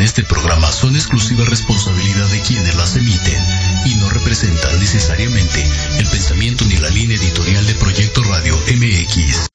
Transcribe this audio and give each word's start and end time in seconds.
En 0.00 0.06
este 0.06 0.24
programa 0.24 0.72
son 0.72 0.96
exclusiva 0.96 1.44
responsabilidad 1.44 2.26
de 2.28 2.40
quienes 2.40 2.74
las 2.74 2.96
emiten 2.96 3.44
y 3.84 3.96
no 3.96 4.08
representan 4.08 4.80
necesariamente 4.80 5.62
el 5.98 6.06
pensamiento 6.06 6.64
ni 6.64 6.78
la 6.78 6.88
línea 6.88 7.18
editorial 7.18 7.66
de 7.66 7.74
Proyecto 7.74 8.22
Radio 8.22 8.56
MX. 8.56 9.48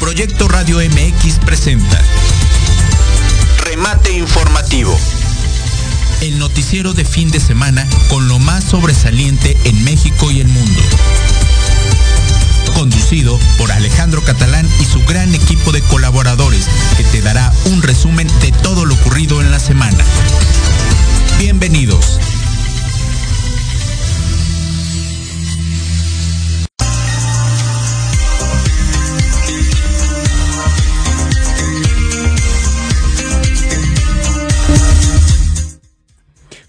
Proyecto 0.00 0.48
Radio 0.48 0.78
MX 0.78 1.38
presenta 1.46 2.02
Remate 3.62 4.10
informativo. 4.10 4.98
el 6.22 6.40
noticiero 6.40 6.92
de 6.92 7.04
fin 7.04 7.30
de 7.30 7.38
semana 7.38 7.86
con 8.08 8.26
lo 8.26 8.40
más 8.40 8.64
sobresaliente 8.64 9.56
en 9.62 9.84
México 9.84 10.32
y 10.32 10.40
el 10.40 10.48
mundo. 10.48 10.82
Conducido 12.78 13.36
por 13.58 13.72
Alejandro 13.72 14.22
Catalán 14.22 14.64
y 14.80 14.84
su 14.84 15.04
gran 15.04 15.34
equipo 15.34 15.72
de 15.72 15.82
colaboradores 15.82 16.68
que 16.96 17.02
te 17.02 17.20
dará 17.20 17.52
un 17.64 17.82
resumen 17.82 18.28
de 18.40 18.52
todo 18.62 18.84
lo 18.84 18.94
ocurrido 18.94 19.42
en 19.42 19.50
la 19.50 19.58
semana. 19.58 19.98
Bienvenidos. 21.40 22.20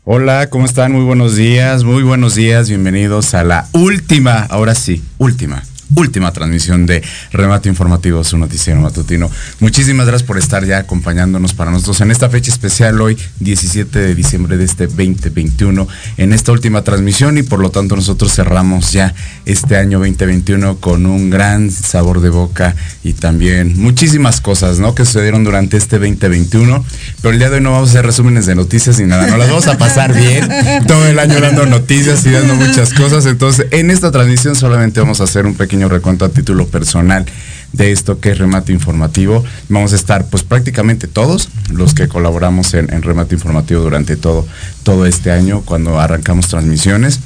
Hola, 0.05 0.49
¿cómo 0.49 0.65
están? 0.65 0.91
Muy 0.91 1.03
buenos 1.03 1.35
días, 1.35 1.83
muy 1.83 2.01
buenos 2.01 2.33
días, 2.33 2.67
bienvenidos 2.67 3.35
a 3.35 3.43
la 3.43 3.67
última, 3.73 4.47
ahora 4.49 4.73
sí, 4.73 5.03
última, 5.19 5.61
última 5.95 6.31
transmisión 6.31 6.85
de 6.85 7.03
Remate 7.31 7.69
Informativo, 7.69 8.23
su 8.23 8.37
noticiero 8.37 8.79
matutino. 8.79 9.29
Muchísimas 9.59 10.05
gracias 10.07 10.27
por 10.27 10.37
estar 10.37 10.65
ya 10.65 10.79
acompañándonos 10.79 11.53
para 11.53 11.71
nosotros 11.71 12.01
en 12.01 12.11
esta 12.11 12.29
fecha 12.29 12.51
especial 12.51 13.01
hoy, 13.01 13.17
17 13.39 13.99
de 13.99 14.15
diciembre 14.15 14.57
de 14.57 14.65
este 14.65 14.87
2021, 14.87 15.87
en 16.17 16.33
esta 16.33 16.51
última 16.51 16.83
transmisión 16.83 17.37
y 17.37 17.43
por 17.43 17.59
lo 17.59 17.71
tanto 17.71 17.95
nosotros 17.95 18.33
cerramos 18.33 18.91
ya 18.91 19.13
este 19.45 19.77
año 19.77 19.99
2021 19.99 20.77
con 20.77 21.05
un 21.05 21.29
gran 21.29 21.71
sabor 21.71 22.21
de 22.21 22.29
boca 22.29 22.75
y 23.03 23.13
también 23.13 23.79
muchísimas 23.79 24.41
cosas, 24.41 24.79
¿no? 24.79 24.95
Que 24.95 25.05
sucedieron 25.05 25.43
durante 25.43 25.77
este 25.77 25.97
2021, 25.97 26.85
pero 27.21 27.33
el 27.33 27.39
día 27.39 27.49
de 27.49 27.55
hoy 27.55 27.61
no 27.61 27.71
vamos 27.71 27.89
a 27.89 27.91
hacer 27.93 28.05
resúmenes 28.05 28.45
de 28.45 28.55
noticias 28.55 28.99
ni 28.99 29.05
nada, 29.05 29.27
no 29.27 29.37
las 29.37 29.49
vamos 29.49 29.67
a 29.67 29.77
pasar 29.77 30.13
bien 30.13 30.47
todo 30.87 31.07
el 31.07 31.17
año 31.19 31.39
dando 31.39 31.65
noticias 31.65 32.25
y 32.25 32.31
dando 32.31 32.55
muchas 32.55 32.93
cosas, 32.93 33.25
entonces 33.25 33.67
en 33.71 33.91
esta 33.91 34.11
transmisión 34.11 34.55
solamente 34.55 34.99
vamos 34.99 35.21
a 35.21 35.23
hacer 35.23 35.45
un 35.45 35.55
pequeño 35.55 35.78
recuento 35.87 36.25
a 36.25 36.29
título 36.29 36.67
personal 36.67 37.25
de 37.71 37.91
esto 37.91 38.19
que 38.19 38.31
es 38.31 38.37
remate 38.37 38.73
informativo. 38.73 39.43
Vamos 39.69 39.93
a 39.93 39.95
estar 39.95 40.25
pues 40.25 40.43
prácticamente 40.43 41.07
todos 41.07 41.49
los 41.69 41.93
que 41.93 42.07
colaboramos 42.07 42.73
en, 42.73 42.91
en 42.91 43.01
remate 43.03 43.35
informativo 43.35 43.81
durante 43.81 44.17
todo, 44.17 44.45
todo 44.83 45.05
este 45.05 45.31
año 45.31 45.61
cuando 45.61 45.99
arrancamos 45.99 46.47
transmisiones. 46.47 47.19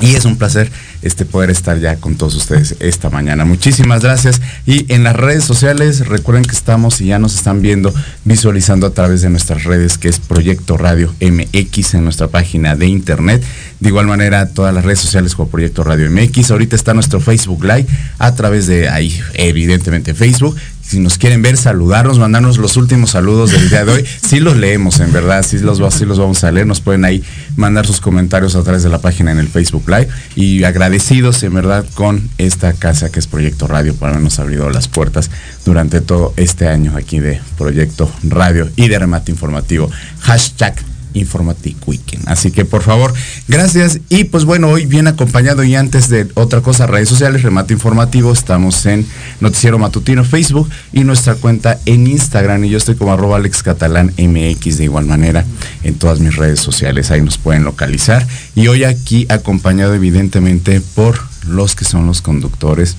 Y 0.00 0.16
es 0.16 0.24
un 0.24 0.36
placer 0.36 0.70
este, 1.02 1.24
poder 1.24 1.50
estar 1.50 1.78
ya 1.78 1.96
con 1.96 2.16
todos 2.16 2.34
ustedes 2.34 2.74
esta 2.80 3.08
mañana. 3.10 3.44
Muchísimas 3.44 4.02
gracias. 4.02 4.40
Y 4.66 4.92
en 4.92 5.04
las 5.04 5.14
redes 5.14 5.44
sociales, 5.44 6.08
recuerden 6.08 6.44
que 6.44 6.56
estamos 6.56 7.00
y 7.00 7.06
ya 7.06 7.18
nos 7.18 7.36
están 7.36 7.62
viendo, 7.62 7.94
visualizando 8.24 8.86
a 8.86 8.90
través 8.90 9.22
de 9.22 9.30
nuestras 9.30 9.64
redes, 9.64 9.98
que 9.98 10.08
es 10.08 10.18
Proyecto 10.18 10.76
Radio 10.76 11.14
MX 11.20 11.94
en 11.94 12.04
nuestra 12.04 12.28
página 12.28 12.74
de 12.74 12.86
internet. 12.86 13.44
De 13.80 13.88
igual 13.88 14.06
manera, 14.06 14.48
todas 14.48 14.74
las 14.74 14.84
redes 14.84 15.00
sociales 15.00 15.34
como 15.34 15.48
Proyecto 15.48 15.84
Radio 15.84 16.10
MX. 16.10 16.50
Ahorita 16.50 16.74
está 16.74 16.94
nuestro 16.94 17.20
Facebook 17.20 17.64
Live 17.64 17.86
a 18.18 18.34
través 18.34 18.66
de 18.66 18.88
ahí, 18.88 19.20
evidentemente 19.34 20.14
Facebook. 20.14 20.56
Si 20.82 20.98
nos 20.98 21.16
quieren 21.16 21.42
ver, 21.42 21.56
saludarnos, 21.56 22.18
mandarnos 22.18 22.58
los 22.58 22.76
últimos 22.76 23.10
saludos 23.10 23.50
del 23.52 23.70
día 23.70 23.84
de 23.84 23.92
hoy, 23.92 24.04
sí 24.28 24.40
los 24.40 24.56
leemos, 24.56 25.00
en 25.00 25.12
verdad, 25.12 25.42
sí 25.42 25.58
los, 25.58 25.78
sí 25.94 26.04
los 26.04 26.18
vamos 26.18 26.44
a 26.44 26.52
leer. 26.52 26.66
Nos 26.66 26.80
pueden 26.80 27.04
ahí 27.04 27.22
mandar 27.56 27.86
sus 27.86 28.00
comentarios 28.00 28.56
a 28.56 28.62
través 28.62 28.82
de 28.82 28.88
la 28.88 28.98
página 28.98 29.32
en 29.32 29.38
el 29.38 29.48
Facebook 29.48 29.84
Live. 29.88 30.08
Y 30.36 30.64
agradecidos, 30.64 31.42
en 31.44 31.54
verdad, 31.54 31.86
con 31.94 32.28
esta 32.38 32.72
casa 32.72 33.10
que 33.10 33.20
es 33.20 33.26
Proyecto 33.26 33.66
Radio 33.66 33.94
por 33.94 34.10
habernos 34.10 34.38
abrido 34.38 34.68
las 34.70 34.88
puertas 34.88 35.30
durante 35.64 36.00
todo 36.00 36.34
este 36.36 36.68
año 36.68 36.96
aquí 36.96 37.20
de 37.20 37.40
Proyecto 37.56 38.12
Radio 38.24 38.68
y 38.76 38.88
de 38.88 38.98
remate 38.98 39.30
informativo. 39.30 39.90
Hashtag 40.20 40.74
Informatic 41.14 41.76
Weekend. 41.86 42.28
Así 42.28 42.50
que 42.50 42.64
por 42.64 42.82
favor, 42.82 43.12
gracias. 43.48 44.00
Y 44.08 44.24
pues 44.24 44.44
bueno, 44.44 44.68
hoy 44.68 44.86
bien 44.86 45.06
acompañado 45.06 45.64
y 45.64 45.74
antes 45.74 46.08
de 46.08 46.28
otra 46.34 46.60
cosa, 46.60 46.86
redes 46.86 47.08
sociales, 47.08 47.42
remate 47.42 47.74
informativo, 47.74 48.32
estamos 48.32 48.86
en 48.86 49.06
Noticiero 49.40 49.78
Matutino 49.78 50.24
Facebook 50.24 50.68
y 50.92 51.04
nuestra 51.04 51.34
cuenta 51.34 51.78
en 51.86 52.06
Instagram. 52.06 52.64
Y 52.64 52.70
yo 52.70 52.78
estoy 52.78 52.94
como 52.94 53.12
arroba 53.12 53.36
Alex 53.36 53.62
Catalán 53.62 54.12
MX 54.18 54.78
de 54.78 54.84
igual 54.84 55.06
manera 55.06 55.44
en 55.82 55.94
todas 55.94 56.20
mis 56.20 56.36
redes 56.36 56.60
sociales. 56.60 57.10
Ahí 57.10 57.20
nos 57.20 57.38
pueden 57.38 57.64
localizar. 57.64 58.26
Y 58.54 58.68
hoy 58.68 58.84
aquí 58.84 59.26
acompañado 59.28 59.94
evidentemente 59.94 60.80
por 60.94 61.18
los 61.46 61.74
que 61.74 61.84
son 61.84 62.06
los 62.06 62.22
conductores. 62.22 62.96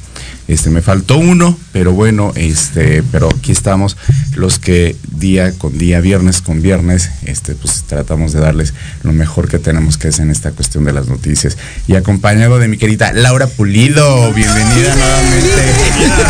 Este, 0.48 0.70
me 0.70 0.82
faltó 0.82 1.18
uno, 1.18 1.58
pero 1.72 1.94
bueno, 1.94 2.34
este, 2.36 3.02
pero 3.12 3.30
aquí 3.30 3.52
estamos 3.52 3.96
los 4.36 4.60
que 4.60 4.96
día 5.16 5.54
con 5.54 5.78
día, 5.78 6.02
viernes 6.02 6.42
con 6.42 6.62
viernes, 6.62 7.10
este, 7.26 7.56
pues 7.56 7.84
tratamos 7.88 8.34
de 8.34 8.42
darles 8.42 8.74
lo 9.04 9.14
mejor 9.14 9.48
que 9.48 9.60
tenemos 9.60 9.98
que 9.98 10.10
es 10.10 10.20
en 10.20 10.30
esta 10.32 10.52
cuestión 10.52 10.84
de 10.84 10.94
las 10.94 11.08
noticias. 11.08 11.58
Y 11.88 11.96
acompañado 11.96 12.60
de 12.60 12.68
mi 12.68 12.78
querida 12.78 13.14
Laura 13.14 13.48
Pulido, 13.48 14.34
bienvenida 14.34 14.96
nuevamente. 14.96 15.64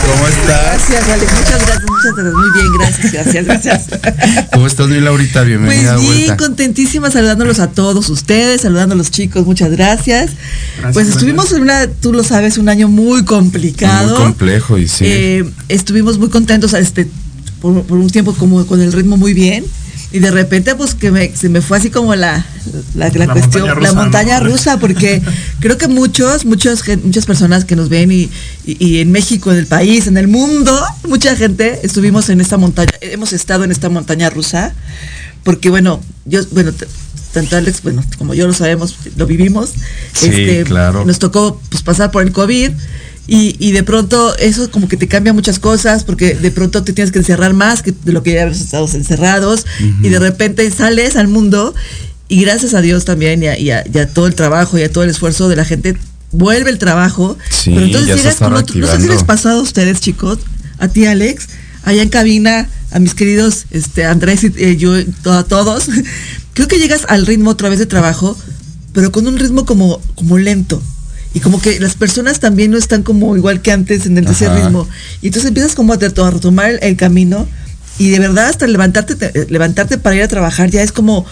¿Cómo 0.06 0.28
estás? 0.28 0.90
Gracias, 0.90 1.10
Alex. 1.10 1.32
Muchas 1.34 1.66
gracias, 1.66 1.84
muchas 1.90 2.16
gracias. 2.16 2.34
Muy 2.34 2.52
bien, 2.52 2.74
gracias, 2.78 3.12
gracias, 3.12 3.46
gracias. 3.46 4.48
¿Cómo 4.54 4.68
estás, 4.68 4.88
mi 4.88 5.00
Laurita? 5.00 5.42
Bienvenida. 5.44 5.96
Pues 5.96 6.18
bien, 6.18 6.38
contentísima 6.38 7.10
saludándolos 7.10 7.60
a 7.60 7.68
todos 7.68 8.10
ustedes, 8.10 8.62
saludando 8.62 8.94
a 8.94 8.98
los 8.98 9.12
chicos, 9.12 9.46
muchas 9.46 9.72
gracias. 9.72 10.32
pues 10.94 11.08
estuvimos 11.08 11.52
en 11.52 11.64
una, 11.64 11.88
tú 11.88 12.14
lo 12.14 12.24
sabes, 12.24 12.58
un 12.58 12.70
año 12.70 12.88
muy 12.88 13.26
complicado. 13.26 13.83
Muy 13.88 14.13
complejo 14.16 14.78
y 14.78 14.88
sí. 14.88 15.04
Eh, 15.06 15.44
estuvimos 15.70 16.18
muy 16.18 16.30
contentos 16.30 16.74
este, 16.74 17.08
por, 17.62 17.84
por 17.84 17.98
un 17.98 18.10
tiempo 18.10 18.34
como 18.34 18.66
con 18.66 18.82
el 18.82 18.92
ritmo 18.94 19.18
muy 19.18 19.34
bien. 19.34 19.66
Y 20.12 20.20
de 20.20 20.30
repente, 20.30 20.75
pues 20.75 20.94
que 20.94 21.10
me, 21.10 21.36
se 21.36 21.50
me 21.50 21.60
fue 21.60 21.75
así 21.78 21.90
como 21.90 22.13
la, 22.13 22.46
la, 22.94 23.10
la 23.10 23.25
La 23.25 23.34
cuestión, 23.34 23.63
montaña 23.68 23.82
la 23.82 23.94
montaña 23.94 24.40
¿no? 24.42 24.46
rusa, 24.52 24.78
porque 24.78 25.24
creo 25.60 25.75
que 25.80 25.88
muchos, 25.88 26.46
muchos, 26.46 26.84
muchas 27.04 27.25
personas 27.25 27.66
que 27.66 27.75
nos 27.75 27.90
ven 27.90 28.12
y, 28.12 28.30
y- 28.63 28.78
y 28.86 29.00
en 29.00 29.12
México, 29.12 29.52
en 29.52 29.58
el 29.58 29.66
país, 29.66 30.06
en 30.06 30.18
el 30.18 30.28
mundo, 30.28 30.80
mucha 31.10 31.36
gente 31.36 31.80
estuvimos 31.82 32.30
en 32.30 32.42
esta 32.42 32.58
montaña, 32.58 32.92
hemos 33.02 33.34
estado 33.34 33.63
en 33.63 33.72
esta 33.72 33.90
montaña 33.90 34.30
rusa, 34.30 34.75
porque 35.44 35.72
bueno, 35.72 36.00
yo, 36.25 36.42
bueno, 36.52 36.72
tanto 37.32 37.58
Alex, 37.58 37.82
bueno, 37.82 38.04
como 38.20 38.36
yo 38.36 38.46
lo 38.46 38.54
sabemos, 38.54 38.96
lo 39.18 39.25
vivimos, 39.25 39.72
este, 40.22 40.60
Sí, 40.60 40.63
claro. 40.63 41.06
nos 41.06 41.18
tocó 41.18 41.60
pues 41.70 41.82
pasar 41.82 42.12
por 42.12 42.22
el 42.22 42.32
COVID. 42.32 42.70
Y, 43.25 43.56
y 43.60 43.72
de 43.72 43.84
pronto 43.84 44.36
eso 44.38 44.70
como 44.70 44.89
que 44.89 44.98
te 44.98 45.08
cambia 45.08 45.32
muchas 45.32 45.58
cosas 45.58 46.03
porque 46.03 46.36
de 46.36 46.51
pronto 46.51 46.84
te 46.84 46.92
tienes 46.92 47.12
que 47.13 47.20
encerrar 47.20 47.53
más 47.53 47.82
que 47.82 47.94
de 48.03 48.12
lo 48.12 48.22
que 48.22 48.34
ya 48.34 48.42
habíamos 48.42 48.60
estado 48.62 48.86
encerrados 48.94 49.65
y 50.01 50.10
de 50.10 50.20
repente 50.20 50.70
sales 50.72 51.15
al 51.15 51.30
mundo 51.30 51.74
y 52.27 52.42
gracias 52.42 52.74
a 52.74 52.82
Dios 52.82 53.06
también 53.06 53.42
y 53.42 53.48
a, 53.48 53.58
y 53.58 53.72
a- 53.72 53.84
y 53.92 53.98
a 53.98 54.10
todo 54.10 54.27
el 54.27 54.36
trabajo 54.36 54.77
y 54.77 54.82
a 54.84 54.92
todo 54.92 55.06
el 55.06 55.10
esfuerzo 55.10 55.48
de 55.48 55.56
la 55.56 55.63
gente 55.63 55.96
vuelve 56.34 56.70
el 56.70 56.80
trabajo. 56.80 57.38
Sí, 57.50 57.72
pero 57.74 57.86
entonces 57.86 58.10
llegas 58.18 58.36
otro, 58.60 58.75
no 58.82 58.88
sé 58.88 58.94
si 59.03 59.08
les 59.08 59.24
pasó 59.24 59.50
a 59.50 59.62
ustedes 59.62 60.01
chicos 60.01 60.39
a 60.80 60.88
ti 60.89 61.06
Alex 61.06 61.48
allá 61.84 62.01
en 62.01 62.10
cabina 62.10 62.68
a 62.92 63.00
mis 63.00 63.13
queridos 63.13 63.68
este 63.72 64.03
Andrés 64.06 64.44
y 64.44 64.51
eh, 64.58 64.75
yo 64.75 64.96
a 65.32 65.44
todos. 65.44 65.86
Creo 66.53 66.68
que 66.68 66.77
llegas 66.77 67.06
al 67.08 67.25
ritmo 67.25 67.51
otra 67.51 67.70
vez 67.70 67.80
de 67.80 67.86
trabajo 67.86 68.38
pero 68.94 69.12
con 69.13 69.25
un 69.27 69.38
ritmo 69.39 69.65
como 69.65 70.01
como 70.15 70.38
lento 70.38 70.84
y 71.34 71.40
como 71.40 71.62
que 71.62 71.80
las 71.80 71.96
personas 71.96 72.40
también 72.40 72.72
no 72.72 72.78
están 72.78 73.04
como 73.04 73.36
igual 73.36 73.62
que 73.62 73.72
antes 73.72 74.06
en 74.06 74.18
el- 74.18 74.28
ese 74.28 74.48
ritmo. 74.63 74.88
Y 75.22 75.28
entonces 75.28 75.48
empiezas 75.50 75.74
como 75.75 75.94
a, 75.94 75.98
retomar 75.98 76.70
el, 76.70 76.80
el 76.82 76.96
camino 76.96 77.48
y 77.98 78.10
de 78.10 78.20
verdad 78.20 78.48
hasta 78.50 78.68
levantarte 78.68 79.16
te- 79.16 79.48
levantarte 79.50 79.98
para 79.98 80.16
ir 80.16 80.24
a 80.24 80.28
trabajar 80.28 80.70
ya 80.70 80.82
es 80.82 80.92
como 80.92 81.25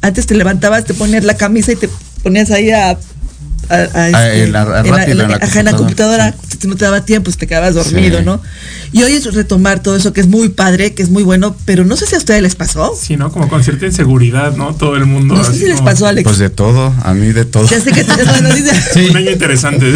antes 0.00 0.26
te 0.26 0.34
levantabas 0.34 0.84
te 0.84 0.94
ponías 0.94 1.24
la 1.24 1.36
camisa 1.36 1.72
y 1.72 1.76
te 1.76 1.88
ponías 2.22 2.50
ahí 2.50 2.70
a 2.70 2.98
a- 3.68 3.74
a, 3.74 4.04
Ah, 4.14 4.34
en 4.34 4.52
la- 4.52 4.64
rápido, 4.64 5.22
en 5.22 5.28
la 5.30 5.36
ajá, 5.36 5.58
en 5.60 5.64
la 5.66 5.72
computadora. 5.76 6.34
si 6.60 6.68
no 6.68 6.76
te 6.76 6.84
daba 6.84 7.04
tiempo, 7.04 7.24
pues 7.24 7.36
te 7.36 7.46
quedabas 7.46 7.74
dormido, 7.74 8.18
Sí. 8.20 8.24
¿no? 8.24 8.40
Y 8.92 9.02
hoy 9.02 9.12
es 9.12 9.24
retomar 9.34 9.82
todo 9.82 9.96
eso 9.96 10.12
que 10.12 10.20
es 10.20 10.28
muy 10.28 10.48
padre, 10.50 10.94
que 10.94 11.02
es 11.02 11.10
muy 11.10 11.24
bueno, 11.24 11.56
pero 11.64 11.84
no 11.84 11.96
sé 11.96 12.06
si 12.06 12.14
a 12.14 12.18
ustedes 12.18 12.40
les 12.42 12.54
pasó. 12.54 12.96
Sí, 12.98 13.16
¿no? 13.16 13.30
Como 13.32 13.48
con 13.48 13.62
cierta 13.64 13.86
inseguridad, 13.86 14.54
¿no? 14.56 14.74
Todo 14.74 14.96
el 14.96 15.04
mundo. 15.04 15.34
No 15.34 15.42
sé 15.44 15.52
si 15.54 15.64
les 15.66 15.76
como- 15.76 15.86
pasó, 15.86 16.06
Alex. 16.06 16.24
Pues 16.24 16.38
de 16.38 16.48
todo, 16.50 16.94
a 17.02 17.12
mí 17.14 17.32
de 17.32 17.44
todo. 17.44 17.68
ya 17.68 17.80
sé 17.80 17.90
que 17.90 18.02
bueno, 18.04 18.54
dice- 18.54 19.08
Un 19.10 19.16
año 19.16 19.30
interesante. 19.32 19.92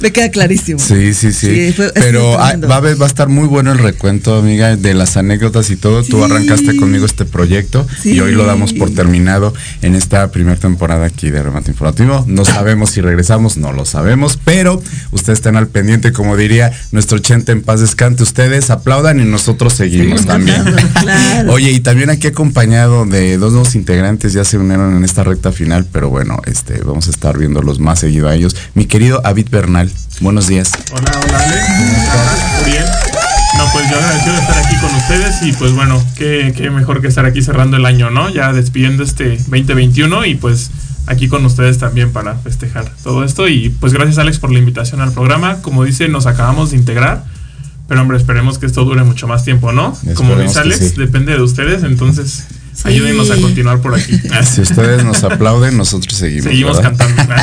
me 0.00 0.12
queda 0.12 0.30
clarísimo. 0.30 0.78
Sí, 0.80 1.14
sí, 1.14 1.32
sí. 1.32 1.46
Sí, 1.68 1.72
fue- 1.72 1.92
Pero 1.94 2.38
ah, 2.40 2.54
va, 2.68 2.76
a 2.76 2.80
ver- 2.80 3.00
va 3.00 3.06
a 3.06 3.08
estar 3.08 3.28
muy 3.28 3.46
bueno 3.46 3.70
el 3.72 3.78
recuento, 3.78 4.36
amiga, 4.36 4.74
de 4.76 4.94
las 4.94 5.16
anécdotas 5.16 5.70
y 5.70 5.76
todo. 5.76 6.02
Tú 6.02 6.18
Sí. 6.18 6.22
arrancaste 6.24 6.76
conmigo 6.76 7.06
este 7.06 7.24
proyecto 7.24 7.86
y 8.04 8.14
Sí. 8.14 8.20
hoy 8.20 8.32
lo 8.32 8.44
damos 8.44 8.72
por 8.72 8.90
terminado 8.92 9.54
en 9.82 9.94
esta 9.94 10.30
primera 10.32 10.56
temporada 10.58 11.06
aquí 11.06 11.30
de 11.30 11.42
Remate 11.42 11.70
Informativo. 11.70 12.24
No 12.26 12.44
sabemos 12.44 12.90
si 12.90 13.01
regresamos, 13.02 13.56
no 13.56 13.72
lo 13.72 13.84
sabemos, 13.84 14.38
pero 14.44 14.82
ustedes 15.10 15.38
están 15.38 15.56
al 15.56 15.68
pendiente, 15.68 16.12
como 16.12 16.36
diría 16.36 16.72
nuestro 16.92 17.18
Chente 17.18 17.52
en 17.52 17.62
paz 17.62 17.80
descante. 17.80 18.22
Ustedes 18.22 18.70
aplaudan 18.70 19.20
y 19.20 19.24
nosotros 19.24 19.74
seguimos, 19.74 20.26
también. 20.26 20.62
claro. 21.00 21.52
Oye, 21.52 21.70
y 21.70 21.80
también 21.80 22.10
aquí 22.10 22.28
acompañado 22.28 23.04
de 23.06 23.36
dos 23.38 23.52
nuevos 23.52 23.74
integrantes, 23.74 24.32
ya 24.32 24.44
se 24.44 24.58
unieron 24.58 24.96
en 24.96 25.04
esta 25.04 25.24
recta 25.24 25.52
final, 25.52 25.86
pero 25.90 26.08
bueno, 26.08 26.38
este, 26.46 26.80
vamos 26.82 27.08
a 27.08 27.10
estar 27.10 27.36
viéndolos 27.38 27.78
más 27.78 28.00
seguido 28.00 28.28
a 28.28 28.34
ellos. 28.34 28.56
Mi 28.74 28.86
querido 28.86 29.20
David 29.22 29.48
Bernal, 29.50 29.90
buenos 30.20 30.46
días. 30.46 30.70
Hola, 30.92 31.10
hola 31.26 31.38
Alex, 31.38 31.66
¿cómo 31.66 31.96
estás? 31.96 32.64
Bien. 32.66 32.84
No, 33.58 33.70
pues 33.72 33.88
yo 33.90 33.96
agradecido 33.96 34.34
de 34.34 34.40
estar 34.40 34.58
aquí 34.58 34.76
con 34.76 34.94
ustedes 34.94 35.42
y 35.42 35.52
pues 35.52 35.72
bueno, 35.72 36.02
qué, 36.16 36.54
qué 36.56 36.70
mejor 36.70 37.00
que 37.02 37.08
estar 37.08 37.26
aquí 37.26 37.42
cerrando 37.42 37.76
el 37.76 37.84
año, 37.84 38.10
¿no? 38.10 38.30
Ya 38.30 38.52
despidiendo 38.52 39.02
este 39.02 39.36
2021 39.36 40.24
y 40.26 40.34
pues 40.36 40.70
aquí 41.06 41.28
con 41.28 41.44
ustedes 41.44 41.78
también 41.78 42.12
para 42.12 42.36
festejar 42.36 42.90
todo 43.02 43.24
esto 43.24 43.48
y 43.48 43.68
pues 43.70 43.92
gracias 43.92 44.18
Alex 44.18 44.38
por 44.38 44.52
la 44.52 44.58
invitación 44.58 45.00
al 45.00 45.12
programa. 45.12 45.60
Como 45.62 45.84
dice, 45.84 46.08
nos 46.08 46.26
acabamos 46.26 46.70
de 46.70 46.76
integrar, 46.76 47.24
pero 47.88 48.02
hombre, 48.02 48.16
esperemos 48.16 48.58
que 48.58 48.66
esto 48.66 48.84
dure 48.84 49.02
mucho 49.04 49.26
más 49.26 49.44
tiempo, 49.44 49.72
¿no? 49.72 49.96
Como 50.14 50.30
Esperemos 50.34 50.42
dice 50.42 50.54
que 50.54 50.60
Alex, 50.60 50.78
sí. 50.94 51.00
depende 51.00 51.32
de 51.32 51.42
ustedes, 51.42 51.82
entonces 51.82 52.44
Sí. 52.74 52.88
ayúdenos 52.88 53.30
a 53.30 53.36
continuar 53.36 53.80
por 53.80 53.94
aquí. 53.94 54.18
Si 54.50 54.62
ustedes 54.62 55.04
nos 55.04 55.22
aplauden, 55.24 55.76
nosotros 55.76 56.14
seguimos. 56.14 56.44
Seguimos 56.44 56.76
¿verdad? 56.78 56.96
cantando. 56.96 57.34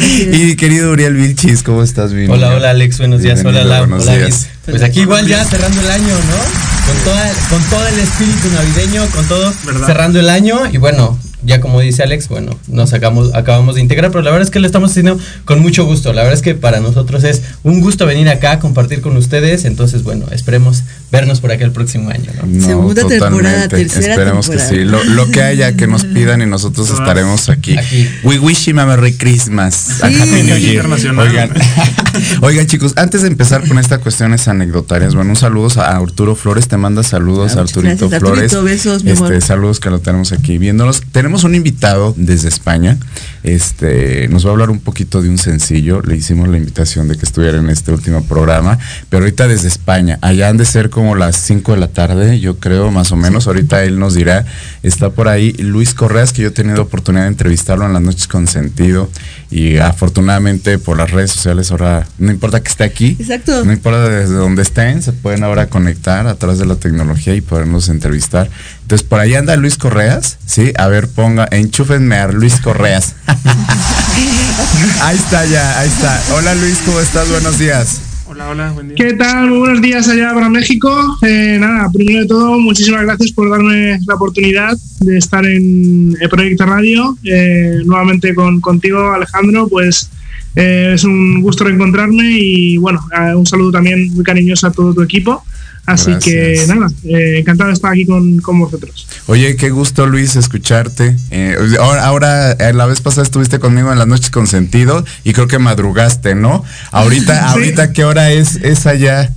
Y 0.32 0.54
querido 0.54 0.92
Uriel 0.92 1.14
Vilchis, 1.14 1.64
¿cómo 1.64 1.82
estás? 1.82 2.12
Bien? 2.12 2.30
Hola, 2.30 2.54
hola 2.54 2.70
Alex, 2.70 2.98
buenos 2.98 3.20
días. 3.20 3.40
Hola, 3.40 3.50
Bienvenido, 3.50 3.74
Lau. 3.78 3.88
buenos 3.88 4.06
Hola, 4.06 4.16
días. 4.18 4.48
Pues 4.64 4.82
aquí 4.82 5.00
igual 5.00 5.26
ya 5.26 5.44
cerrando 5.44 5.80
el 5.80 5.90
año, 5.90 6.06
¿no? 6.14 6.86
Con, 6.86 7.04
toda, 7.04 7.32
con 7.50 7.62
todo 7.64 7.86
el 7.88 7.98
espíritu 7.98 8.48
navideño, 8.54 9.06
con 9.10 9.26
todo 9.26 9.52
¿Verdad? 9.64 9.86
cerrando 9.86 10.20
el 10.20 10.28
año 10.30 10.60
y 10.72 10.76
bueno, 10.76 11.18
ya 11.46 11.60
como 11.60 11.80
dice 11.80 12.02
Alex, 12.02 12.28
bueno, 12.28 12.58
nos 12.68 12.92
acabamos, 12.92 13.34
acabamos 13.34 13.76
de 13.76 13.80
integrar, 13.80 14.10
pero 14.10 14.22
la 14.22 14.30
verdad 14.30 14.44
es 14.46 14.50
que 14.50 14.58
lo 14.60 14.66
estamos 14.66 14.90
haciendo 14.90 15.18
con 15.44 15.60
mucho 15.60 15.84
gusto. 15.84 16.12
La 16.12 16.22
verdad 16.22 16.34
es 16.34 16.42
que 16.42 16.54
para 16.54 16.80
nosotros 16.80 17.24
es 17.24 17.42
un 17.62 17.80
gusto 17.80 18.04
venir 18.06 18.28
acá, 18.28 18.58
compartir 18.58 19.00
con 19.00 19.16
ustedes, 19.16 19.64
entonces 19.64 20.02
bueno, 20.02 20.26
esperemos 20.32 20.82
vernos 21.12 21.40
por 21.40 21.52
acá 21.52 21.64
el 21.64 21.72
próximo 21.72 22.10
año, 22.10 22.30
¿no? 22.42 22.64
Segunda 22.64 23.06
temporada, 23.06 23.68
tercera 23.68 24.10
Esperemos 24.14 24.46
temporada. 24.46 24.70
que 24.70 24.76
sí. 24.76 24.84
Lo, 24.84 25.02
lo 25.04 25.30
que 25.30 25.42
haya 25.42 25.76
que 25.76 25.86
nos 25.86 26.04
pidan 26.04 26.42
y 26.42 26.46
nosotros 26.46 26.90
estaremos 26.90 27.48
aquí. 27.48 27.78
Aquí. 27.78 28.08
We 28.24 28.38
wish 28.38 28.68
him 28.68 28.78
a 28.78 28.86
Merry 28.86 29.12
Christmas. 29.14 30.02
A 30.02 30.06
Happy 30.08 30.42
New 30.42 30.56
Year. 30.58 30.74
Internacional. 30.76 31.28
Oigan, 31.28 31.50
oigan, 32.42 32.66
chicos, 32.66 32.92
antes 32.96 33.22
de 33.22 33.28
empezar 33.28 33.66
con 33.66 33.78
estas 33.78 34.00
cuestiones 34.00 34.48
anecdotarias, 34.48 35.14
bueno, 35.14 35.30
un 35.30 35.36
saludo 35.36 35.80
a 35.80 35.96
Arturo 35.96 36.34
Flores, 36.36 36.68
te 36.68 36.76
manda 36.76 37.02
saludos 37.02 37.52
Ah, 37.54 37.58
a 37.58 37.62
Arturito 37.62 38.08
gracias, 38.08 38.20
Flores. 38.20 38.52
Arturito, 38.52 38.62
besos, 38.64 39.04
mi 39.04 39.10
este, 39.12 39.24
amor. 39.26 39.42
saludos 39.42 39.80
que 39.80 39.90
lo 39.90 39.98
tenemos 40.00 40.32
aquí 40.32 40.58
viéndonos. 40.58 41.02
Tenemos 41.12 41.35
un 41.44 41.54
invitado 41.54 42.14
desde 42.16 42.48
España. 42.48 42.98
Este, 43.42 44.28
nos 44.28 44.44
va 44.44 44.50
a 44.50 44.52
hablar 44.52 44.70
un 44.70 44.80
poquito 44.80 45.22
de 45.22 45.28
un 45.28 45.38
sencillo. 45.38 46.02
Le 46.02 46.16
hicimos 46.16 46.48
la 46.48 46.56
invitación 46.56 47.08
de 47.08 47.16
que 47.16 47.24
estuviera 47.24 47.58
en 47.58 47.70
este 47.70 47.92
último 47.92 48.24
programa, 48.24 48.78
pero 49.08 49.24
ahorita 49.24 49.46
desde 49.46 49.68
España. 49.68 50.18
Allá 50.20 50.48
han 50.48 50.56
de 50.56 50.64
ser 50.64 50.90
como 50.90 51.14
las 51.14 51.36
5 51.36 51.72
de 51.72 51.78
la 51.78 51.88
tarde, 51.88 52.40
yo 52.40 52.58
creo, 52.58 52.90
más 52.90 53.12
o 53.12 53.16
menos. 53.16 53.46
Ahorita 53.46 53.84
él 53.84 53.98
nos 53.98 54.14
dirá. 54.14 54.44
Está 54.82 55.10
por 55.10 55.28
ahí 55.28 55.52
Luis 55.52 55.94
Correas, 55.94 56.32
que 56.32 56.42
yo 56.42 56.48
he 56.48 56.52
tenido 56.52 56.82
oportunidad 56.82 57.24
de 57.24 57.28
entrevistarlo 57.28 57.86
en 57.86 57.92
las 57.92 58.02
noches 58.02 58.26
con 58.26 58.46
sentido. 58.46 59.08
Y 59.50 59.76
afortunadamente 59.78 60.78
por 60.78 60.96
las 60.96 61.10
redes 61.10 61.30
sociales 61.30 61.70
ahora, 61.70 62.06
no 62.18 62.30
importa 62.32 62.60
que 62.60 62.68
esté 62.68 62.84
aquí, 62.84 63.16
Exacto. 63.18 63.64
no 63.64 63.72
importa 63.72 64.08
desde 64.08 64.34
donde 64.34 64.62
estén, 64.62 65.02
se 65.02 65.12
pueden 65.12 65.44
ahora 65.44 65.68
conectar 65.68 66.26
a 66.26 66.34
través 66.34 66.58
de 66.58 66.66
la 66.66 66.76
tecnología 66.76 67.34
y 67.34 67.40
podernos 67.40 67.88
entrevistar. 67.88 68.50
Entonces, 68.86 69.04
por 69.04 69.18
ahí 69.18 69.34
anda 69.34 69.56
Luis 69.56 69.78
Correas, 69.78 70.38
¿sí? 70.46 70.72
A 70.78 70.86
ver, 70.86 71.08
ponga, 71.08 71.48
enchúfenme 71.50 72.14
a 72.18 72.28
Luis 72.28 72.60
Correas. 72.60 73.16
ahí 75.02 75.16
está 75.16 75.44
ya, 75.44 75.80
ahí 75.80 75.88
está. 75.88 76.22
Hola 76.32 76.54
Luis, 76.54 76.78
¿cómo 76.86 77.00
estás? 77.00 77.28
Buenos 77.28 77.58
días. 77.58 78.00
Hola, 78.28 78.48
hola, 78.48 78.70
buen 78.70 78.86
día. 78.86 78.96
¿Qué 78.96 79.14
tal? 79.14 79.48
Muy 79.48 79.58
buenos 79.58 79.82
días 79.82 80.08
allá 80.08 80.32
para 80.32 80.48
México. 80.48 81.18
Eh, 81.22 81.56
nada, 81.58 81.90
primero 81.92 82.20
de 82.20 82.26
todo, 82.28 82.60
muchísimas 82.60 83.02
gracias 83.02 83.32
por 83.32 83.50
darme 83.50 83.98
la 84.06 84.14
oportunidad 84.14 84.78
de 85.00 85.18
estar 85.18 85.44
en 85.44 86.16
el 86.20 86.28
Proyecto 86.28 86.64
Radio. 86.64 87.18
Eh, 87.24 87.80
nuevamente 87.84 88.36
con, 88.36 88.60
contigo, 88.60 89.10
Alejandro, 89.12 89.66
pues 89.66 90.08
eh, 90.54 90.92
es 90.94 91.02
un 91.02 91.42
gusto 91.42 91.64
reencontrarme 91.64 92.30
y 92.30 92.76
bueno, 92.78 93.00
eh, 93.12 93.34
un 93.34 93.46
saludo 93.46 93.72
también 93.72 94.14
muy 94.14 94.22
cariñoso 94.22 94.68
a 94.68 94.70
todo 94.70 94.94
tu 94.94 95.02
equipo. 95.02 95.44
Así 95.86 96.10
Gracias. 96.10 96.34
que 96.34 96.66
nada, 96.66 96.88
eh, 97.04 97.38
encantado 97.38 97.68
de 97.68 97.74
estar 97.74 97.92
aquí 97.92 98.04
con, 98.04 98.38
con 98.40 98.58
vosotros. 98.58 99.06
Oye, 99.26 99.54
qué 99.56 99.70
gusto 99.70 100.06
Luis 100.06 100.34
escucharte. 100.34 101.16
Eh, 101.30 101.56
ahora, 101.80 102.04
ahora, 102.06 102.52
eh, 102.52 102.72
la 102.72 102.86
vez 102.86 103.00
pasada 103.00 103.22
estuviste 103.22 103.60
conmigo 103.60 103.92
en 103.92 103.98
las 103.98 104.08
noches 104.08 104.30
con 104.30 104.48
sentido 104.48 105.04
y 105.22 105.32
creo 105.32 105.46
que 105.46 105.58
madrugaste, 105.60 106.34
¿no? 106.34 106.64
Ahorita, 106.90 107.34
Sí. 107.52 107.52
ahorita, 107.52 107.92
¿qué 107.92 108.04
hora 108.04 108.32
es, 108.32 108.56
es 108.56 108.86
allá? 108.86 109.32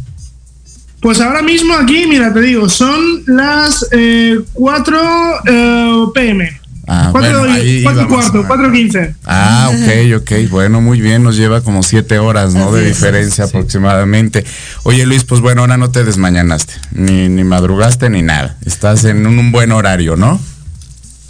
Pues 1.02 1.22
ahora 1.22 1.42
mismo 1.42 1.76
aquí, 1.76 2.06
mira, 2.08 2.34
te 2.34 2.42
digo, 2.42 2.68
son 2.68 3.24
las 3.28 3.86
eh, 3.92 4.40
4 4.54 5.00
eh, 5.46 6.06
pm. 6.14 6.59
Ah, 6.92 7.10
4 7.12 7.40
bueno, 7.40 7.54
ahí 7.54 7.84
cuatro 7.84 8.08
cuarto, 8.08 8.34
¿no? 8.40 8.48
4 8.48 8.72
15. 8.72 9.16
Ah, 9.26 9.70
ok, 9.72 10.22
ok. 10.22 10.50
Bueno, 10.50 10.82
muy 10.82 11.00
bien. 11.00 11.22
Nos 11.22 11.38
lleva 11.38 11.62
como 11.62 11.84
siete 11.84 12.18
horas, 12.18 12.56
¿no? 12.56 12.70
Así 12.70 12.78
De 12.78 12.90
es, 12.90 12.98
diferencia 12.98 13.46
sí. 13.46 13.50
aproximadamente. 13.56 14.44
Oye, 14.84 15.06
Luis, 15.06 15.24
pues 15.24 15.40
bueno, 15.40 15.62
ahora 15.62 15.78
no 15.78 15.92
te 15.92 16.04
desmañanaste. 16.04 16.74
Ni, 16.92 17.30
ni 17.30 17.44
madrugaste 17.44 18.10
ni 18.10 18.24
nada. 18.24 18.58
Estás 18.66 19.04
en 19.04 19.28
un, 19.28 19.38
un 19.38 19.52
buen 19.52 19.72
horario, 19.72 20.16
¿no? 20.16 20.40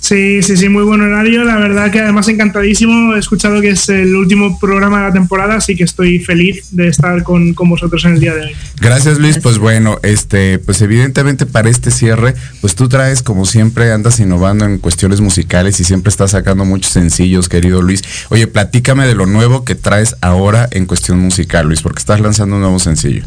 Sí, 0.10 0.42
sí, 0.42 0.58
sí, 0.58 0.70
muy 0.70 0.82
buen 0.82 1.01
horario. 1.01 1.44
La 1.44 1.58
verdad 1.58 1.92
que 1.92 2.00
además 2.00 2.28
encantadísimo. 2.30 3.13
He 3.13 3.20
escuchado 3.20 3.62
que 3.62 3.70
es 3.70 3.89
el 3.89 4.16
último 4.16 4.60
programa 4.60 4.98
de 4.98 5.04
la 5.10 5.13
temporada, 5.13 5.58
así 5.58 5.75
que 5.75 5.84
estoy 5.84 6.18
feliz 6.18 6.70
de 6.72 6.88
estar 6.88 7.22
con, 7.22 7.54
con 7.54 7.70
vosotros 7.70 8.04
en 8.06 8.13
el 8.13 8.20
día 8.20 8.34
de 8.34 8.48
hoy. 8.48 8.56
Gracias, 8.82 9.20
Luis. 9.20 9.38
Pues 9.38 9.60
bueno, 9.60 10.00
este, 10.01 10.58
pues 10.58 10.82
evidentemente 10.82 11.46
para 11.46 11.70
este 11.70 11.92
cierre, 11.92 12.34
pues 12.60 12.74
tú 12.74 12.89
traes, 12.89 13.22
como 13.22 13.46
siempre, 13.46 13.92
andas 13.92 14.20
innovando 14.20 14.66
en 14.66 14.80
cuestiones 14.80 15.22
musicales 15.22 15.80
y 15.80 15.84
siempre 15.84 16.10
estás 16.10 16.32
sacando 16.32 16.66
muchos 16.66 16.92
sencillos, 16.92 17.48
querido 17.48 17.84
Luis. 17.84 18.01
Oye, 18.30 18.48
platícame 18.48 19.06
de 19.06 19.13
lo 19.13 19.28
nuevo 19.28 19.63
que 19.63 19.75
traes 19.75 20.16
ahora 20.22 20.68
en 20.72 20.88
cuestión 20.88 21.20
musical, 21.20 21.68
Luis, 21.68 21.84
porque 21.84 22.00
estás 22.00 22.20
lanzando 22.20 22.56
un 22.56 22.62
nuevo 22.62 22.80
sencillo. 22.80 23.25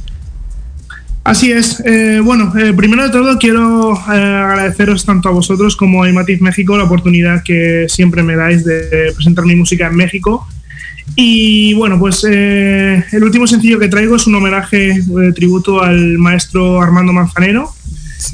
Así 1.24 1.52
es. 1.52 1.80
Eh, 1.84 2.20
bueno, 2.22 2.52
eh, 2.58 2.72
primero 2.72 3.04
de 3.04 3.10
todo 3.10 3.38
quiero 3.38 3.94
eh, 3.94 4.00
agradeceros 4.10 5.04
tanto 5.04 5.28
a 5.28 5.32
vosotros 5.32 5.76
como 5.76 6.02
a 6.02 6.08
Imativ 6.08 6.42
México 6.42 6.76
la 6.76 6.84
oportunidad 6.84 7.42
que 7.44 7.86
siempre 7.88 8.22
me 8.22 8.34
dais 8.34 8.64
de 8.64 9.12
presentar 9.14 9.44
mi 9.44 9.54
música 9.54 9.86
en 9.86 9.96
México. 9.96 10.46
Y 11.14 11.74
bueno, 11.74 11.98
pues 11.98 12.26
eh, 12.28 13.04
el 13.12 13.24
último 13.24 13.46
sencillo 13.46 13.78
que 13.78 13.88
traigo 13.88 14.16
es 14.16 14.26
un 14.26 14.34
homenaje, 14.34 14.90
eh, 14.90 15.32
tributo 15.34 15.82
al 15.82 16.18
maestro 16.18 16.80
Armando 16.80 17.12
Manzanero. 17.12 17.70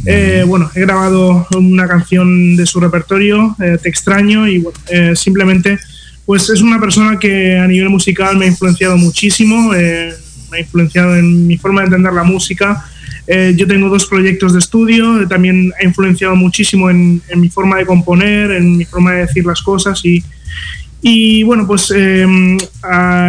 Eh, 0.04 0.44
bueno, 0.46 0.70
he 0.74 0.80
grabado 0.80 1.46
una 1.56 1.88
canción 1.88 2.56
de 2.56 2.66
su 2.66 2.78
repertorio, 2.78 3.56
Te 3.58 3.88
extraño, 3.88 4.46
y 4.46 4.58
bueno, 4.58 4.78
eh, 4.90 5.16
simplemente 5.16 5.78
pues 6.26 6.50
es 6.50 6.60
una 6.60 6.78
persona 6.78 7.18
que 7.18 7.56
a 7.56 7.66
nivel 7.66 7.88
musical 7.88 8.36
me 8.36 8.44
ha 8.44 8.48
influenciado 8.48 8.98
muchísimo, 8.98 9.72
eh, 9.74 10.12
me 10.50 10.58
ha 10.58 10.60
influenciado 10.60 11.16
en 11.16 11.46
mi 11.46 11.56
forma 11.56 11.82
de 11.82 11.86
entender 11.86 12.12
la 12.12 12.24
música. 12.24 12.84
Eh, 13.26 13.54
yo 13.56 13.66
tengo 13.66 13.88
dos 13.88 14.06
proyectos 14.06 14.54
de 14.54 14.58
estudio, 14.58 15.20
eh, 15.20 15.26
también 15.26 15.72
ha 15.80 15.84
influenciado 15.84 16.34
muchísimo 16.34 16.88
en, 16.88 17.20
en 17.28 17.40
mi 17.40 17.48
forma 17.48 17.76
de 17.76 17.86
componer, 17.86 18.52
en 18.52 18.76
mi 18.76 18.84
forma 18.84 19.12
de 19.12 19.20
decir 19.20 19.44
las 19.44 19.60
cosas 19.60 20.02
y, 20.04 20.22
y 21.00 21.44
bueno, 21.44 21.66
pues 21.66 21.92
eh, 21.94 22.26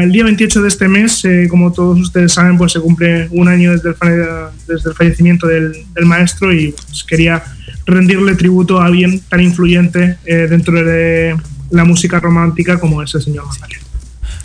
día 0.07 0.23
28 0.23 0.61
de 0.61 0.67
este 0.67 0.87
mes, 0.87 1.23
eh, 1.25 1.47
como 1.49 1.71
todos 1.71 1.99
ustedes 1.99 2.33
saben, 2.33 2.57
pues 2.57 2.71
se 2.71 2.79
cumple 2.79 3.27
un 3.31 3.47
año 3.47 3.71
desde 3.71 3.89
el, 3.89 3.95
desde 4.67 4.89
el 4.89 4.95
fallecimiento 4.95 5.45
del, 5.45 5.73
del 5.93 6.05
maestro 6.05 6.51
y 6.51 6.71
pues, 6.71 7.03
quería 7.03 7.43
rendirle 7.85 8.35
tributo 8.35 8.81
a 8.81 8.85
alguien 8.85 9.19
tan 9.29 9.41
influyente 9.41 10.17
eh, 10.25 10.47
dentro 10.49 10.83
de 10.83 11.35
la 11.69 11.83
música 11.83 12.19
romántica 12.19 12.79
como 12.79 13.03
es 13.03 13.13
el 13.13 13.21
señor 13.21 13.45
Manzanero. 13.45 13.88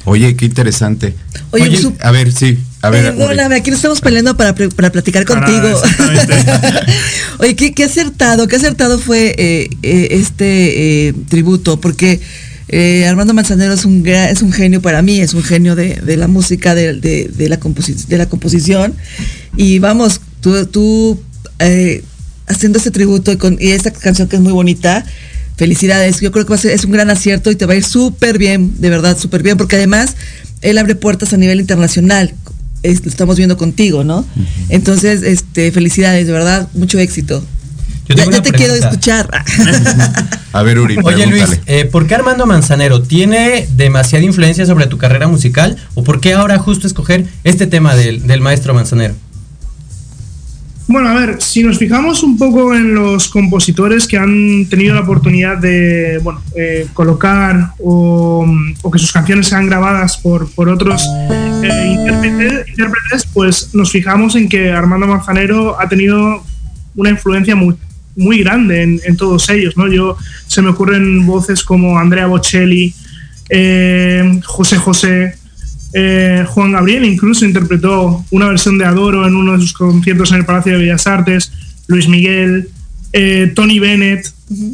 Oye, 0.07 0.37
qué 0.37 0.45
interesante. 0.45 1.15
Oye, 1.51 1.77
su- 1.79 1.95
a 2.01 2.11
ver, 2.11 2.31
sí, 2.33 2.59
a 2.83 2.91
ver. 2.91 3.15
Uri. 3.15 3.19
Perdóname, 3.27 3.57
aquí 3.57 3.71
nos 3.71 3.79
estamos 3.79 4.01
peleando 4.01 4.37
para, 4.37 4.55
para 4.55 4.91
platicar 4.93 5.25
contigo. 5.25 5.69
Oye, 7.39 7.57
qué, 7.57 7.73
qué 7.75 7.85
acertado, 7.85 8.47
qué 8.49 8.57
acertado 8.57 8.99
fue 8.99 9.35
eh, 9.39 9.71
eh, 9.83 10.09
este 10.11 11.09
eh, 11.09 11.15
tributo, 11.29 11.81
porque 11.81 12.21
eh, 12.69 13.07
Armando 13.07 13.35
Manzanero 13.35 13.73
es 13.73 13.85
un, 13.85 14.07
es 14.07 14.43
un 14.43 14.53
genio 14.53 14.81
para 14.83 15.03
mí, 15.03 15.21
es 15.21 15.35
un 15.35 15.43
genio 15.43 15.75
de, 15.75 15.95
de 15.97 16.17
la 16.17 16.29
música, 16.29 16.75
de, 16.75 16.95
de- 16.95 17.31
de 17.35 17.49
la 17.49 17.59
composi- 17.59 18.07
de 18.07 18.19
la 18.19 18.27
composición. 18.27 18.95
Y 19.57 19.79
vamos, 19.79 20.21
tú, 20.41 20.67
tú 20.67 21.21
eh, 21.61 22.03
haciendo 22.47 22.79
este 22.79 22.91
tributo 22.91 23.33
y, 23.33 23.37
con, 23.37 23.57
y 23.61 23.71
esta 23.71 23.91
canción 23.91 24.29
que 24.29 24.37
es 24.37 24.43
muy 24.43 24.53
bonita, 24.53 25.05
felicidades. 25.57 26.21
Yo 26.21 26.33
creo 26.33 26.45
que 26.45 26.51
va 26.51 26.57
a 26.57 26.59
ser, 26.59 26.73
es 26.73 26.85
un 26.85 26.93
gran 26.93 27.11
acierto 27.11 27.51
y 27.51 27.57
te 27.57 27.67
va 27.67 27.75
a 27.75 27.77
ir 27.77 27.85
súper 27.85 28.39
bien, 28.39 28.75
de 28.81 28.91
verdad, 28.91 29.17
súper 29.19 29.43
bien, 29.43 29.57
porque 29.57 29.77
además 29.77 30.15
él 30.63 30.79
abre 30.79 30.95
puertas 30.95 31.33
a 31.33 31.37
nivel 31.37 31.61
internacional. 31.61 32.35
Es- 32.83 33.05
lo 33.05 33.11
estamos 33.11 33.37
viendo 33.37 33.57
contigo, 33.57 34.05
¿no? 34.05 34.27
Entonces, 34.69 35.23
este, 35.23 35.73
felicidades, 35.73 36.27
de 36.27 36.33
verdad, 36.33 36.69
mucho 36.75 36.99
éxito. 36.99 37.45
Yo 38.07 38.17
Ya, 38.17 38.43
te 38.43 38.53
quiero 38.53 38.75
escuchar. 38.75 39.31
A 40.53 40.63
ver, 40.63 40.79
Uri, 40.79 40.99
Oye 41.03 41.27
Luis, 41.27 41.45
eh, 41.67 41.87
¿por 41.87 42.07
qué 42.07 42.15
Armando 42.15 42.45
Manzanero 42.47 43.03
tiene 43.03 43.67
demasiada 43.77 44.25
influencia 44.25 44.67
sobre 44.67 44.87
tu 44.87 44.99
carrera 44.99 45.27
musical? 45.27 45.77
¿O 45.95 46.05
por 46.05 46.21
qué 46.21 46.35
ahora 46.35 46.59
justo 46.59 46.87
escoger 46.87 47.25
este 47.45 47.67
tema 47.67 47.97
del, 47.97 48.27
del 48.27 48.41
maestro 48.43 48.75
Manzanero? 48.75 49.15
Bueno, 50.87 51.09
a 51.09 51.15
ver, 51.15 51.41
si 51.41 51.63
nos 51.63 51.79
fijamos 51.79 52.23
un 52.23 52.37
poco 52.37 52.75
en 52.75 52.95
los 52.95 53.29
compositores 53.29 54.07
que 54.07 54.19
han 54.19 54.67
tenido 54.69 54.95
la 54.95 55.01
oportunidad 55.01 55.57
de 55.57 56.21
bueno, 56.23 56.43
eh, 56.55 56.87
colocar 56.93 57.71
o, 57.79 58.47
que 58.93 58.99
sus 58.99 59.11
canciones 59.11 59.49
sean 59.49 59.67
grabadas 59.67 60.19
por, 60.19 60.51
por 60.51 60.69
otros 60.69 61.03
eh, 61.63 61.95
intérpretes, 61.99 62.69
intérpretes, 62.69 63.27
pues 63.33 63.71
nos 63.75 63.91
fijamos 63.91 64.37
en 64.37 64.49
que 64.49 64.73
Armando 64.73 65.07
Manzanero 65.07 65.81
ha 65.81 65.89
tenido 65.89 66.45
una 66.95 67.11
influencia 67.11 67.57
muy, 67.57 67.77
muy 68.15 68.41
grande 68.41 68.83
en, 68.83 69.01
en 69.05 69.17
todos 69.17 69.49
ellos. 69.49 69.77
¿no? 69.79 69.91
Yo, 69.91 70.19
se 70.47 70.61
me 70.61 70.69
ocurren 70.69 71.27
voces 71.27 71.65
como 71.65 71.99
Andrea 71.99 72.27
Bocelli, 72.27 72.95
eh, 73.49 74.41
José 74.45 74.77
José, 74.77 75.37
eh, 75.97 76.45
Juan 76.49 76.73
Gabriel 76.73 77.05
incluso 77.05 77.45
interpretó 77.45 78.25
una 78.33 78.49
versión 78.49 78.79
de 78.79 78.85
Adoro 78.85 79.27
en 79.29 79.37
uno 79.37 79.53
de 79.53 79.61
sus 79.61 79.73
conciertos 79.73 80.33
en 80.33 80.39
el 80.39 80.45
Palacio 80.45 80.73
de 80.73 80.79
Bellas 80.79 81.07
Artes, 81.07 81.53
Luis 81.87 82.09
Miguel, 82.09 82.69
eh, 83.13 83.53
Tony 83.55 83.79
Bennett, 83.79 84.27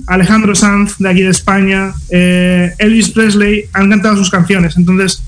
Alejandro 0.07 0.55
Sanz 0.55 0.97
de 0.99 1.11
aquí 1.11 1.21
de 1.21 1.29
España, 1.29 1.93
eh, 2.09 2.73
Elvis 2.79 3.11
Presley 3.11 3.67
han 3.75 3.91
cantado 3.91 4.17
sus 4.17 4.31
canciones. 4.31 4.79
Entonces, 4.79 5.23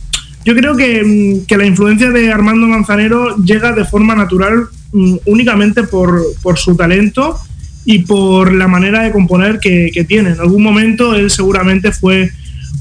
yo 0.46 0.54
creo 0.56 0.74
que, 0.76 1.04
mm, 1.04 1.46
que 1.46 1.58
la 1.58 1.66
influencia 1.66 2.10
de 2.10 2.32
Armando 2.32 2.66
Manzanero 2.66 3.36
llega 3.36 3.72
de 3.72 3.84
forma 3.84 4.14
natural 4.14 4.68
mm, 4.92 5.16
únicamente 5.26 5.82
por, 5.82 6.22
por 6.42 6.58
su 6.58 6.74
talento 6.74 7.38
y 7.84 7.98
por 8.00 8.54
la 8.54 8.66
manera 8.66 9.02
de 9.02 9.12
componer 9.12 9.58
que, 9.58 9.90
que 9.92 10.04
tiene. 10.04 10.30
En 10.30 10.40
algún 10.40 10.62
momento 10.62 11.14
él 11.14 11.30
seguramente 11.30 11.92
fue 11.92 12.30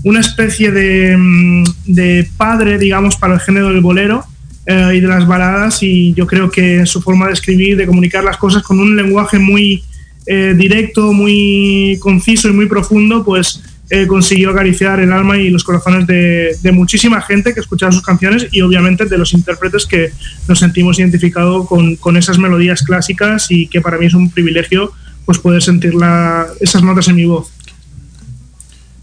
una 0.04 0.20
especie 0.20 0.72
de, 0.72 1.16
mm, 1.18 1.64
de 1.86 2.28
padre, 2.38 2.78
digamos, 2.78 3.16
para 3.18 3.36
el 3.36 3.40
género 3.40 3.70
del 3.70 3.82
bolero 3.82 4.24
eh, 4.66 4.94
y 4.96 5.00
de 5.00 5.08
las 5.08 5.28
baladas 5.28 5.82
y 5.84 6.14
yo 6.14 6.26
creo 6.28 6.50
que 6.52 6.86
su 6.86 7.02
forma 7.02 7.28
de 7.28 7.34
escribir, 7.34 7.78
de 7.78 7.86
comunicar 7.88 8.24
las 8.24 8.38
cosas 8.38 8.64
con 8.64 8.80
un 8.80 8.96
lenguaje 8.96 9.40
muy 9.40 9.84
eh, 10.28 10.54
directo, 10.58 11.14
muy 11.14 11.98
conciso 12.00 12.48
y 12.50 12.54
muy 12.54 12.68
profundo, 12.68 13.24
pues 13.26 13.62
eh, 13.90 14.08
consiguió 14.08 14.52
acariciar 14.52 15.00
el 15.02 15.12
alma 15.12 15.38
y 15.38 15.50
los 15.50 15.64
corazones 15.64 16.08
de, 16.08 16.72
muchísima 16.72 17.22
gente 17.22 17.54
que 17.54 17.60
escuchaba 17.60 17.92
sus 17.92 18.04
canciones 18.04 18.48
y 18.52 18.62
obviamente 18.62 19.06
de 19.06 19.18
los 19.18 19.34
intérpretes 19.34 19.86
que 19.86 20.12
nos 20.48 20.60
sentimos 20.60 20.98
identificados 21.00 21.68
con, 21.68 21.96
con 21.98 22.16
esas 22.16 22.38
melodías 22.40 22.84
clásicas 22.84 23.48
y 23.50 23.68
que 23.68 23.82
para 23.82 23.98
mí 23.98 24.06
es 24.06 24.14
un 24.14 24.30
privilegio 24.32 24.92
pues 25.26 25.40
poder 25.40 25.62
sentir 25.62 25.94
la- 25.94 26.46
esas 26.62 26.84
notas 26.84 27.08
en 27.10 27.16
mi 27.16 27.26
voz. 27.26 27.52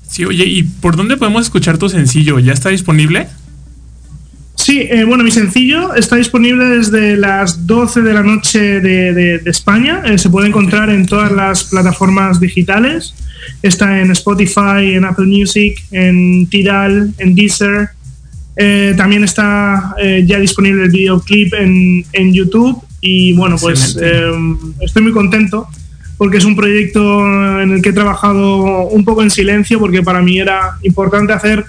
Sí, 0.08 0.24
oye, 0.24 0.44
¿y 0.46 0.62
por 0.62 0.96
dónde 0.96 1.16
podemos 1.16 1.42
escuchar 1.42 1.78
tu 1.78 1.88
sencillo? 1.88 2.38
¿Ya 2.38 2.52
está 2.52 2.70
disponible? 2.70 3.28
Sí, 4.56 4.80
eh, 4.80 5.04
bueno, 5.04 5.22
mi 5.22 5.30
sencillo 5.30 5.94
está 5.94 6.16
disponible 6.16 6.64
desde 6.64 7.16
las 7.16 7.66
12 7.66 8.02
de 8.02 8.12
la 8.12 8.22
noche 8.22 8.58
de, 8.80 9.12
de- 9.14 9.38
de 9.38 9.50
España. 9.50 10.02
Eh, 10.04 10.18
se 10.18 10.28
puede 10.30 10.48
encontrar 10.48 10.90
en 10.90 11.06
todas 11.06 11.30
las 11.30 11.64
plataformas 11.64 12.40
digitales. 12.40 13.14
Está 13.62 14.00
en 14.00 14.10
Spotify, 14.10 14.94
en 14.94 15.04
Apple 15.04 15.26
Music, 15.26 15.78
en 15.92 16.46
Tidal, 16.48 17.12
en 17.18 17.34
Deezer. 17.34 17.90
Eh, 18.56 18.94
también 18.96 19.22
está 19.22 19.94
eh, 20.02 20.24
ya 20.26 20.40
disponible 20.40 20.84
el 20.84 20.90
videoclip 20.90 21.54
en, 21.54 22.04
en 22.12 22.34
YouTube. 22.34 22.82
Y 23.00 23.32
bueno, 23.34 23.56
pues 23.60 23.96
eh, 24.02 24.32
estoy 24.80 25.02
muy 25.04 25.12
contento 25.12 25.68
porque 26.18 26.38
es 26.38 26.44
un 26.44 26.56
proyecto 26.56 27.20
en 27.62 27.70
el 27.72 27.80
que 27.82 27.90
he 27.90 27.92
trabajado 27.92 28.86
un 28.88 29.04
poco 29.04 29.22
en 29.22 29.30
silencio 29.30 29.78
porque 29.78 30.02
para 30.02 30.20
mí 30.20 30.38
era 30.38 30.72
importante 30.82 31.32
hacer 31.32 31.64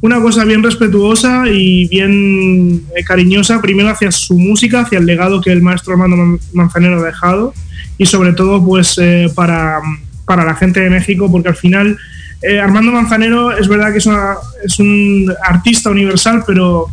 una 0.00 0.20
cosa 0.20 0.44
bien 0.44 0.62
respetuosa 0.62 1.42
y 1.50 1.88
bien 1.88 2.84
eh, 2.96 3.02
cariñosa, 3.04 3.60
primero 3.60 3.88
hacia 3.88 4.12
su 4.12 4.38
música, 4.38 4.82
hacia 4.82 4.98
el 4.98 5.06
legado 5.06 5.40
que 5.40 5.50
el 5.50 5.60
maestro 5.60 5.94
Armando 5.94 6.16
Man- 6.16 6.38
Manzanero 6.52 7.00
ha 7.00 7.04
dejado 7.04 7.52
y 7.98 8.06
sobre 8.06 8.32
todo 8.32 8.64
pues 8.64 8.96
eh, 9.02 9.28
para, 9.34 9.80
para 10.24 10.44
la 10.44 10.54
gente 10.54 10.78
de 10.80 10.88
México 10.90 11.28
porque 11.30 11.48
al 11.48 11.56
final 11.56 11.98
eh, 12.42 12.60
Armando 12.60 12.92
Manzanero 12.92 13.50
es 13.58 13.66
verdad 13.66 13.90
que 13.90 13.98
es, 13.98 14.06
una- 14.06 14.36
es 14.64 14.78
un 14.78 15.32
artista 15.44 15.90
universal 15.90 16.44
pero 16.46 16.86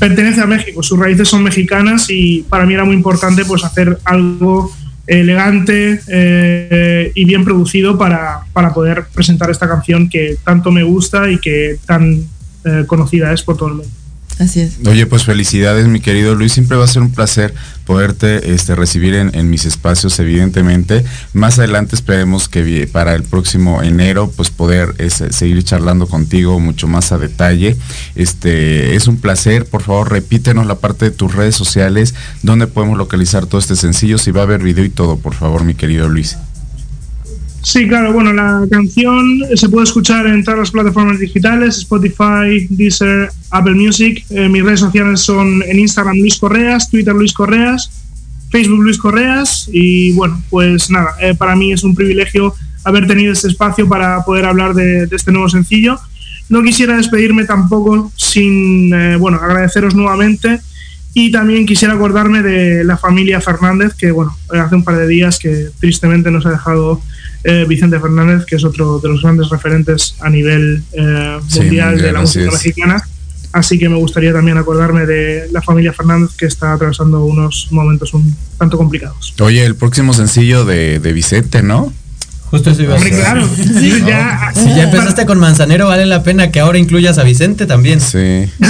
pertenece 0.00 0.40
a 0.40 0.46
México, 0.46 0.82
sus 0.82 0.98
raíces 0.98 1.28
son 1.28 1.44
mexicanas 1.44 2.06
y 2.10 2.44
para 2.48 2.66
mí 2.66 2.74
era 2.74 2.84
muy 2.84 2.96
importante 2.96 3.44
pues 3.44 3.62
hacer 3.62 3.96
algo 4.04 4.72
elegante 5.06 6.00
eh, 6.08 7.12
y 7.14 7.24
bien 7.24 7.44
producido 7.44 7.98
para, 7.98 8.40
para 8.52 8.72
poder 8.72 9.06
presentar 9.14 9.50
esta 9.50 9.68
canción 9.68 10.08
que 10.08 10.36
tanto 10.44 10.70
me 10.70 10.82
gusta 10.82 11.30
y 11.30 11.38
que 11.38 11.78
tan 11.86 12.24
eh, 12.64 12.84
conocida 12.86 13.32
es 13.32 13.42
por 13.42 13.56
todo 13.56 13.68
el 13.68 13.74
mundo. 13.74 13.90
Así 14.38 14.60
es. 14.60 14.78
Oye, 14.86 15.06
pues 15.06 15.24
felicidades, 15.24 15.86
mi 15.86 16.00
querido 16.00 16.34
Luis. 16.34 16.52
Siempre 16.52 16.76
va 16.76 16.84
a 16.84 16.88
ser 16.88 17.02
un 17.02 17.12
placer 17.12 17.54
poderte 17.84 18.54
este, 18.54 18.74
recibir 18.74 19.14
en, 19.14 19.34
en 19.34 19.50
mis 19.50 19.64
espacios, 19.64 20.18
evidentemente. 20.18 21.04
Más 21.32 21.58
adelante 21.58 21.94
esperemos 21.94 22.48
que 22.48 22.88
para 22.90 23.14
el 23.14 23.22
próximo 23.22 23.82
enero, 23.82 24.30
pues 24.36 24.50
poder 24.50 24.94
este, 24.98 25.32
seguir 25.32 25.62
charlando 25.64 26.06
contigo 26.06 26.60
mucho 26.60 26.88
más 26.88 27.12
a 27.12 27.18
detalle. 27.18 27.76
Este, 28.14 28.94
es 28.94 29.08
un 29.08 29.16
placer. 29.16 29.66
Por 29.66 29.82
favor, 29.82 30.10
repítenos 30.10 30.66
la 30.66 30.76
parte 30.76 31.06
de 31.06 31.10
tus 31.10 31.34
redes 31.34 31.56
sociales, 31.56 32.14
donde 32.42 32.66
podemos 32.66 32.98
localizar 32.98 33.46
todo 33.46 33.60
este 33.60 33.76
sencillo, 33.76 34.18
si 34.18 34.30
va 34.30 34.40
a 34.40 34.44
haber 34.44 34.62
video 34.62 34.84
y 34.84 34.90
todo, 34.90 35.18
por 35.18 35.34
favor, 35.34 35.64
mi 35.64 35.74
querido 35.74 36.08
Luis. 36.08 36.36
Sí, 37.62 37.86
claro, 37.86 38.12
bueno, 38.12 38.32
la 38.32 38.66
canción 38.68 39.44
se 39.54 39.68
puede 39.68 39.84
escuchar 39.84 40.26
en 40.26 40.42
todas 40.42 40.58
las 40.58 40.70
plataformas 40.72 41.20
digitales, 41.20 41.78
Spotify, 41.78 42.66
Deezer, 42.68 43.30
Apple 43.50 43.74
Music. 43.74 44.24
Eh, 44.30 44.48
mis 44.48 44.64
redes 44.64 44.80
sociales 44.80 45.20
son 45.20 45.62
en 45.62 45.78
Instagram 45.78 46.16
Luis 46.16 46.38
Correas, 46.38 46.90
Twitter 46.90 47.14
Luis 47.14 47.32
Correas, 47.32 47.88
Facebook 48.50 48.82
Luis 48.82 48.98
Correas 48.98 49.70
y 49.72 50.10
bueno, 50.12 50.42
pues 50.50 50.90
nada, 50.90 51.14
eh, 51.20 51.34
para 51.34 51.54
mí 51.54 51.72
es 51.72 51.84
un 51.84 51.94
privilegio 51.94 52.52
haber 52.82 53.06
tenido 53.06 53.32
este 53.32 53.46
espacio 53.46 53.88
para 53.88 54.24
poder 54.24 54.44
hablar 54.44 54.74
de, 54.74 55.08
este 55.10 55.30
nuevo 55.30 55.48
sencillo. 55.48 56.00
No 56.48 56.64
quisiera 56.64 56.96
despedirme 56.96 57.44
tampoco 57.44 58.10
sin, 58.16 58.92
eh, 58.92 59.16
bueno, 59.16 59.38
agradeceros 59.40 59.94
nuevamente 59.94 60.60
y 61.14 61.30
también 61.30 61.66
quisiera 61.66 61.94
acordarme 61.94 62.42
de 62.42 62.84
la 62.84 62.96
familia 62.96 63.40
Fernández, 63.40 63.92
que 63.94 64.10
bueno, 64.12 64.36
hace 64.50 64.74
un 64.74 64.82
par 64.84 64.96
de 64.96 65.06
días 65.06 65.38
que 65.38 65.68
tristemente 65.80 66.30
nos 66.30 66.46
ha 66.46 66.50
dejado 66.50 67.00
eh, 67.44 67.66
Vicente 67.68 67.98
Fernández, 68.00 68.44
que 68.46 68.56
es 68.56 68.64
otro 68.64 68.98
de 68.98 69.08
los 69.08 69.20
grandes 69.22 69.48
referentes 69.50 70.14
a 70.20 70.30
nivel 70.30 70.82
eh, 70.92 71.38
Sí, 71.48 71.60
mundial, 71.60 71.98
de 72.00 72.12
la 72.12 72.20
música 72.20 72.46
es. 72.46 72.52
mexicana. 72.52 73.02
Así 73.52 73.78
que 73.78 73.86
me 73.90 73.96
gustaría 73.96 74.32
también 74.32 74.56
acordarme 74.56 75.04
de 75.04 75.48
la 75.52 75.60
familia 75.60 75.92
Fernández, 75.92 76.30
que 76.38 76.46
está 76.46 76.72
atravesando 76.72 77.22
unos 77.24 77.68
momentos 77.70 78.14
un 78.14 78.34
tanto 78.56 78.78
complicados. 78.78 79.34
Oye, 79.40 79.62
el 79.66 79.76
próximo 79.76 80.14
sencillo 80.14 80.64
de, 80.64 80.98
de 81.00 81.12
Vicente, 81.12 81.62
¿no? 81.62 81.92
Justo 82.44 82.70
eso 82.70 82.82
iba 82.82 82.94
a 82.94 82.96
Hombre, 82.96 83.10
decir. 83.10 83.24
claro, 83.24 83.48
ya, 84.06 84.52
Si 84.54 84.68
ya 84.74 84.84
empezaste 84.84 85.26
con 85.26 85.38
Manzanero, 85.38 85.86
vale 85.88 86.06
la 86.06 86.22
pena 86.22 86.50
que 86.50 86.60
ahora 86.60 86.78
incluyas 86.78 87.18
a 87.18 87.24
Vicente 87.24 87.66
también. 87.66 88.00
Sí. 88.00 88.50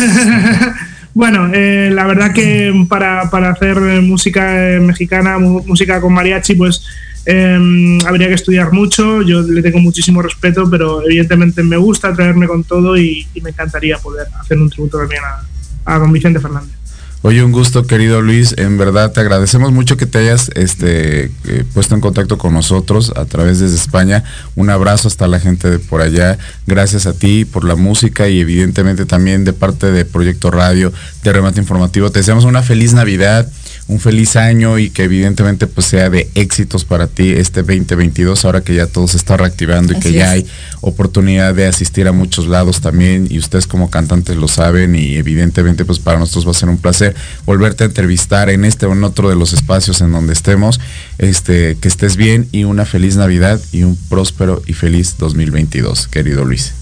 Bueno, 1.15 1.51
eh, 1.53 1.91
la 1.93 2.07
verdad 2.07 2.33
que 2.33 2.73
para, 2.89 3.29
para 3.31 3.51
hacer 3.51 3.77
música 4.03 4.75
eh, 4.77 4.81
mexicana, 4.81 5.39
música 5.39 6.01
con 6.01 6.15
mariachi, 6.15 6.55
pues 6.55 6.87
eh, 7.27 7.99
habría 8.07 8.29
que 8.29 8.35
estudiar 8.35 8.73
mucho. 8.73 9.23
Yo 9.23 9.43
le 9.43 9.63
tengo 9.63 9.79
muchísimo 9.79 10.23
respeto, 10.23 10.69
pero 10.71 11.03
evidentemente 11.03 11.63
me 11.63 11.77
gusta 11.77 12.15
traerme 12.15 12.47
con 12.47 12.65
todo 12.65 12.97
y, 12.97 13.27
y 13.35 13.41
me 13.43 13.51
encantaría 13.51 13.99
poder 13.99 14.27
hacer 14.41 14.59
un 14.59 14.71
tributo 14.71 14.99
también 14.99 15.23
a, 15.25 15.95
a 15.95 15.99
don 15.99 16.13
Vicente 16.13 16.41
Fernández. 16.41 16.82
Oye, 17.25 17.45
un 17.45 17.53
gusto, 17.53 17.87
querido 17.87 18.21
Luis. 18.21 18.53
En 18.59 18.79
verdad 18.79 19.13
te 19.13 19.21
agradecemos 19.21 19.71
mucho 19.71 19.97
que 19.97 20.07
te 20.07 20.19
hayas 20.19 20.51
este, 20.57 21.27
eh, 21.47 21.65
puesto 21.73 21.95
en 21.95 22.01
contacto 22.01 22.37
con 22.37 22.53
nosotros 22.53 23.13
a 23.15 23.27
través 23.27 23.61
desde 23.61 23.77
España. 23.77 24.25
Un 24.57 24.71
abrazo 24.71 25.07
hasta 25.07 25.29
la 25.29 25.39
gente 25.39 25.71
de 25.71 25.79
por 25.79 26.01
allá. 26.01 26.37
Gracias 26.67 27.07
a 27.07 27.13
ti 27.13 27.45
por 27.45 27.63
la 27.63 27.77
música 27.77 28.29
y 28.29 28.41
evidentemente 28.41 29.07
también 29.07 29.45
de 29.45 29.53
parte 29.53 29.93
de 29.93 30.05
Proyecto 30.05 30.51
Radio, 30.51 30.93
de 31.23 31.33
Remate 31.33 31.61
Informativo. 31.61 32.11
Te 32.11 32.19
deseamos 32.19 32.45
una 32.45 32.63
feliz 32.63 32.93
Navidad, 32.93 33.49
un 33.89 34.01
feliz 34.01 34.37
año 34.37 34.79
y 34.79 34.91
que 34.91 35.05
evidentemente 35.05 35.67
pues 35.67 35.87
sea 35.87 36.09
de 36.09 36.31
éxitos 36.35 36.85
para 36.85 37.07
ti 37.07 37.31
este 37.31 37.63
2022, 37.63 38.45
ahora 38.45 38.63
que 38.63 38.75
ya 38.75 38.87
todo 38.87 39.09
se 39.09 39.17
está 39.17 39.37
reactivando 39.37 39.93
y 39.93 40.01
que 40.01 40.13
ya 40.13 40.35
es. 40.37 40.45
hay 40.45 40.47
oportunidad 40.81 41.55
de 41.55 41.67
asistir 41.67 42.09
a 42.09 42.13
muchos 42.13 42.47
lados 42.47 42.81
también 42.81 43.27
y 43.31 43.39
ustedes 43.39 43.67
como 43.67 43.91
cantantes 43.91 44.37
lo 44.37 44.49
saben 44.49 44.95
y 44.95 45.17
evidentemente 45.17 45.85
pues 45.85 45.99
para 45.99 46.19
nosotros 46.19 46.47
va 46.47 46.51
a 46.53 46.55
ser 46.55 46.69
un 46.69 46.79
placer 46.79 47.15
volverte 47.45 47.85
a 47.85 47.87
entrevistar 47.87 48.51
en 48.51 48.65
este 48.65 48.87
o 48.87 48.93
en 48.93 49.05
otro 49.05 49.29
de 49.29 49.37
los 49.37 49.53
espacios 49.53 50.01
en 50.01 50.13
donde 50.13 50.33
estemos, 50.33 50.81
este 51.19 51.77
que 51.81 51.89
estés 51.89 52.17
bien 52.17 52.49
y 52.53 52.65
una 52.65 52.85
feliz 52.85 53.17
Navidad 53.17 53.61
y 53.73 53.83
un 53.83 53.97
próspero 53.97 54.63
y 54.67 54.73
feliz 54.73 55.17
2022, 55.19 56.09
querido 56.09 56.45
Luis. 56.45 56.82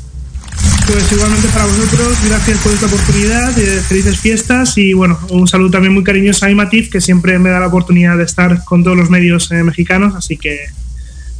Pues 0.86 1.12
igualmente 1.12 1.48
para 1.48 1.66
vosotros, 1.66 2.18
gracias 2.28 2.58
por 2.58 2.72
esta 2.72 2.86
oportunidad, 2.86 3.56
eh, 3.58 3.80
felices 3.88 4.18
fiestas 4.18 4.76
y 4.76 4.92
bueno, 4.92 5.18
un 5.30 5.46
saludo 5.46 5.70
también 5.70 5.94
muy 5.94 6.02
cariñoso 6.02 6.46
a 6.46 6.50
Imatif, 6.50 6.90
que 6.90 7.00
siempre 7.00 7.38
me 7.38 7.50
da 7.50 7.60
la 7.60 7.68
oportunidad 7.68 8.16
de 8.16 8.24
estar 8.24 8.64
con 8.64 8.82
todos 8.82 8.96
los 8.96 9.08
medios 9.08 9.50
eh, 9.52 9.62
mexicanos, 9.62 10.14
así 10.16 10.36
que 10.36 10.58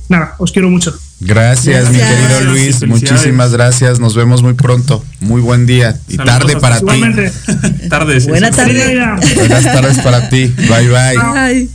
nada, 0.09 0.35
os 0.39 0.53
quiero 0.53 0.71
mucho. 0.71 0.97
Gracias, 1.21 1.91
mi 1.91 1.99
Gracias. 1.99 2.19
querido 2.19 2.41
Luis. 2.53 2.87
Muchísimas 2.87 3.53
gracias. 3.53 4.01
Nos 4.01 4.17
vemos 4.17 4.43
muy 4.43 4.55
pronto. 4.55 5.05
Muy 5.21 5.43
buen 5.43 5.67
día 5.67 5.99
y 6.09 6.17
Saludos 6.17 6.39
tarde 6.39 6.57
para 6.57 6.77
ti. 6.77 6.83
Igualmente. 6.83 7.33
Tarde. 7.91 8.21
sí, 8.21 8.29
Buena 8.29 8.49
sí. 8.51 8.57
tarde. 8.57 8.73
Feliz 8.73 8.87
Navidad. 8.87 9.21
Buenas 9.37 9.65
tardes 9.65 9.99
para 9.99 10.29
ti. 10.31 10.47
Bye 10.47 10.89
bye. 10.89 11.19
Ay, 11.23 11.71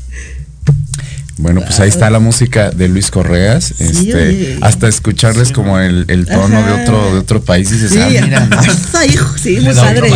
Bueno, 1.38 1.62
pues 1.62 1.80
ahí 1.80 1.89
está 1.89 2.10
la 2.10 2.19
música 2.19 2.71
de 2.71 2.88
Luis 2.88 3.12
Correas. 3.12 3.74
este, 3.80 4.15
oye. 4.15 4.58
hasta 4.62 4.88
escucharles 4.88 5.52
como 5.52 5.80
el, 5.80 6.06
el 6.08 6.26
tono 6.26 6.63
de 6.63 6.84
otro, 6.84 7.13
de 7.13 7.19
otro 7.19 7.41
país 7.41 7.69
y 7.71 7.74
dices, 7.74 7.91
sí, 7.91 8.00
ah, 8.00 8.08
mira. 8.24 8.50
sí, 9.38 9.60
muy 9.60 9.74
padre. 9.74 10.12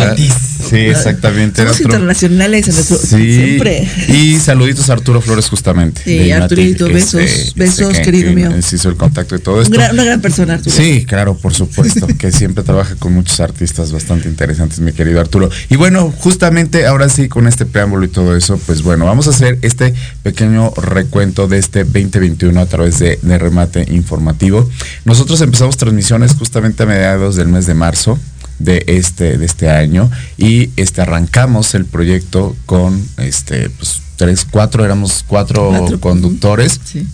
Sí, 0.68 0.76
exactamente. 0.76 1.62
Somos 1.62 1.80
internacionales 1.80 2.68
en 2.68 2.74
nuestro 2.74 2.96
Sí. 2.98 3.34
siempre. 3.34 3.88
Y 4.08 4.36
saluditos 4.38 4.88
a 4.90 4.94
Arturo 4.94 5.20
Flores 5.20 5.48
justamente. 5.48 6.02
Sí, 6.04 6.30
Arturito, 6.32 6.88
besos, 6.88 7.52
besos, 7.56 7.94
que- 7.96 8.02
querido 8.02 8.28
que 8.30 8.34
mío. 8.36 8.62
Se 8.62 8.76
hizo 8.76 8.88
el 8.88 8.96
contacto 8.96 9.36
y 9.36 9.40
todo 9.40 9.62
esto. 9.62 9.74
una 9.76 10.04
gran 10.04 10.20
persona, 10.20 10.54
Arturo. 10.54 10.74
Sí, 10.74 11.04
claro, 11.06 11.36
por 11.36 11.54
supuesto, 11.54 12.06
que 12.18 12.32
siempre 12.32 12.62
trabaja 12.64 12.94
con 12.96 13.12
muchos 13.12 13.40
artistas 13.40 13.92
bastante 13.92 14.28
interesantes, 14.28 14.80
mi 14.80 14.92
querido 14.92 15.20
Arturo. 15.20 15.50
Y 15.68 15.76
bueno, 15.76 16.12
justamente 16.18 16.86
ahora 16.86 17.08
sí, 17.08 17.28
con 17.28 17.46
este 17.46 17.66
preámbulo 17.66 18.04
y 18.04 18.08
todo 18.08 18.36
eso, 18.36 18.58
pues 18.66 18.82
bueno, 18.82 19.04
vamos 19.06 19.26
a 19.26 19.30
hacer 19.30 19.58
este 19.62 19.94
pequeño 20.22 20.72
recuento 20.76 21.48
de 21.48 21.58
este 21.58 21.84
2021 21.84 22.60
a 22.60 22.66
través 22.66 22.98
de, 22.98 23.18
de 23.22 23.38
remate 23.38 23.86
informativo. 23.90 24.68
Nosotros 25.04 25.40
empezamos 25.40 25.76
transmisiones 25.76 26.32
justamente 26.34 26.82
a 26.82 26.86
mediados 26.86 27.36
del 27.36 27.48
mes 27.48 27.66
de 27.66 27.74
marzo 27.74 28.18
de 28.60 28.84
este 28.86 29.36
de 29.36 29.46
este 29.46 29.68
año. 29.68 30.08
Y 30.36 30.70
este 30.76 31.02
arrancamos 31.02 31.74
el 31.74 31.84
proyecto 31.86 32.54
con 32.66 33.04
este 33.16 33.68
pues 33.70 34.00
tres 34.16 34.46
cuatro 34.48 34.84
éramos 34.84 35.24
cuatro, 35.26 35.70
Cuatro, 35.70 35.98
conductores. 36.00 36.80
Sí. 36.84 37.06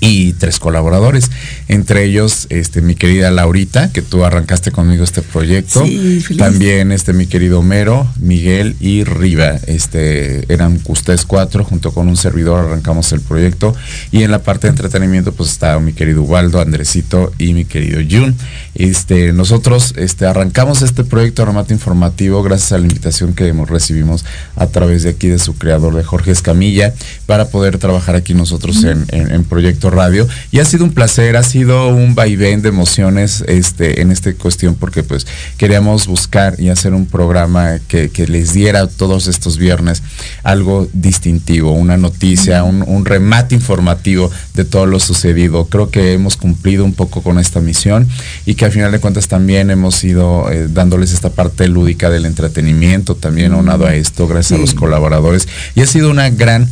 Y 0.00 0.32
tres 0.32 0.58
colaboradores, 0.58 1.30
entre 1.68 2.04
ellos 2.04 2.46
este 2.50 2.80
mi 2.82 2.94
querida 2.96 3.30
Laurita, 3.30 3.92
que 3.92 4.02
tú 4.02 4.24
arrancaste 4.24 4.72
conmigo 4.72 5.04
este 5.04 5.22
proyecto, 5.22 5.84
Sí, 5.84 6.24
también 6.36 6.90
este 6.92 7.12
mi 7.12 7.26
querido 7.26 7.60
Homero, 7.60 8.06
Miguel 8.18 8.74
y 8.80 9.04
Riva, 9.04 9.58
este 9.66 10.52
eran 10.52 10.80
ustedes 10.86 11.24
cuatro 11.24 11.62
junto 11.64 11.92
con 11.92 12.08
un 12.08 12.16
servidor 12.16 12.64
arrancamos 12.66 13.12
el 13.12 13.20
proyecto. 13.20 13.74
Y 14.10 14.22
en 14.24 14.30
la 14.32 14.42
parte 14.42 14.66
de 14.66 14.70
entretenimiento 14.70 15.32
pues 15.32 15.50
está 15.50 15.78
mi 15.78 15.92
querido 15.92 16.22
Waldo, 16.22 16.60
Andresito 16.60 17.32
y 17.38 17.54
mi 17.54 17.64
querido 17.64 18.00
Jun. 18.08 18.36
Este 18.74 19.32
nosotros 19.32 19.94
este 19.96 20.26
arrancamos 20.26 20.82
este 20.82 21.04
proyecto 21.04 21.42
de 21.42 21.46
remate 21.46 21.74
informativo 21.74 22.42
gracias 22.42 22.72
a 22.72 22.78
la 22.78 22.86
invitación 22.86 23.34
que 23.34 23.46
hemos- 23.48 23.68
recibimos 23.70 24.24
a 24.56 24.66
través 24.66 25.02
de 25.04 25.10
aquí 25.10 25.28
de 25.28 25.38
su 25.38 25.54
creador 25.56 25.94
de 25.94 26.02
Jorge 26.04 26.30
Escamilla 26.32 26.92
para 27.26 27.48
poder 27.48 27.78
trabajar 27.78 28.16
aquí 28.16 28.34
nosotros 28.34 28.82
en, 28.84 29.04
en- 29.08 29.30
en 29.30 29.44
Proyecto 29.72 29.90
Radio. 29.90 30.28
Y 30.50 30.58
ha 30.58 30.64
sido 30.64 30.84
un 30.84 30.92
placer, 30.92 31.36
ha 31.36 31.42
sido 31.42 31.88
un 31.88 32.14
vaivén 32.14 32.60
de 32.62 32.68
emociones 32.68 33.42
este, 33.46 34.02
en 34.02 34.10
esta 34.10 34.32
cuestión 34.34 34.74
porque 34.74 35.02
pues 35.02 35.26
queríamos 35.56 36.06
buscar 36.06 36.60
y 36.60 36.68
hacer 36.68 36.92
un 36.92 37.06
programa 37.06 37.78
que, 37.88 38.10
que 38.10 38.26
les 38.26 38.52
diera 38.52 38.86
todos 38.86 39.28
estos 39.28 39.56
viernes 39.56 40.02
algo 40.42 40.88
distintivo, 40.92 41.72
una 41.72 41.96
noticia, 41.96 42.64
un, 42.64 42.84
un 42.86 43.04
remate 43.04 43.54
informativo 43.54 44.30
de 44.54 44.64
todo 44.64 44.86
lo 44.86 45.00
sucedido. 45.00 45.64
Creo 45.66 45.90
que 45.90 46.12
hemos 46.12 46.36
cumplido 46.36 46.84
un 46.84 46.92
poco 46.92 47.22
con 47.22 47.38
esta 47.38 47.60
misión 47.60 48.08
y 48.44 48.54
que 48.54 48.66
al 48.66 48.72
final 48.72 48.92
de 48.92 49.00
cuentas 49.00 49.28
también 49.28 49.70
hemos 49.70 50.04
ido 50.04 50.50
eh, 50.50 50.68
dándoles 50.68 51.12
esta 51.12 51.30
parte 51.30 51.66
lúdica 51.68 52.10
del 52.10 52.26
entretenimiento, 52.26 53.14
también 53.14 53.52
aunado 53.52 53.86
a 53.86 53.94
esto, 53.94 54.28
gracias 54.28 54.58
a 54.58 54.60
los 54.60 54.74
colaboradores. 54.74 55.48
Y 55.74 55.80
ha 55.80 55.86
sido 55.86 56.10
una 56.10 56.28
gran 56.28 56.68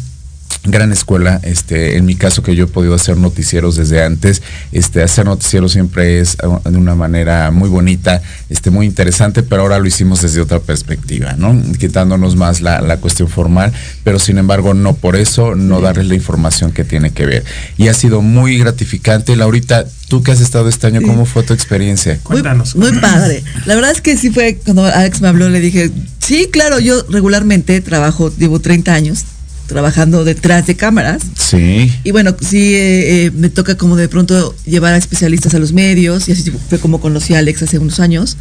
gran 0.64 0.92
escuela 0.92 1.40
este 1.42 1.96
en 1.96 2.04
mi 2.04 2.16
caso 2.16 2.42
que 2.42 2.54
yo 2.54 2.64
he 2.64 2.68
podido 2.68 2.94
hacer 2.94 3.16
noticieros 3.16 3.76
desde 3.76 4.02
antes 4.04 4.42
este 4.72 5.02
hacer 5.02 5.24
noticieros 5.24 5.72
siempre 5.72 6.20
es 6.20 6.36
uh, 6.42 6.68
de 6.68 6.76
una 6.76 6.94
manera 6.94 7.50
muy 7.50 7.68
bonita 7.68 8.20
este 8.50 8.70
muy 8.70 8.86
interesante 8.86 9.42
pero 9.42 9.62
ahora 9.62 9.78
lo 9.78 9.86
hicimos 9.86 10.20
desde 10.20 10.40
otra 10.40 10.60
perspectiva 10.60 11.32
no 11.32 11.58
quitándonos 11.78 12.36
más 12.36 12.60
la, 12.60 12.80
la 12.82 12.98
cuestión 12.98 13.28
formal 13.28 13.72
pero 14.04 14.18
sin 14.18 14.36
embargo 14.38 14.74
no 14.74 14.94
por 14.94 15.16
eso 15.16 15.54
no 15.54 15.80
darles 15.80 16.06
la 16.06 16.14
información 16.14 16.72
que 16.72 16.84
tiene 16.84 17.10
que 17.10 17.26
ver. 17.26 17.44
Y 17.76 17.88
ha 17.88 17.94
sido 17.94 18.22
muy 18.22 18.58
gratificante. 18.58 19.36
Laurita 19.36 19.84
tú 20.08 20.22
que 20.22 20.32
has 20.32 20.40
estado 20.40 20.68
este 20.68 20.86
año 20.86 21.00
cómo 21.02 21.24
fue 21.24 21.42
tu 21.42 21.52
experiencia 21.52 22.14
Muy, 22.14 22.22
Cuéntanos. 22.22 22.74
muy 22.76 22.92
padre. 22.98 23.44
La 23.64 23.74
verdad 23.74 23.92
es 23.92 24.00
que 24.00 24.16
sí 24.16 24.30
fue 24.30 24.58
cuando 24.64 24.84
Alex 24.84 25.20
me 25.20 25.28
habló, 25.28 25.48
le 25.48 25.60
dije, 25.60 25.90
sí, 26.18 26.48
claro, 26.52 26.80
yo 26.80 27.04
regularmente 27.08 27.80
trabajo, 27.80 28.32
llevo 28.36 28.60
30 28.60 28.92
años 28.92 29.24
trabajando 29.70 30.24
detrás 30.24 30.66
de 30.66 30.74
cámaras. 30.74 31.22
sí 31.38 31.90
Y 32.04 32.10
bueno, 32.10 32.36
sí, 32.40 32.74
eh, 32.74 33.26
eh, 33.26 33.30
me 33.34 33.48
toca 33.48 33.76
como 33.76 33.96
de 33.96 34.08
pronto 34.08 34.54
llevar 34.66 34.92
a 34.94 34.96
especialistas 34.96 35.54
a 35.54 35.58
los 35.58 35.72
medios, 35.72 36.28
y 36.28 36.32
así 36.32 36.52
fue 36.68 36.78
como 36.78 37.00
conocí 37.00 37.34
a 37.34 37.38
Alex 37.38 37.62
hace 37.62 37.78
unos 37.78 38.00
años. 38.00 38.36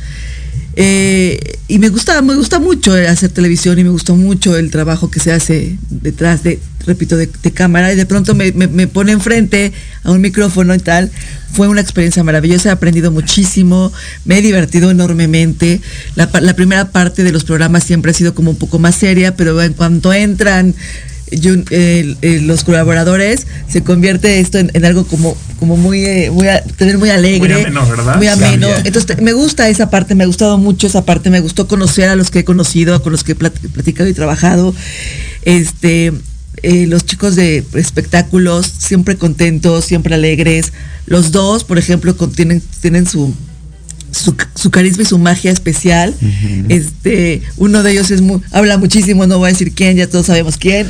Eh, 0.75 1.57
y 1.67 1.77
me 1.77 1.89
gusta, 1.89 2.21
me 2.21 2.35
gusta 2.35 2.59
mucho 2.59 2.93
hacer 2.93 3.31
televisión 3.31 3.77
y 3.79 3.83
me 3.83 3.89
gustó 3.89 4.15
mucho 4.15 4.55
el 4.55 4.71
trabajo 4.71 5.11
que 5.11 5.19
se 5.19 5.31
hace 5.31 5.77
detrás 5.89 6.41
de, 6.41 6.59
repito, 6.85 7.17
de, 7.17 7.29
de 7.43 7.51
cámara. 7.51 7.91
Y 7.91 7.95
de 7.95 8.05
pronto 8.05 8.33
me, 8.33 8.51
me, 8.53 8.67
me 8.67 8.87
pone 8.87 9.11
enfrente 9.11 9.73
a 10.03 10.11
un 10.11 10.21
micrófono 10.21 10.73
y 10.73 10.79
tal. 10.79 11.11
Fue 11.51 11.67
una 11.67 11.81
experiencia 11.81 12.23
maravillosa, 12.23 12.69
he 12.69 12.71
aprendido 12.71 13.11
muchísimo, 13.11 13.91
me 14.25 14.37
he 14.37 14.41
divertido 14.41 14.89
enormemente. 14.89 15.81
La, 16.15 16.29
la 16.41 16.53
primera 16.53 16.91
parte 16.91 17.23
de 17.23 17.31
los 17.31 17.43
programas 17.43 17.83
siempre 17.83 18.11
ha 18.11 18.13
sido 18.13 18.33
como 18.33 18.51
un 18.51 18.57
poco 18.57 18.79
más 18.79 18.95
seria, 18.95 19.35
pero 19.35 19.61
en 19.61 19.73
cuanto 19.73 20.13
entran 20.13 20.75
eh, 21.31 22.15
eh, 22.21 22.39
los 22.43 22.63
colaboradores 22.63 23.45
se 23.67 23.83
convierte 23.83 24.39
esto 24.39 24.57
en, 24.57 24.71
en 24.73 24.85
algo 24.85 25.05
como 25.05 25.35
como 25.59 25.75
muy 25.77 26.05
eh, 26.05 26.31
muy, 26.31 26.47
a- 26.47 26.63
también 26.63 26.97
muy 26.99 27.09
alegre 27.09 27.53
Muy 27.53 27.61
ameno, 27.63 27.85
¿verdad? 27.87 28.15
muy 28.15 28.27
ameno. 28.27 28.67
Entonces 28.85 29.05
te- 29.05 29.21
me 29.21 29.33
gusta 29.33 29.67
esa 29.69 29.89
parte 29.89 30.15
me 30.15 30.23
ha 30.23 30.27
gustado 30.27 30.57
mucho 30.57 30.87
esa 30.87 31.03
parte 31.05 31.29
me 31.29 31.39
gustó 31.41 31.67
conocer 31.67 32.09
a 32.09 32.15
los 32.15 32.31
que 32.31 32.39
he 32.39 32.43
conocido 32.45 33.01
con 33.03 33.11
los 33.11 33.23
que 33.23 33.33
he 33.33 33.37
plat- 33.37 33.59
platicado 33.73 34.09
y 34.09 34.13
trabajado. 34.13 34.73
Este 35.43 36.13
eh, 36.61 36.87
los 36.87 37.05
chicos 37.05 37.35
de 37.35 37.63
espectáculos 37.75 38.71
siempre 38.77 39.15
contentos 39.17 39.85
siempre 39.85 40.15
alegres. 40.15 40.73
Los 41.05 41.31
dos 41.31 41.63
por 41.63 41.77
ejemplo 41.77 42.15
con- 42.17 42.31
tienen 42.31 42.61
tienen 42.81 43.07
su 43.07 43.33
su, 44.11 44.35
su 44.55 44.71
carisma 44.71 45.03
y 45.03 45.05
su 45.05 45.17
magia 45.17 45.51
especial. 45.51 46.13
Este, 46.69 47.41
uno 47.57 47.83
de 47.83 47.91
ellos 47.91 48.11
es 48.11 48.21
muy, 48.21 48.41
habla 48.51 48.77
muchísimo, 48.77 49.25
no 49.27 49.37
voy 49.37 49.49
a 49.49 49.51
decir 49.53 49.73
quién, 49.73 49.97
ya 49.97 50.07
todos 50.07 50.25
sabemos 50.27 50.57
quién. 50.57 50.87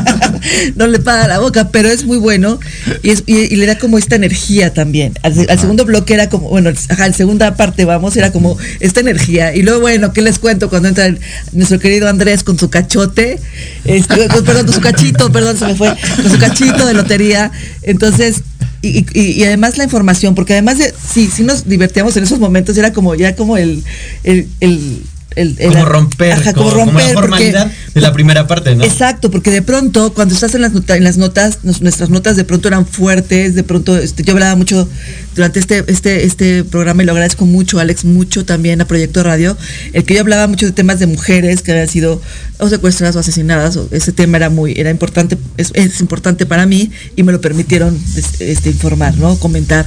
no 0.76 0.86
le 0.86 0.98
paga 0.98 1.28
la 1.28 1.38
boca, 1.38 1.68
pero 1.70 1.88
es 1.88 2.04
muy 2.04 2.18
bueno 2.18 2.58
y, 3.02 3.10
es- 3.10 3.24
y- 3.26 3.52
y 3.52 3.56
le 3.56 3.66
da 3.66 3.78
como 3.78 3.98
esta 3.98 4.16
energía 4.16 4.72
también. 4.72 5.12
Al, 5.22 5.34
se- 5.34 5.46
al 5.50 5.58
segundo 5.58 5.84
bloque 5.84 6.14
era 6.14 6.28
como, 6.28 6.48
bueno, 6.48 6.70
ajá, 6.88 7.08
la 7.08 7.14
segunda 7.14 7.56
parte 7.56 7.84
vamos, 7.84 8.16
era 8.16 8.32
como 8.32 8.56
esta 8.80 9.00
energía. 9.00 9.54
Y 9.54 9.62
luego, 9.62 9.80
bueno, 9.80 10.12
¿qué 10.12 10.22
les 10.22 10.38
cuento 10.38 10.68
cuando 10.68 10.88
entra 10.88 11.06
el- 11.06 11.18
nuestro 11.52 11.78
querido 11.78 12.08
Andrés 12.08 12.42
con 12.42 12.58
su 12.58 12.70
cachote? 12.70 13.38
Este, 13.84 14.28
con- 14.28 14.44
perdón, 14.44 14.66
con 14.66 14.74
su 14.74 14.80
cachito, 14.80 15.30
perdón, 15.32 15.58
se 15.58 15.66
me 15.66 15.74
fue, 15.74 15.94
con 16.22 16.30
su 16.30 16.38
cachito 16.38 16.86
de 16.86 16.94
lotería. 16.94 17.50
Entonces, 17.82 18.42
y, 18.82 19.44
además 19.44 19.76
la 19.76 19.84
información, 19.84 20.34
porque 20.34 20.54
además 20.54 20.78
de, 20.78 20.94
sí, 21.12 21.30
nos 21.42 21.68
divertíamos 21.68 22.16
en 22.16 22.24
esos 22.24 22.38
momentos, 22.38 22.76
era 22.78 22.92
como, 22.92 23.14
ya 23.14 23.36
como 23.36 23.56
el, 23.56 23.84
el, 24.24 25.02
el- 25.36 25.56
el- 25.58 25.72
Como 25.72 25.84
romper, 25.84 26.32
ajá, 26.32 26.52
como, 26.52 26.70
como 26.70 26.86
la 26.86 26.92
porque- 26.92 27.12
formalidad 27.14 27.70
de 27.94 28.00
la 28.00 28.12
primera 28.12 28.46
parte, 28.46 28.74
¿no? 28.74 28.84
Exacto, 28.84 29.30
porque 29.30 29.50
de 29.50 29.62
pronto, 29.62 30.12
cuando 30.12 30.34
estás 30.34 30.54
en 30.54 30.62
las, 30.62 30.72
nota- 30.72 30.96
en 30.96 31.04
las 31.04 31.16
notas, 31.18 31.58
nos- 31.62 31.80
nuestras 31.82 32.10
notas 32.10 32.36
de 32.36 32.44
pronto 32.44 32.68
eran 32.68 32.86
fuertes, 32.86 33.54
de 33.54 33.62
pronto, 33.62 33.96
este, 33.96 34.22
yo 34.24 34.32
hablaba 34.32 34.56
mucho 34.56 34.88
durante 35.36 35.60
este, 35.60 35.84
este, 35.88 36.24
este 36.24 36.64
programa 36.64 37.02
y 37.02 37.06
lo 37.06 37.12
agradezco 37.12 37.46
mucho, 37.46 37.78
Alex, 37.78 38.04
mucho 38.04 38.44
también 38.44 38.80
a 38.80 38.86
Proyecto 38.86 39.22
Radio, 39.22 39.56
el 39.92 40.04
que 40.04 40.14
yo 40.14 40.20
hablaba 40.20 40.46
mucho 40.48 40.66
de 40.66 40.72
temas 40.72 40.98
de 40.98 41.06
mujeres 41.06 41.62
que 41.62 41.70
habían 41.72 41.88
sido 41.88 42.20
o 42.58 42.68
secuestradas 42.68 43.16
o 43.16 43.20
asesinadas, 43.20 43.76
o 43.76 43.88
ese 43.92 44.12
tema 44.12 44.36
era 44.36 44.50
muy, 44.50 44.74
era 44.76 44.90
importante, 44.90 45.38
es, 45.56 45.70
es 45.74 46.00
importante 46.00 46.44
para 46.46 46.66
mí 46.66 46.90
y 47.16 47.22
me 47.22 47.32
lo 47.32 47.40
permitieron 47.40 47.98
este, 48.16 48.50
este, 48.50 48.70
informar, 48.70 49.16
¿no? 49.16 49.36
Comentar. 49.36 49.86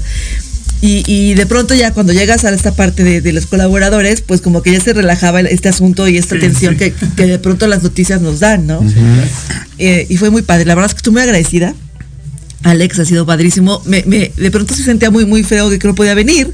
Y, 0.86 1.02
y 1.08 1.34
de 1.36 1.46
pronto 1.46 1.74
ya 1.74 1.92
cuando 1.94 2.12
llegas 2.12 2.44
a 2.44 2.50
esta 2.50 2.76
parte 2.76 3.06
de, 3.06 3.22
de 3.22 3.32
los 3.32 3.46
colaboradores, 3.46 4.20
pues 4.20 4.42
como 4.42 4.62
que 4.62 4.74
ya 4.74 4.82
se 4.82 4.92
relajaba 4.92 5.40
el- 5.40 5.48
este 5.48 5.70
asunto 5.70 6.10
y 6.10 6.18
esta 6.18 6.36
Sí, 6.36 6.42
tensión 6.42 6.74
sí. 6.74 6.78
Que, 6.80 6.94
que 7.16 7.26
de 7.26 7.40
pronto 7.40 7.68
las 7.68 7.84
noticias 7.84 8.20
nos 8.20 8.42
dan, 8.42 8.68
¿no? 8.68 8.84
Eh, 9.78 10.06
y 10.10 10.18
fue 10.18 10.30
muy 10.30 10.42
padre. 10.42 10.66
La 10.66 10.76
verdad 10.76 10.90
es 10.90 10.94
que 10.94 10.98
estoy 10.98 11.14
muy 11.14 11.22
agradecida. 11.22 11.74
Alex 12.64 13.00
ha 13.00 13.06
sido 13.06 13.26
padrísimo. 13.26 13.82
Me, 13.86 14.04
me- 14.06 14.34
de 14.36 14.52
pronto 14.52 14.74
se 14.76 14.84
sentía 14.84 15.10
muy, 15.10 15.26
muy 15.26 15.44
feo 15.44 15.70
de 15.70 15.80
que 15.80 15.88
no 15.88 15.96
podía 15.96 16.16
venir. 16.16 16.54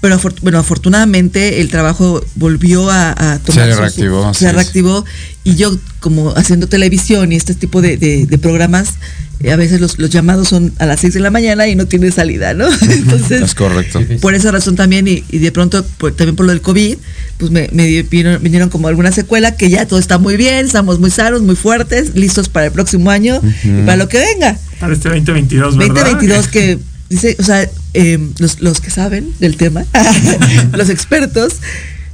Pero 0.00 0.20
bueno, 0.42 0.58
afortunadamente 0.58 1.60
el 1.60 1.68
trabajo 1.70 2.24
volvió 2.36 2.90
a, 2.90 3.10
a 3.12 3.38
tomar 3.38 3.66
Se 3.68 3.76
reactivó, 3.76 4.34
su- 4.34 4.40
se 4.40 4.46
es. 4.48 4.54
reactivó 4.54 5.04
y 5.44 5.56
yo 5.56 5.76
como 6.00 6.30
haciendo 6.36 6.68
televisión 6.68 7.32
y 7.32 7.36
este 7.36 7.54
tipo 7.54 7.82
de, 7.82 7.96
de- 7.96 8.26
de 8.26 8.38
programas 8.38 8.94
eh, 9.40 9.52
a 9.52 9.56
veces 9.56 9.80
los, 9.82 9.98
los 9.98 10.08
llamados 10.08 10.48
son 10.48 10.72
a 10.78 10.86
las 10.86 11.00
6 11.00 11.12
de 11.14 11.20
la 11.20 11.30
mañana 11.30 11.68
y 11.68 11.74
no 11.76 11.84
tiene 11.86 12.10
salida, 12.10 12.54
¿no? 12.54 12.66
Entonces, 12.82 13.42
Es 13.42 13.54
correcto. 13.54 14.00
por 14.22 14.34
esa 14.34 14.50
razón 14.50 14.76
también 14.76 15.06
y, 15.08 15.24
y 15.30 15.38
de 15.38 15.52
pronto 15.52 15.84
por- 15.98 16.12
también 16.14 16.36
por 16.36 16.46
lo 16.46 16.52
del 16.52 16.62
COVID, 16.62 16.96
pues 17.38 17.50
me, 17.50 17.68
me 17.72 17.84
di- 17.86 18.02
vinieron, 18.02 18.42
vinieron 18.42 18.68
como 18.70 18.88
alguna 18.88 19.12
secuela 19.12 19.56
que 19.56 19.68
ya 19.68 19.86
todo 19.86 19.98
está 19.98 20.16
muy 20.18 20.36
bien, 20.38 20.64
estamos 20.64 21.00
muy 21.00 21.10
sanos, 21.10 21.42
muy 21.42 21.54
fuertes, 21.56 22.14
listos 22.14 22.48
para 22.48 22.66
el 22.66 22.72
próximo 22.72 23.10
año 23.10 23.40
y 23.64 23.82
para 23.84 23.96
lo 23.96 24.08
que 24.08 24.18
venga. 24.18 24.56
Para 24.80 24.94
este 24.94 25.08
2022, 25.10 25.76
¿verdad? 25.76 25.94
2022 25.94 26.48
que 26.48 26.78
dice, 27.10 27.36
o 27.38 27.42
sea, 27.42 27.68
eh, 27.96 28.18
los, 28.38 28.60
los 28.60 28.80
que 28.80 28.90
saben 28.90 29.32
del 29.40 29.56
tema, 29.56 29.84
los 30.72 30.88
expertos, 30.90 31.54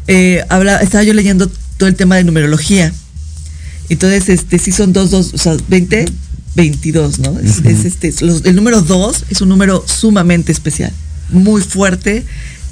eh, 0.06 0.42
habla, 0.48 0.78
estaba 0.78 1.04
yo 1.04 1.12
leyendo 1.14 1.50
todo 1.76 1.88
el 1.88 1.94
tema 1.96 2.16
de 2.16 2.24
numerología. 2.24 2.92
Entonces, 3.88 4.28
este, 4.28 4.58
sí 4.58 4.72
son 4.72 4.92
dos, 4.92 5.10
dos, 5.10 5.34
o 5.34 5.38
sea, 5.38 5.56
20, 5.68 6.06
22, 6.54 7.18
¿no? 7.18 7.38
Es, 7.40 7.58
es, 7.64 7.84
este, 7.84 8.12
los- 8.24 8.44
el 8.44 8.54
número 8.56 8.80
2 8.82 9.24
es 9.30 9.40
un 9.40 9.48
número 9.48 9.84
sumamente 9.86 10.52
especial, 10.52 10.92
muy 11.30 11.60
fuerte. 11.62 12.24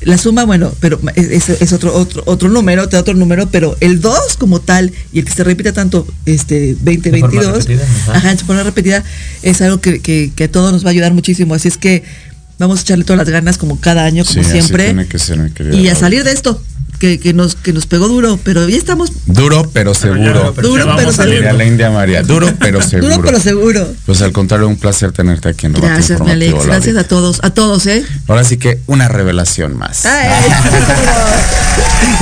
La 0.02 0.16
suma, 0.16 0.44
bueno, 0.46 0.72
pero 0.80 0.98
es, 1.14 1.50
es 1.50 1.72
otro, 1.74 1.94
otro, 1.94 2.22
otro 2.24 2.48
número, 2.48 2.88
te 2.88 2.96
da 2.96 3.00
otro 3.02 3.12
número, 3.12 3.50
pero 3.50 3.76
el 3.80 4.00
2 4.00 4.38
como 4.38 4.58
tal, 4.62 4.92
y 5.12 5.18
el 5.18 5.26
que 5.26 5.32
se 5.32 5.44
repite 5.44 5.72
tanto, 5.72 6.06
este, 6.24 6.74
20, 6.80 7.10
De 7.10 7.20
forma 7.20 7.34
22, 7.38 7.66
repetida, 7.66 7.86
ajá. 8.14 8.36
forma 8.38 8.62
repetida, 8.62 9.04
es 9.42 9.60
algo 9.60 9.78
que, 9.82 10.00
que, 10.00 10.32
que 10.34 10.44
a 10.44 10.50
todos 10.50 10.72
nos 10.72 10.84
va 10.86 10.88
a 10.88 10.92
ayudar 10.92 11.12
muchísimo. 11.12 11.52
Así 11.54 11.68
es 11.68 11.76
que 11.76 12.02
vamos 12.60 12.78
a 12.78 12.82
echarle 12.82 13.04
todas 13.04 13.18
las 13.18 13.28
ganas 13.28 13.58
como 13.58 13.80
cada 13.80 14.04
año, 14.04 14.24
como 14.24 14.34
Sí, 14.34 14.40
así 14.40 14.50
siempre. 14.52 14.84
tiene 14.84 15.06
que 15.08 15.18
ser, 15.18 15.38
mi 15.38 15.50
querida 15.50 15.74
Y 15.76 15.88
a 15.88 15.94
salir 15.96 16.22
de 16.22 16.30
esto, 16.32 16.62
que, 17.00 17.18
que 17.18 17.32
nos, 17.32 17.56
que 17.56 17.72
nos 17.72 17.86
pegó 17.86 18.06
duro, 18.06 18.38
pero 18.44 18.68
ya 18.68 18.76
estamos 18.76 19.10
Duro 19.26 19.68
pero 19.72 19.94
seguro. 19.94 20.52
pero 20.54 20.68
Duro, 20.68 20.84
ya 20.84 20.96
pero 20.96 20.96
vamos 20.96 21.16
seguro. 21.16 21.34
Diría 21.34 21.52
la 21.54 21.64
India 21.64 21.90
María. 21.90 22.22
Duro 22.22 22.52
pero 22.60 22.82
seguro. 22.82 23.16
duro, 23.16 23.26
pero 23.26 23.40
seguro. 23.40 23.88
Pues 24.06 24.20
al 24.22 24.32
contrario, 24.32 24.68
un 24.68 24.76
placer 24.76 25.10
tenerte 25.10 25.48
aquí 25.48 25.66
en 25.66 25.72
Gracias, 25.72 26.20
mi 26.20 26.30
Alex. 26.30 26.66
Gracias 26.66 26.96
a 26.96 27.04
todos, 27.04 27.40
a 27.42 27.50
todos, 27.50 27.86
¿eh? 27.86 28.04
Ahora 28.28 28.44
sí 28.44 28.58
que 28.58 28.78
una 28.86 29.08
revelación 29.08 29.76
más. 29.76 30.04
Ay, 30.04 30.28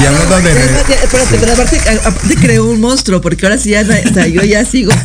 Y 0.00 0.06
hablando 0.06 0.36
de... 0.36 0.42
Pero, 0.42 0.94
espérate, 1.02 1.38
pero 1.40 1.52
aparte, 1.52 1.80
aparte 2.04 2.36
creó 2.36 2.66
un 2.66 2.80
monstruo, 2.80 3.20
porque 3.20 3.46
ahora 3.46 3.58
sí 3.58 3.70
ya, 3.70 3.82
o 3.82 4.14
sea, 4.14 4.26
yo 4.28 4.42
ya 4.42 4.64
sigo. 4.64 4.92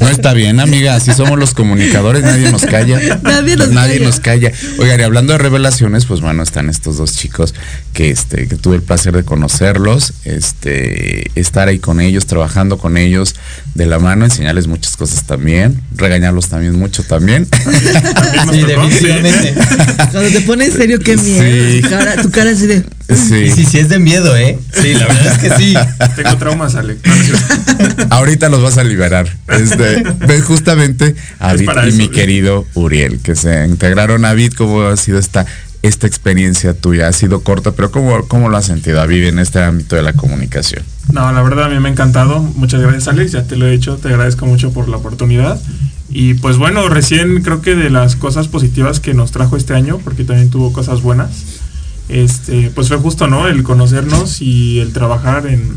No 0.00 0.08
está 0.08 0.32
bien, 0.32 0.60
amiga, 0.60 0.94
así 0.94 1.12
somos 1.12 1.38
los 1.38 1.54
comunicadores, 1.54 2.22
nadie 2.22 2.50
nos 2.50 2.64
calla. 2.64 2.98
Nadie 3.22 3.56
nos 3.56 3.68
calla. 3.68 3.98
nos 4.00 4.20
calla. 4.20 4.52
Oigan, 4.78 5.00
y 5.00 5.02
hablando 5.02 5.32
de 5.32 5.38
revelaciones, 5.38 6.06
pues 6.06 6.20
bueno, 6.20 6.42
están 6.42 6.68
estos 6.68 6.96
dos 6.96 7.12
chicos 7.16 7.54
que 7.92 8.10
este 8.10 8.46
que 8.54 8.62
tuve 8.62 8.76
el 8.76 8.82
placer 8.82 9.14
de 9.14 9.24
conocerlos, 9.24 10.12
este 10.24 11.30
estar 11.34 11.68
ahí 11.68 11.78
con 11.78 12.00
ellos, 12.00 12.26
trabajando 12.26 12.78
con 12.78 12.96
ellos 12.96 13.34
de 13.74 13.86
la 13.86 13.98
mano, 13.98 14.24
enseñarles 14.24 14.68
muchas 14.68 14.96
cosas 14.96 15.24
también, 15.24 15.82
regañarlos 15.96 16.48
también 16.48 16.78
mucho 16.78 17.02
también. 17.02 17.48
Sí, 18.50 18.62
definitivamente. 18.62 19.54
Cuando 20.12 20.30
te 20.30 20.40
pones 20.42 20.68
en 20.68 20.76
serio, 20.76 20.98
qué 21.00 21.16
miedo. 21.16 21.42
Sí. 21.42 21.82
Tu, 21.82 21.88
cara, 21.88 22.22
tu 22.22 22.30
cara 22.30 22.50
así 22.50 22.66
de. 22.66 22.84
Sí. 23.08 23.34
Y 23.36 23.50
sí, 23.50 23.64
sí 23.64 23.78
es 23.78 23.88
de 23.88 23.98
miedo, 23.98 24.36
¿eh? 24.36 24.58
Sí, 24.80 24.94
la 24.94 25.06
verdad 25.06 25.32
es 25.32 25.38
que 25.38 25.56
sí. 25.56 25.74
Tengo 26.16 26.36
traumas, 26.36 26.74
Alex. 26.74 27.00
Ahorita 28.10 28.48
los 28.48 28.62
vas 28.62 28.78
a 28.78 28.84
liberar. 28.84 29.28
Este, 29.48 30.04
ves 30.26 30.44
justamente 30.44 31.16
a 31.38 31.54
Es 31.54 31.60
Vid 31.60 31.66
para 31.66 31.86
y 31.86 31.88
eso, 31.88 31.98
mi 31.98 32.08
querido 32.08 32.66
Uriel, 32.74 33.20
que 33.20 33.34
se 33.34 33.66
integraron 33.66 34.24
a 34.24 34.34
Vid. 34.34 34.52
¿Cómo 34.52 34.82
ha 34.82 34.96
sido 34.96 35.18
esta, 35.18 35.46
esta 35.84 36.06
experiencia 36.06 36.72
tuya? 36.72 37.08
Ha 37.08 37.12
sido 37.12 37.40
corta, 37.40 37.72
pero 37.72 37.90
¿cómo, 37.90 38.26
cómo 38.26 38.48
lo 38.48 38.56
has 38.56 38.64
sentido, 38.64 38.96
David, 38.96 39.24
en 39.24 39.38
este 39.38 39.62
ámbito 39.62 39.96
de 39.96 40.02
la 40.02 40.14
comunicación? 40.14 40.82
No, 41.12 41.30
la 41.30 41.42
verdad 41.42 41.66
a 41.66 41.68
mí 41.68 41.78
me 41.78 41.90
ha 41.90 41.92
encantado. 41.92 42.40
Muchas 42.40 42.80
gracias, 42.80 43.06
Alex. 43.06 43.32
Ya 43.32 43.46
te 43.46 43.56
lo 43.56 43.66
he 43.66 43.72
dicho. 43.72 43.98
Te 43.98 44.08
agradezco 44.08 44.46
mucho 44.46 44.72
por 44.72 44.88
la 44.88 44.96
oportunidad. 44.96 45.60
Y 46.08 46.34
pues 46.34 46.56
bueno, 46.56 46.88
recién 46.88 47.42
creo 47.42 47.60
que 47.60 47.74
de 47.74 47.90
las 47.90 48.16
cosas 48.16 48.48
positivas 48.48 48.98
que 48.98 49.12
nos 49.12 49.30
trajo 49.30 49.58
este 49.58 49.74
año, 49.74 49.98
porque 49.98 50.24
también 50.24 50.48
tuvo 50.48 50.72
cosas 50.72 51.02
buenas, 51.02 51.60
este, 52.08 52.70
pues 52.74 52.88
fue 52.88 52.96
justo, 52.96 53.26
¿no? 53.26 53.46
El 53.46 53.62
conocernos 53.62 54.40
y 54.40 54.80
el 54.80 54.92
trabajar 54.92 55.46
en 55.46 55.76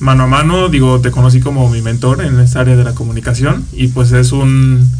mano 0.00 0.24
a 0.24 0.26
mano. 0.26 0.68
Digo, 0.68 1.00
te 1.00 1.12
conocí 1.12 1.38
como 1.38 1.70
mi 1.70 1.80
mentor 1.80 2.24
en 2.24 2.40
esta 2.40 2.60
área 2.60 2.74
de 2.74 2.82
la 2.82 2.94
comunicación 2.94 3.64
y 3.72 3.88
pues 3.88 4.10
es 4.10 4.32
un, 4.32 4.90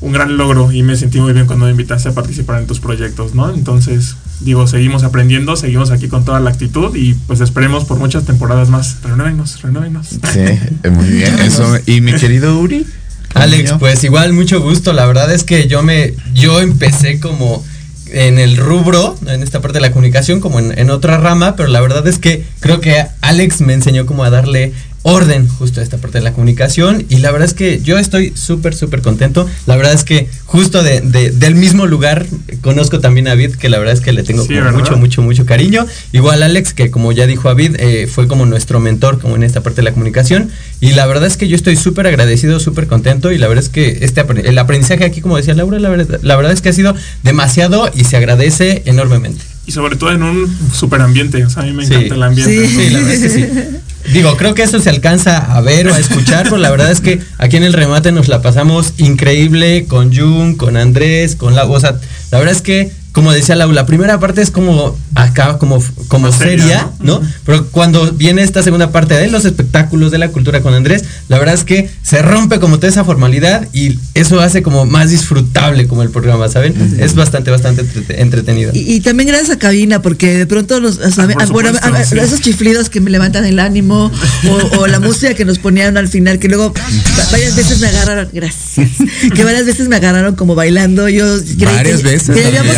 un 0.00 0.12
gran 0.12 0.36
logro 0.36 0.70
y 0.70 0.82
me 0.82 0.96
sentí 0.96 1.20
muy 1.20 1.32
bien 1.32 1.46
cuando 1.46 1.64
me 1.64 1.72
invitaste 1.72 2.08
a 2.08 2.12
participar 2.12 2.60
en 2.60 2.66
tus 2.66 2.78
proyectos, 2.78 3.34
¿no? 3.34 3.52
Entonces, 3.52 4.14
digo, 4.40 4.66
seguimos 4.66 5.02
aprendiendo, 5.02 5.56
seguimos 5.56 5.90
aquí 5.90 6.08
con 6.08 6.24
toda 6.24 6.38
la 6.40 6.50
actitud 6.50 6.94
y 6.94 7.14
pues 7.14 7.40
esperemos 7.40 7.84
por 7.84 7.98
muchas 7.98 8.24
temporadas 8.24 8.68
más. 8.68 8.98
Renuévenos, 9.02 9.60
renuévenos. 9.62 10.08
Sí, 10.08 10.18
eh, 10.38 10.90
muy 10.90 11.08
bien. 11.08 11.38
Eso. 11.40 11.78
¿Y 11.86 12.00
mi 12.00 12.12
querido 12.14 12.58
Uri? 12.58 12.86
Alex, 13.34 13.74
pues 13.78 14.04
igual 14.04 14.32
mucho 14.32 14.60
gusto. 14.60 14.92
La 14.92 15.06
verdad 15.06 15.32
es 15.32 15.44
que 15.44 15.66
yo 15.66 15.82
me, 15.82 16.14
yo 16.32 16.60
empecé 16.60 17.20
como 17.20 17.64
en 18.10 18.38
el 18.38 18.56
rubro, 18.56 19.18
en 19.26 19.42
esta 19.42 19.60
parte 19.60 19.78
de 19.78 19.82
la 19.82 19.90
comunicación, 19.90 20.40
como 20.40 20.58
en, 20.58 20.78
en 20.78 20.90
otra 20.90 21.18
rama, 21.18 21.56
pero 21.56 21.68
la 21.68 21.80
verdad 21.80 22.06
es 22.06 22.18
que 22.18 22.44
creo 22.60 22.80
que 22.80 23.04
Alex 23.20 23.60
me 23.60 23.74
enseñó 23.74 24.06
como 24.06 24.24
a 24.24 24.30
darle 24.30 24.72
orden 25.02 25.48
justo 25.48 25.80
a 25.80 25.82
esta 25.82 25.96
parte 25.98 26.18
de 26.18 26.24
la 26.24 26.32
comunicación 26.32 27.04
y 27.08 27.18
la 27.18 27.30
verdad 27.30 27.46
es 27.46 27.54
que 27.54 27.80
yo 27.82 27.98
estoy 27.98 28.32
súper 28.36 28.74
súper 28.74 29.00
contento 29.00 29.48
la 29.66 29.76
verdad 29.76 29.92
es 29.94 30.02
que 30.04 30.28
justo 30.44 30.82
de, 30.82 31.00
de- 31.00 31.30
del 31.30 31.54
mismo 31.54 31.86
lugar 31.86 32.26
conozco 32.62 32.98
también 33.00 33.28
a 33.28 33.34
Vid 33.34 33.52
que 33.54 33.68
la 33.68 33.78
verdad 33.78 33.94
es 33.94 34.00
que 34.00 34.12
le 34.12 34.22
tengo 34.24 34.44
mucho 34.72 34.96
mucho 34.96 35.22
mucho 35.22 35.46
cariño 35.46 35.86
igual 36.12 36.42
Alex 36.42 36.72
que 36.74 36.90
como 36.90 37.12
ya 37.12 37.26
dijo 37.26 37.48
Avid 37.48 37.76
eh, 37.78 38.08
fue 38.12 38.26
como 38.26 38.44
nuestro 38.44 38.80
mentor 38.80 39.20
como 39.20 39.36
en 39.36 39.44
esta 39.44 39.62
parte 39.62 39.76
de 39.76 39.82
la 39.84 39.92
comunicación 39.92 40.50
y 40.80 40.92
la 40.92 41.06
verdad 41.06 41.26
es 41.28 41.36
que 41.36 41.48
yo 41.48 41.54
estoy 41.56 41.76
súper 41.76 42.06
agradecido 42.06 42.58
súper 42.60 42.86
contento 42.88 43.30
y 43.32 43.38
la 43.38 43.46
verdad 43.48 43.64
es 43.64 43.70
que 43.70 43.98
este 44.02 44.24
el 44.44 44.58
aprendizaje 44.58 45.04
aquí 45.04 45.20
como 45.20 45.36
decía 45.36 45.54
Laura 45.54 45.78
la 45.78 45.88
verdad, 45.90 46.18
la 46.22 46.36
verdad 46.36 46.52
es 46.52 46.60
que 46.60 46.70
ha 46.70 46.72
sido 46.72 46.94
demasiado 47.22 47.90
y 47.94 48.04
se 48.04 48.16
agradece 48.16 48.82
enormemente 48.86 49.42
Y 49.66 49.72
sobre 49.72 49.96
todo 49.96 50.10
en 50.12 50.22
un 50.22 50.56
super 50.72 51.00
ambiente. 51.02 51.44
O 51.44 51.50
sea, 51.50 51.62
a 51.62 51.66
mí 51.66 51.72
me 51.72 51.84
Sí. 51.86 51.92
encanta 51.94 52.14
el 52.14 52.22
ambiente. 52.22 52.66
Sí. 52.68 52.74
¿no? 52.74 52.82
Sí, 52.82 52.90
la 52.90 52.98
verdad 53.00 53.14
es 53.14 53.20
que 53.22 53.28
sí. 53.30 53.46
Digo, 54.12 54.36
creo 54.36 54.54
que 54.54 54.62
eso 54.62 54.80
se 54.80 54.88
alcanza 54.88 55.36
a 55.36 55.60
ver 55.60 55.88
o 55.88 55.94
a 55.94 55.98
escuchar, 55.98 56.44
pero 56.44 56.56
la 56.56 56.70
verdad 56.70 56.90
es 56.90 57.00
que 57.00 57.20
aquí 57.36 57.56
en 57.56 57.64
el 57.64 57.72
remate 57.72 58.10
nos 58.10 58.28
la 58.28 58.40
pasamos 58.40 58.94
increíble 58.96 59.86
con 59.86 60.14
Jun, 60.14 60.54
con 60.54 60.76
Andrés, 60.76 61.36
con 61.36 61.54
la. 61.54 61.64
O 61.66 61.78
sea, 61.80 61.98
la 62.30 62.38
verdad 62.38 62.54
es 62.54 62.62
que, 62.62 62.90
como 63.18 63.32
decía 63.32 63.56
Lau, 63.56 63.72
la 63.72 63.84
primera 63.84 64.20
parte 64.20 64.40
es 64.42 64.50
como 64.52 64.96
acá, 65.16 65.58
como, 65.58 65.82
como 66.06 66.30
seria, 66.30 66.58
seria, 66.62 66.90
¿no? 67.00 67.18
¿no? 67.20 67.28
Pero 67.44 67.66
cuando 67.70 68.12
viene 68.12 68.42
esta 68.42 68.62
segunda 68.62 68.92
parte 68.92 69.14
de 69.14 69.26
los 69.28 69.44
espectáculos 69.44 70.12
de 70.12 70.18
la 70.18 70.28
cultura 70.28 70.60
con 70.60 70.72
Andrés, 70.72 71.02
la 71.28 71.38
verdad 71.38 71.54
es 71.56 71.64
que 71.64 71.90
se 72.02 72.22
rompe 72.22 72.60
como 72.60 72.76
toda 72.76 72.88
esa 72.88 73.04
formalidad 73.04 73.66
y 73.72 73.98
eso 74.14 74.40
hace 74.40 74.62
como 74.62 74.86
más 74.86 75.10
disfrutable 75.10 75.88
como 75.88 76.02
el 76.04 76.10
programa, 76.10 76.48
¿saben? 76.48 76.74
Es 77.00 77.14
bastante, 77.16 77.50
bastante 77.50 77.82
entrete- 77.84 78.14
entretenido. 78.20 78.70
Y, 78.72 78.94
y 78.94 79.00
también 79.00 79.28
gracias 79.28 79.50
a 79.50 79.58
Cabina, 79.58 80.00
porque 80.00 80.36
de 80.38 80.46
pronto 80.46 80.78
los, 80.78 80.98
o 80.98 81.10
sea, 81.10 81.24
Ah, 81.24 81.42
a- 81.42 81.46
bueno, 81.46 81.70
supuesto, 81.70 81.78
a- 81.96 81.98
a- 81.98 82.04
sí. 82.04 82.18
esos 82.18 82.40
chiflidos 82.40 82.88
que 82.88 83.00
me 83.00 83.10
levantan 83.10 83.44
el 83.44 83.58
ánimo, 83.58 84.12
o, 84.48 84.78
o 84.78 84.86
la 84.86 85.00
música 85.00 85.34
que 85.34 85.44
nos 85.44 85.58
ponían 85.58 85.96
al 85.96 86.06
final, 86.08 86.38
que 86.38 86.48
luego 86.48 86.72
va- 86.72 87.30
varias 87.32 87.56
veces 87.56 87.80
me 87.80 87.88
agarraron, 87.88 88.28
gracias, 88.32 88.90
que 89.34 89.42
varias 89.44 89.66
veces 89.66 89.88
me 89.88 89.96
agarraron 89.96 90.36
como 90.36 90.54
bailando, 90.54 91.08
yo 91.08 91.26
Varias 91.58 91.98
que, 92.02 92.02
veces, 92.04 92.34
que 92.36 92.46
habíamos 92.46 92.76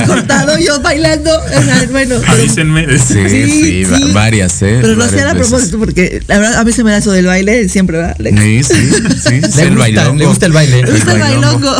yo 0.64 0.80
bailando, 0.80 1.30
bueno, 1.90 2.16
pero- 2.18 2.32
Avísenme. 2.32 2.86
Sí, 3.00 3.24
sí, 3.28 3.84
va- 3.84 3.98
varias, 4.12 4.62
¿eh? 4.62 4.78
Pero 4.80 4.94
lo 4.94 5.04
hacían 5.04 5.28
a 5.28 5.34
veces. 5.34 5.48
propósito, 5.48 5.78
porque 5.78 6.22
la 6.26 6.38
verdad 6.38 6.58
a 6.60 6.64
mí 6.64 6.72
se 6.72 6.84
me 6.84 6.90
da 6.90 6.98
eso 6.98 7.10
del 7.12 7.26
baile 7.26 7.68
siempre, 7.68 7.98
¿verdad? 7.98 8.16
Sí, 8.18 8.62
sí, 8.62 8.74
sí, 9.22 9.40
Le 9.56 9.62
el 9.64 9.76
bailongo. 9.76 10.18
le 10.18 10.26
gusta 10.26 10.46
el 10.46 10.52
baile. 10.52 10.82
Me 10.82 10.90
gusta 10.92 11.12
el 11.14 11.20
bailongo. 11.20 11.74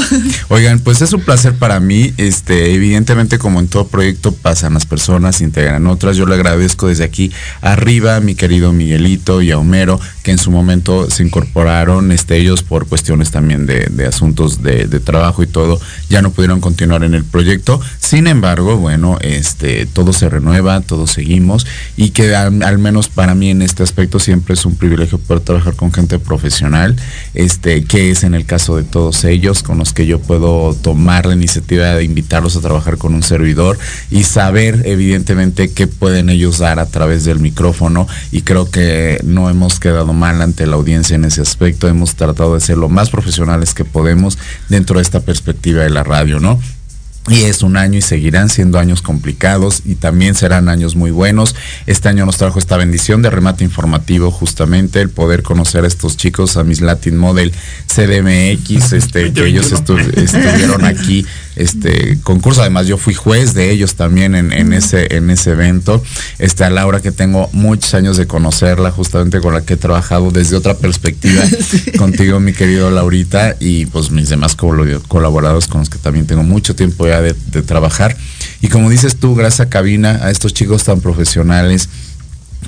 Oigan, 0.48 0.80
pues 0.80 1.02
es 1.02 1.12
un 1.12 1.20
placer 1.22 1.54
para 1.54 1.78
mí. 1.80 2.12
Este, 2.16 2.74
evidentemente, 2.74 3.38
como 3.38 3.60
en 3.60 3.68
todo 3.68 3.86
proyecto, 3.88 4.32
pasan 4.32 4.74
las 4.74 4.86
personas, 4.86 5.40
integran 5.40 5.86
otras. 5.86 6.16
Yo 6.16 6.26
le 6.26 6.34
agradezco 6.34 6.88
desde 6.88 7.04
aquí 7.04 7.30
arriba 7.60 8.16
a 8.16 8.20
mi 8.20 8.34
querido 8.34 8.72
Miguelito 8.72 9.42
y 9.42 9.50
a 9.50 9.58
Homero, 9.58 10.00
que 10.22 10.30
en 10.32 10.38
su 10.38 10.50
momento 10.50 11.10
se 11.10 11.22
incorporaron, 11.22 12.12
este, 12.12 12.36
ellos 12.36 12.62
por 12.62 12.86
cuestiones 12.86 13.30
también 13.30 13.66
de, 13.66 13.86
de 13.90 14.06
asuntos 14.06 14.62
de, 14.62 14.86
de 14.86 15.00
trabajo 15.00 15.42
y 15.42 15.46
todo, 15.46 15.80
ya 16.08 16.22
no 16.22 16.30
pudieron 16.32 16.60
continuar 16.60 17.04
en 17.04 17.14
el 17.14 17.24
proyecto. 17.24 17.80
Sin 18.00 18.26
embargo, 18.30 18.76
bueno, 18.76 19.18
este, 19.20 19.86
todo 19.86 20.12
se 20.12 20.28
renueva, 20.28 20.80
todos 20.80 21.10
seguimos, 21.10 21.66
y 21.96 22.10
que 22.10 22.34
al, 22.34 22.78
menos 22.78 23.08
para 23.08 23.34
mí 23.34 23.50
en 23.50 23.62
este 23.62 23.82
aspecto 23.82 24.18
siempre 24.18 24.54
es 24.54 24.64
un 24.64 24.76
privilegio 24.76 25.18
poder 25.18 25.42
trabajar 25.42 25.74
con 25.74 25.92
gente 25.92 26.18
profesional, 26.18 26.96
este, 27.34 27.84
que 27.84 28.10
es 28.10 28.24
en 28.24 28.34
el 28.34 28.46
caso 28.46 28.76
de 28.76 28.84
todos 28.84 29.24
ellos, 29.24 29.62
con 29.62 29.78
los 29.78 29.92
que 29.92 30.06
yo 30.06 30.20
puedo 30.20 30.74
tomar 30.74 31.26
la 31.26 31.34
iniciativa 31.34 31.94
de 31.94 32.04
invitarlos 32.04 32.56
a 32.56 32.60
trabajar 32.60 32.96
con 32.96 33.14
un 33.14 33.22
servidor 33.22 33.78
y 34.10 34.24
saber 34.24 34.82
evidentemente 34.86 35.72
qué 35.72 35.86
pueden 35.86 36.30
ellos 36.30 36.58
dar 36.58 36.78
a 36.78 36.86
través 36.86 37.24
del 37.24 37.40
micrófono 37.40 38.06
y 38.32 38.42
creo 38.42 38.70
que 38.70 39.20
no 39.24 39.50
hemos 39.50 39.80
quedado 39.80 40.12
mal 40.12 40.40
ante 40.40 40.66
la 40.66 40.76
audiencia 40.76 41.16
en 41.16 41.24
ese 41.24 41.42
aspecto, 41.42 41.88
hemos 41.88 42.14
tratado 42.14 42.54
de 42.54 42.60
ser 42.60 42.78
lo 42.78 42.88
más 42.88 43.10
profesionales 43.10 43.74
que 43.74 43.84
podemos 43.84 44.38
dentro 44.68 44.96
de 44.96 45.02
esta 45.02 45.20
perspectiva 45.20 45.82
de 45.82 45.90
la 45.90 46.04
radio, 46.04 46.40
¿no? 46.40 46.58
Y 47.28 47.42
es 47.44 47.62
un 47.62 47.76
año 47.76 47.98
y 47.98 48.02
seguirán 48.02 48.48
siendo 48.48 48.78
años 48.78 49.02
complicados 49.02 49.82
y 49.84 49.96
también 49.96 50.34
serán 50.34 50.68
años 50.70 50.96
muy 50.96 51.10
buenos. 51.10 51.54
Este 51.86 52.08
año 52.08 52.24
nos 52.24 52.38
trajo 52.38 52.58
esta 52.58 52.78
bendición 52.78 53.20
de 53.20 53.28
remate 53.30 53.62
informativo, 53.62 54.30
justamente 54.30 55.00
el 55.02 55.10
poder 55.10 55.42
conocer 55.42 55.84
a 55.84 55.86
estos 55.86 56.16
chicos, 56.16 56.56
a 56.56 56.64
mis 56.64 56.80
Latin 56.80 57.18
Model 57.18 57.52
CDMX, 57.86 58.92
este, 58.94 59.32
que 59.32 59.46
ellos 59.46 59.70
estu- 59.72 59.98
estuvieron 60.16 60.84
aquí, 60.84 61.26
este 61.60 62.18
concurso. 62.22 62.60
Además, 62.60 62.86
yo 62.86 62.96
fui 62.96 63.14
juez 63.14 63.54
de 63.54 63.70
ellos 63.70 63.94
también 63.94 64.34
en, 64.34 64.52
en 64.52 64.72
ese, 64.72 65.16
en 65.16 65.30
ese 65.30 65.52
evento. 65.52 66.02
Este, 66.38 66.64
a 66.64 66.70
Laura, 66.70 67.00
que 67.00 67.12
tengo 67.12 67.48
muchos 67.52 67.94
años 67.94 68.16
de 68.16 68.26
conocerla, 68.26 68.90
justamente 68.90 69.40
con 69.40 69.54
la 69.54 69.62
que 69.62 69.74
he 69.74 69.76
trabajado 69.76 70.30
desde 70.30 70.56
otra 70.56 70.74
perspectiva 70.74 71.42
contigo, 71.98 72.40
mi 72.40 72.52
querido 72.52 72.90
Laurita, 72.90 73.56
y 73.60 73.86
pues 73.86 74.10
mis 74.10 74.28
demás 74.28 74.56
colaboradores 74.56 75.66
con 75.66 75.80
los 75.80 75.90
que 75.90 75.98
también 75.98 76.26
tengo 76.26 76.42
mucho 76.42 76.74
tiempo 76.74 77.06
ya 77.06 77.20
de, 77.20 77.34
de 77.52 77.62
trabajar. 77.62 78.16
Y 78.60 78.68
como 78.68 78.90
dices 78.90 79.16
tú, 79.16 79.34
gracias 79.34 79.66
a 79.66 79.70
Cabina, 79.70 80.20
a 80.22 80.30
estos 80.30 80.52
chicos 80.54 80.84
tan 80.84 81.00
profesionales 81.00 81.88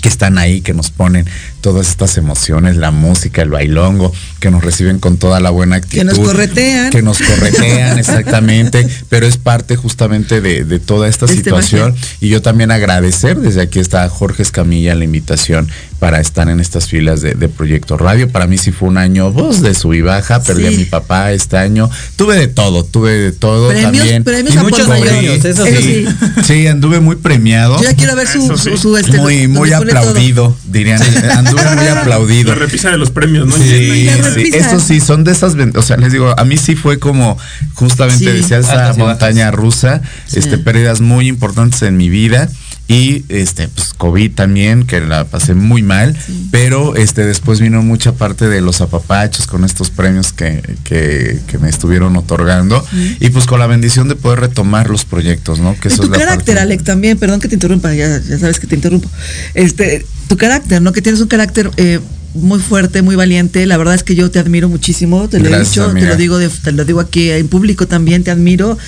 que 0.02 0.08
están 0.10 0.36
ahí, 0.36 0.60
que 0.60 0.74
nos 0.74 0.90
ponen 0.90 1.24
todas 1.62 1.88
estas 1.88 2.18
emociones, 2.18 2.76
la 2.76 2.90
música, 2.90 3.40
el 3.40 3.48
bailongo, 3.50 4.12
que 4.40 4.50
nos 4.50 4.62
reciben 4.62 4.98
con 4.98 5.16
toda 5.16 5.40
la 5.40 5.48
buena 5.50 5.76
actitud. 5.76 5.98
Que 5.98 6.04
nos 6.04 6.18
corretean. 6.18 6.90
Que 6.90 7.02
nos 7.02 7.18
corretean, 7.22 7.98
exactamente. 8.00 8.86
Pero 9.08 9.26
es 9.26 9.36
parte 9.38 9.76
justamente 9.76 10.40
de, 10.40 10.64
de 10.64 10.80
toda 10.80 11.08
esta 11.08 11.24
Este 11.26 11.36
situación. 11.38 11.92
magia. 11.92 12.06
Y 12.20 12.28
yo 12.28 12.42
también 12.42 12.70
agradecer, 12.72 13.38
desde 13.38 13.62
aquí 13.62 13.78
está 13.78 14.08
Jorge 14.08 14.42
Escamilla, 14.42 14.94
la 14.96 15.04
invitación 15.04 15.68
para 16.00 16.20
estar 16.20 16.48
en 16.48 16.58
estas 16.58 16.88
filas 16.88 17.20
de, 17.22 17.34
de 17.34 17.48
Proyecto 17.48 17.96
Radio. 17.96 18.28
Para 18.28 18.48
mí 18.48 18.58
sí 18.58 18.72
fue 18.72 18.88
un 18.88 18.98
año 18.98 19.30
voz 19.30 19.62
de 19.62 19.72
sub 19.72 19.92
y 19.94 20.00
baja, 20.02 20.42
perdí 20.42 20.62
Sí. 20.66 20.74
a 20.74 20.78
mi 20.78 20.84
papá 20.84 21.30
este 21.32 21.56
año. 21.58 21.88
Tuve 22.16 22.36
de 22.36 22.48
todo, 22.48 22.82
tuve 22.84 23.12
de 23.12 23.30
todo 23.32 23.68
Premios- 23.70 23.82
también. 23.98 24.24
premios 24.24 24.52
Y 24.54 24.58
a 24.58 24.62
muchos 24.64 24.88
premios, 24.88 25.44
eso 25.44 25.64
sí. 25.64 25.76
sí. 25.80 26.06
Sí, 26.44 26.66
anduve 26.66 26.98
muy 26.98 27.14
premiado 27.16 27.76
Yo 27.78 27.84
ya 27.84 27.94
quiero 27.94 28.16
ver 28.16 28.26
su, 28.26 28.56
su, 28.58 28.76
su, 28.76 28.96
este, 28.96 29.16
muy, 29.18 29.46
muy 29.46 29.72
todo. 29.94 30.10
aplaudido, 30.10 30.56
dirían. 30.64 31.00
Anduve 31.36 31.62
muy 31.76 31.86
aplaudido. 31.96 32.50
La 32.50 32.54
repisa 32.56 32.90
de 32.90 32.98
los 32.98 33.10
premios, 33.10 33.46
¿no? 33.46 33.56
Sí, 33.56 34.08
sí, 34.34 34.50
eso 34.54 34.80
sí, 34.80 35.00
son 35.00 35.24
de 35.24 35.32
esas, 35.32 35.54
o 35.74 35.82
sea, 35.82 35.96
les 35.96 36.12
digo, 36.12 36.34
a 36.38 36.44
mí 36.44 36.56
sí 36.56 36.74
fue 36.76 36.98
como, 36.98 37.38
justamente 37.74 38.24
Sí. 38.24 38.38
decía 38.38 38.58
esa 38.58 38.92
montaña 38.94 39.50
rusa, 39.50 40.02
Sí. 40.26 40.38
este, 40.38 40.58
pérdidas 40.58 41.00
muy 41.00 41.28
importantes 41.28 41.82
en 41.82 41.96
mi 41.96 42.08
vida. 42.08 42.48
Y 42.88 43.24
este, 43.28 43.68
pues 43.68 43.94
COVID 43.94 44.32
también, 44.32 44.84
que 44.86 45.00
la 45.00 45.24
pasé 45.24 45.54
muy 45.54 45.82
mal, 45.82 46.14
pero 46.50 46.94
este 46.96 47.24
después 47.24 47.58
vino 47.60 47.80
mucha 47.82 48.12
parte 48.12 48.48
de 48.48 48.60
los 48.60 48.80
apapachos 48.82 49.46
con 49.46 49.64
estos 49.64 49.88
premios 49.90 50.32
que, 50.32 50.60
que, 50.84 51.40
que 51.46 51.58
me 51.58 51.70
estuvieron 51.70 52.16
otorgando. 52.16 52.84
Y 53.20 53.30
pues 53.30 53.46
con 53.46 53.60
la 53.60 53.66
bendición 53.66 54.08
de 54.08 54.16
poder 54.16 54.40
retomar 54.40 54.90
los 54.90 55.04
proyectos, 55.06 55.58
¿no? 55.58 55.74
Que 55.80 55.88
eso 55.88 55.98
tu 55.98 56.02
es 56.04 56.08
la 56.10 56.18
carácter, 56.18 56.56
parte- 56.56 56.60
Alec, 56.60 56.82
también, 56.84 57.16
perdón 57.18 57.40
que 57.40 57.48
te 57.48 57.54
interrumpa, 57.54 57.94
ya, 57.94 58.20
ya 58.20 58.38
sabes 58.38 58.58
que 58.60 58.66
te 58.66 58.74
interrumpo. 58.74 59.08
Este, 59.54 60.04
tu 60.28 60.36
carácter, 60.36 60.80
¿no? 60.82 60.92
Que 60.92 61.02
tienes 61.02 61.20
un 61.20 61.28
carácter 61.28 61.70
eh, 61.76 62.00
muy 62.34 62.60
fuerte, 62.60 63.02
muy 63.02 63.14
valiente. 63.16 63.66
La 63.66 63.76
verdad 63.76 63.94
es 63.94 64.02
que 64.02 64.14
yo 64.14 64.30
te 64.30 64.38
admiro 64.38 64.68
muchísimo, 64.68 65.28
te 65.28 65.38
lo 65.38 65.48
Gracias, 65.50 65.66
he 65.66 65.70
dicho, 65.70 65.84
amiga. 65.90 66.06
te 66.06 66.12
lo 66.12 66.16
digo 66.18 66.38
de- 66.38 66.48
te 66.48 66.72
lo 66.72 66.84
digo 66.84 67.00
aquí 67.00 67.30
en 67.30 67.48
público 67.48 67.86
también, 67.86 68.24
te 68.24 68.30
admiro. 68.30 68.78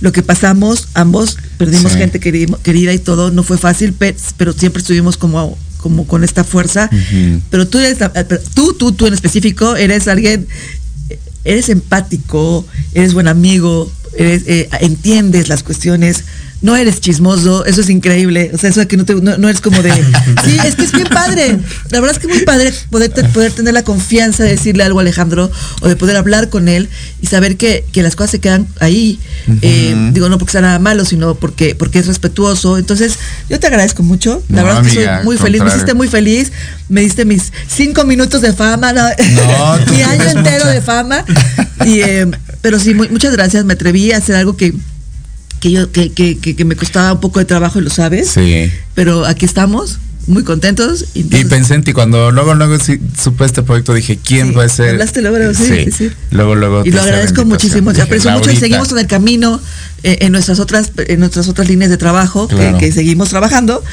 Lo 0.00 0.12
que 0.12 0.22
pasamos, 0.22 0.88
ambos, 0.94 1.36
perdimos 1.58 1.92
Sí. 1.92 1.98
gente 1.98 2.20
queri- 2.20 2.56
querida 2.62 2.92
y 2.92 2.98
todo, 2.98 3.30
no 3.30 3.42
fue 3.42 3.58
fácil, 3.58 3.92
pe- 3.92 4.14
pero 4.36 4.52
siempre 4.52 4.80
estuvimos 4.80 5.16
como 5.16 5.58
como 5.78 6.06
con 6.06 6.22
esta 6.22 6.44
fuerza, 6.44 6.88
pero 7.50 7.66
tú 7.66 7.78
eres, 7.80 7.98
eh, 8.00 8.24
tú, 8.54 8.72
tú, 8.74 8.92
tú 8.92 9.08
en 9.08 9.14
específico, 9.14 9.74
eres 9.74 10.06
alguien, 10.06 10.46
eh, 11.10 11.18
eres 11.42 11.68
empático, 11.70 12.64
eres 12.94 13.14
buen 13.14 13.26
amigo, 13.26 13.90
eres, 14.16 14.44
eh, 14.46 14.68
entiendes 14.80 15.48
las 15.48 15.64
cuestiones, 15.64 16.22
no 16.62 16.76
eres 16.76 17.00
chismoso, 17.00 17.64
eso 17.66 17.80
es 17.80 17.90
increíble, 17.90 18.50
o 18.54 18.58
sea, 18.58 18.70
eso 18.70 18.80
de 18.80 18.86
que 18.86 18.96
no, 18.96 19.04
te, 19.04 19.14
no, 19.16 19.36
no 19.36 19.48
eres 19.48 19.60
como 19.60 19.82
de, 19.82 19.90
sí, 20.44 20.56
es 20.64 20.76
que 20.76 20.84
es 20.84 20.92
bien 20.92 21.08
padre, 21.08 21.58
la 21.90 22.00
verdad 22.00 22.16
es 22.16 22.18
que 22.20 22.28
es 22.28 22.34
muy 22.36 22.44
padre 22.44 22.72
poder, 22.90 23.10
te- 23.10 23.24
poder 23.24 23.52
tener 23.52 23.74
la 23.74 23.82
confianza 23.82 24.44
de 24.44 24.50
decirle 24.50 24.84
algo 24.84 25.00
a 25.00 25.02
Alejandro 25.02 25.50
o 25.80 25.88
de 25.88 25.96
poder 25.96 26.16
hablar 26.16 26.48
con 26.50 26.68
él 26.68 26.88
y 27.20 27.26
saber 27.26 27.56
que, 27.56 27.84
que 27.92 28.02
las 28.02 28.14
cosas 28.16 28.30
se 28.32 28.38
quedan 28.40 28.66
ahí, 28.80 29.18
eh, 29.60 30.10
digo, 30.12 30.28
no 30.28 30.38
porque 30.38 30.52
sea 30.52 30.60
nada 30.60 30.78
malo, 30.78 31.04
sino 31.04 31.34
porque, 31.34 31.74
porque 31.74 31.98
es 31.98 32.06
respetuoso, 32.06 32.78
entonces 32.78 33.14
yo 33.50 33.58
te 33.58 33.66
agradezco 33.66 34.02
mucho, 34.02 34.42
la 34.48 34.62
No, 34.62 34.66
verdad 34.68 34.86
es 34.86 34.92
que 34.94 35.04
soy 35.04 35.24
muy 35.24 35.36
feliz, 35.38 35.62
me 35.62 35.68
hiciste 35.68 35.94
muy 35.94 36.08
feliz, 36.08 36.52
me 36.88 37.00
diste 37.00 37.24
mis 37.24 37.52
cinco 37.68 38.04
minutos 38.04 38.40
de 38.40 38.52
fama, 38.52 38.92
mi 39.90 40.02
año 40.02 40.28
entero 40.28 40.58
mucha. 40.64 40.68
de 40.70 40.80
fama. 40.80 41.24
Y, 41.84 42.00
eh, 42.02 42.26
pero 42.60 42.78
sí, 42.78 42.94
muy- 42.94 43.08
muchas 43.08 43.32
gracias, 43.32 43.64
me 43.64 43.72
atreví 43.74 44.12
a 44.12 44.18
hacer 44.18 44.36
algo 44.36 44.56
que, 44.56 44.72
que 45.62 45.70
yo, 45.70 45.92
que, 45.92 46.10
que, 46.10 46.36
que, 46.38 46.56
que 46.56 46.64
me 46.64 46.74
costaba 46.74 47.12
un 47.12 47.20
poco 47.20 47.38
de 47.38 47.44
trabajo 47.44 47.78
y 47.78 47.82
lo 47.82 47.90
sabes. 47.90 48.30
Sí. 48.30 48.68
Pero 48.96 49.24
aquí 49.24 49.44
estamos, 49.44 50.00
muy 50.26 50.42
contentos. 50.42 51.04
Y 51.14 51.22
pensé 51.44 51.74
en 51.74 51.84
ti 51.84 51.92
cuando 51.92 52.32
luego 52.32 52.54
luego 52.54 52.80
sí, 52.80 52.98
supe 53.16 53.44
este 53.44 53.62
proyecto 53.62 53.94
dije 53.94 54.18
quién 54.22 54.48
Sí, 54.48 54.52
puede 54.54 54.68
ser 54.68 54.90
hablaste 54.90 55.22
luego, 55.22 55.38
luego, 55.38 55.54
sí, 55.54 55.84
sí, 55.84 55.90
sí. 55.92 56.10
luego 56.32 56.56
luego 56.56 56.82
y 56.84 56.90
lo 56.90 57.00
agradezco 57.00 57.44
muchísimo, 57.44 57.92
te 57.92 58.02
aprecio 58.02 58.32
mucho 58.32 58.50
y 58.50 58.56
seguimos 58.56 58.90
en 58.90 58.98
el 58.98 59.06
camino 59.06 59.60
eh, 60.02 60.18
en 60.22 60.32
nuestras 60.32 60.58
otras 60.58 60.90
en 60.96 61.20
nuestras 61.20 61.48
otras 61.48 61.68
líneas 61.68 61.90
de 61.90 61.96
trabajo 61.96 62.48
Claro. 62.48 62.78
que, 62.78 62.90
seguimos 62.90 63.28
trabajando 63.28 63.84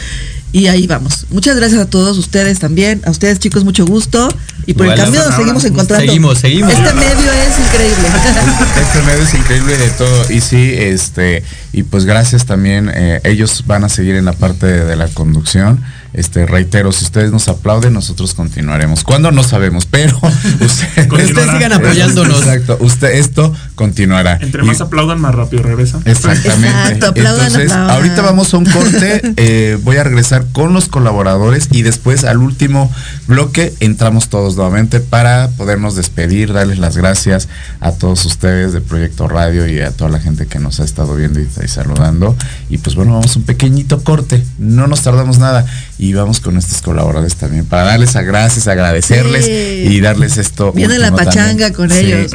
y 0.52 0.68
ahí 0.68 0.88
vamos. 0.88 1.26
Muchas 1.30 1.56
gracias 1.56 1.82
a 1.82 1.89
todos 1.89 2.18
ustedes 2.18 2.60
también, 2.60 3.02
a 3.06 3.12
ustedes 3.12 3.39
chicos 3.39 3.64
mucho 3.64 3.86
gusto 3.86 4.30
y 4.66 4.74
por 4.74 4.88
el 4.88 4.97
Laura, 4.97 5.26
nos 5.26 5.36
seguimos 5.36 5.66
encontrando. 5.66 6.06
seguimos, 6.06 6.38
seguimos. 6.39 6.72
Este 6.72 6.93
medio 6.93 7.32
es 7.32 7.60
increíble. 7.68 8.08
Este 8.82 9.02
medio 9.04 9.24
es 9.24 9.34
increíble 9.34 9.78
de 9.78 9.89
todo. 9.91 10.32
Y 10.32 10.41
sí, 10.41 10.74
este, 10.76 11.43
y 11.74 11.84
pues 11.84 12.06
gracias 12.06 12.45
también. 12.45 12.91
eh, 12.93 13.22
ellos 13.24 13.64
van 13.68 13.84
a 13.84 13.89
seguir 13.89 14.16
en 14.16 14.26
la 14.26 14.34
parte 14.34 14.66
de, 14.66 14.86
de 14.86 14.95
la 14.95 15.08
conducción. 15.08 15.84
Este, 16.12 16.45
reitero, 16.47 16.91
si 16.91 17.05
ustedes 17.05 17.32
nos 17.32 17.47
aplauden, 17.47 17.93
nosotros 17.93 18.34
continuaremos. 18.34 19.03
¿Cuándo? 19.03 19.32
No 19.32 19.43
sabemos, 19.43 19.86
pero 19.86 20.18
ustedes, 20.60 21.51
sigan 21.51 21.72
apoyándonos. 21.74 22.39
Exacto, 22.39 22.78
usted, 22.82 23.12
esto 23.14 23.53
continuará. 23.76 24.38
Entre 24.41 24.64
Y- 24.64 24.66
más 24.66 24.82
aplaudan, 24.82 25.22
más 25.22 25.36
rápido 25.36 25.64
regresa. 25.64 25.99
Exactamente. 26.05 26.68
Exacto, 26.68 27.07
aplaudan, 27.07 27.45
Entonces, 27.45 27.72
aplaudan. 27.72 27.95
ahorita 27.95 28.22
vamos 28.24 28.53
a 28.53 28.57
un 28.57 28.66
corte. 28.66 29.22
eh, 29.38 29.78
voy 29.84 29.97
a 29.97 30.03
regresar 30.03 30.45
con 30.51 30.74
los 30.74 30.88
colaboradores 30.89 31.68
y 31.72 31.84
después 31.84 32.24
al 32.24 32.38
último 32.39 32.91
bloque 33.28 33.74
entramos 33.80 34.30
todos 34.30 34.55
nuevamente 34.55 34.99
para 34.99 35.49
podernos 35.57 35.95
despedir, 35.95 36.53
darles 36.53 36.80
las 36.80 36.97
gracias 36.97 37.47
a 37.82 37.91
todos 37.91 38.26
ustedes 38.26 38.74
de 38.74 38.82
Proyecto 38.82 39.28
Radio 39.28 39.68
y 39.68 39.80
a 39.82 39.91
toda 39.91 40.10
la 40.10 40.20
gente 40.20 40.47
que 40.47 40.60
nos 40.60 40.80
ha 40.80 40.84
estado 40.84 41.16
viendo 41.16 41.39
y, 41.39 41.47
y 41.64 41.68
saludando. 41.68 42.36
Y 42.70 42.80
pues 42.80 42.95
bueno, 42.95 43.14
vamos 43.14 43.36
a 43.36 43.39
un 43.39 43.45
pequeñito 43.45 44.03
corte. 44.03 44.43
No 44.57 44.88
nos 44.88 45.03
tardamos 45.03 45.38
nada 45.39 45.66
y 46.00 46.14
vamos 46.14 46.39
con 46.39 46.58
estos 46.58 46.82
colaboradores 46.82 47.36
también 47.36 47.66
para 47.66 47.84
darles 47.84 48.16
a 48.16 48.22
gracias, 48.22 48.68
agradecerles 48.68 49.45
Sí. 49.45 49.52
y 49.52 50.00
darles 50.00 50.38
esto. 50.38 50.72
Viene 50.72 50.97
la 50.97 51.12
pachanga 51.12 51.74
con 51.74 51.91
ellos. 51.91 52.32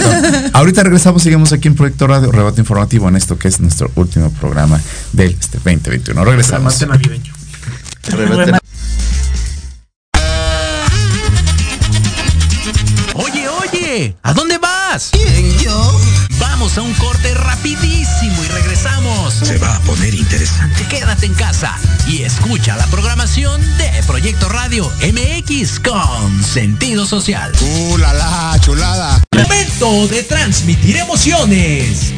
Ahorita 0.54 0.82
regresamos, 0.82 1.22
seguimos 1.22 1.52
aquí 1.52 1.68
en 1.68 1.74
Proyecto 1.74 2.06
Radio, 2.06 2.32
Rebate 2.32 2.60
Informativo, 2.62 3.08
en 3.08 3.16
esto 3.16 3.38
que 3.38 3.48
es 3.48 3.60
nuestro 3.60 3.90
último 3.96 4.30
programa 4.30 4.80
del 5.12 5.36
este 5.38 5.58
2021. 5.58 6.24
Regresamos. 6.24 6.80
Remate 6.80 7.06
navideño. 7.06 7.32
Rebate- 8.08 8.58
Oye, 13.92 14.16
¿a 14.22 14.32
dónde 14.32 14.56
vas? 14.56 15.10
¿Quién, 15.12 15.58
yo? 15.58 16.00
Vamos 16.38 16.78
a 16.78 16.80
un 16.80 16.94
corte 16.94 17.34
rapidísimo 17.34 18.42
y 18.42 18.48
regresamos. 18.48 19.34
Se 19.34 19.58
va 19.58 19.76
a 19.76 19.80
poner 19.80 20.14
interesante. 20.14 20.86
Quédate 20.86 21.26
en 21.26 21.34
casa 21.34 21.78
y 22.08 22.22
escucha 22.22 22.74
la 22.78 22.86
programación 22.86 23.60
de 23.76 23.90
Proyecto 24.06 24.48
Radio 24.48 24.90
MX 25.02 25.80
con 25.80 26.42
sentido 26.42 27.04
social. 27.04 27.52
¡Uh, 27.60 27.98
la, 27.98 28.14
la, 28.14 28.58
chulada! 28.60 29.22
Momento 29.36 30.08
de 30.08 30.22
transmitir 30.22 30.96
emociones. 30.96 32.14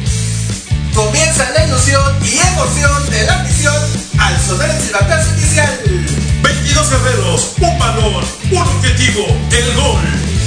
Comienza 0.93 1.49
la 1.51 1.65
ilusión 1.65 2.15
y 2.23 2.37
emoción 2.37 3.09
de 3.09 3.25
la 3.25 3.43
misión 3.43 3.75
al 4.17 4.41
sonar 4.41 4.69
el 4.69 4.81
silbatazo 4.81 5.29
inicial. 5.33 5.81
22 6.41 6.89
guerreros, 6.89 7.51
un 7.59 7.77
balón, 7.77 8.23
un 8.49 8.57
objetivo, 8.59 9.27
el 9.51 9.75
gol. 9.75 10.25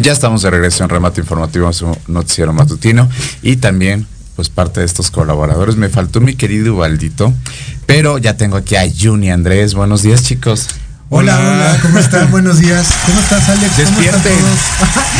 Ya 0.00 0.12
estamos 0.12 0.40
de 0.40 0.50
regreso 0.50 0.82
en 0.82 0.88
Remate 0.88 1.20
Informativo, 1.20 1.70
su 1.72 1.94
noticiero 2.06 2.54
matutino 2.54 3.10
y 3.42 3.56
también 3.56 4.06
pues 4.36 4.48
parte 4.48 4.80
de 4.80 4.86
estos 4.86 5.10
colaboradores. 5.10 5.76
Me 5.76 5.90
faltó 5.90 6.22
mi 6.22 6.34
querido 6.34 6.74
Ubaldito, 6.74 7.32
pero 7.84 8.16
ya 8.16 8.38
tengo 8.38 8.56
aquí 8.56 8.76
a 8.76 8.84
Juni 8.88 9.30
Andrés. 9.30 9.74
Buenos 9.74 10.02
días, 10.02 10.22
chicos. 10.22 10.68
Hola, 11.14 11.38
hola, 11.38 11.78
¿cómo 11.82 11.98
están? 11.98 12.30
Buenos 12.30 12.58
días. 12.58 12.88
¿Cómo 13.04 13.20
estás, 13.20 13.46
Alex? 13.50 13.76
Despierten. 13.76 14.32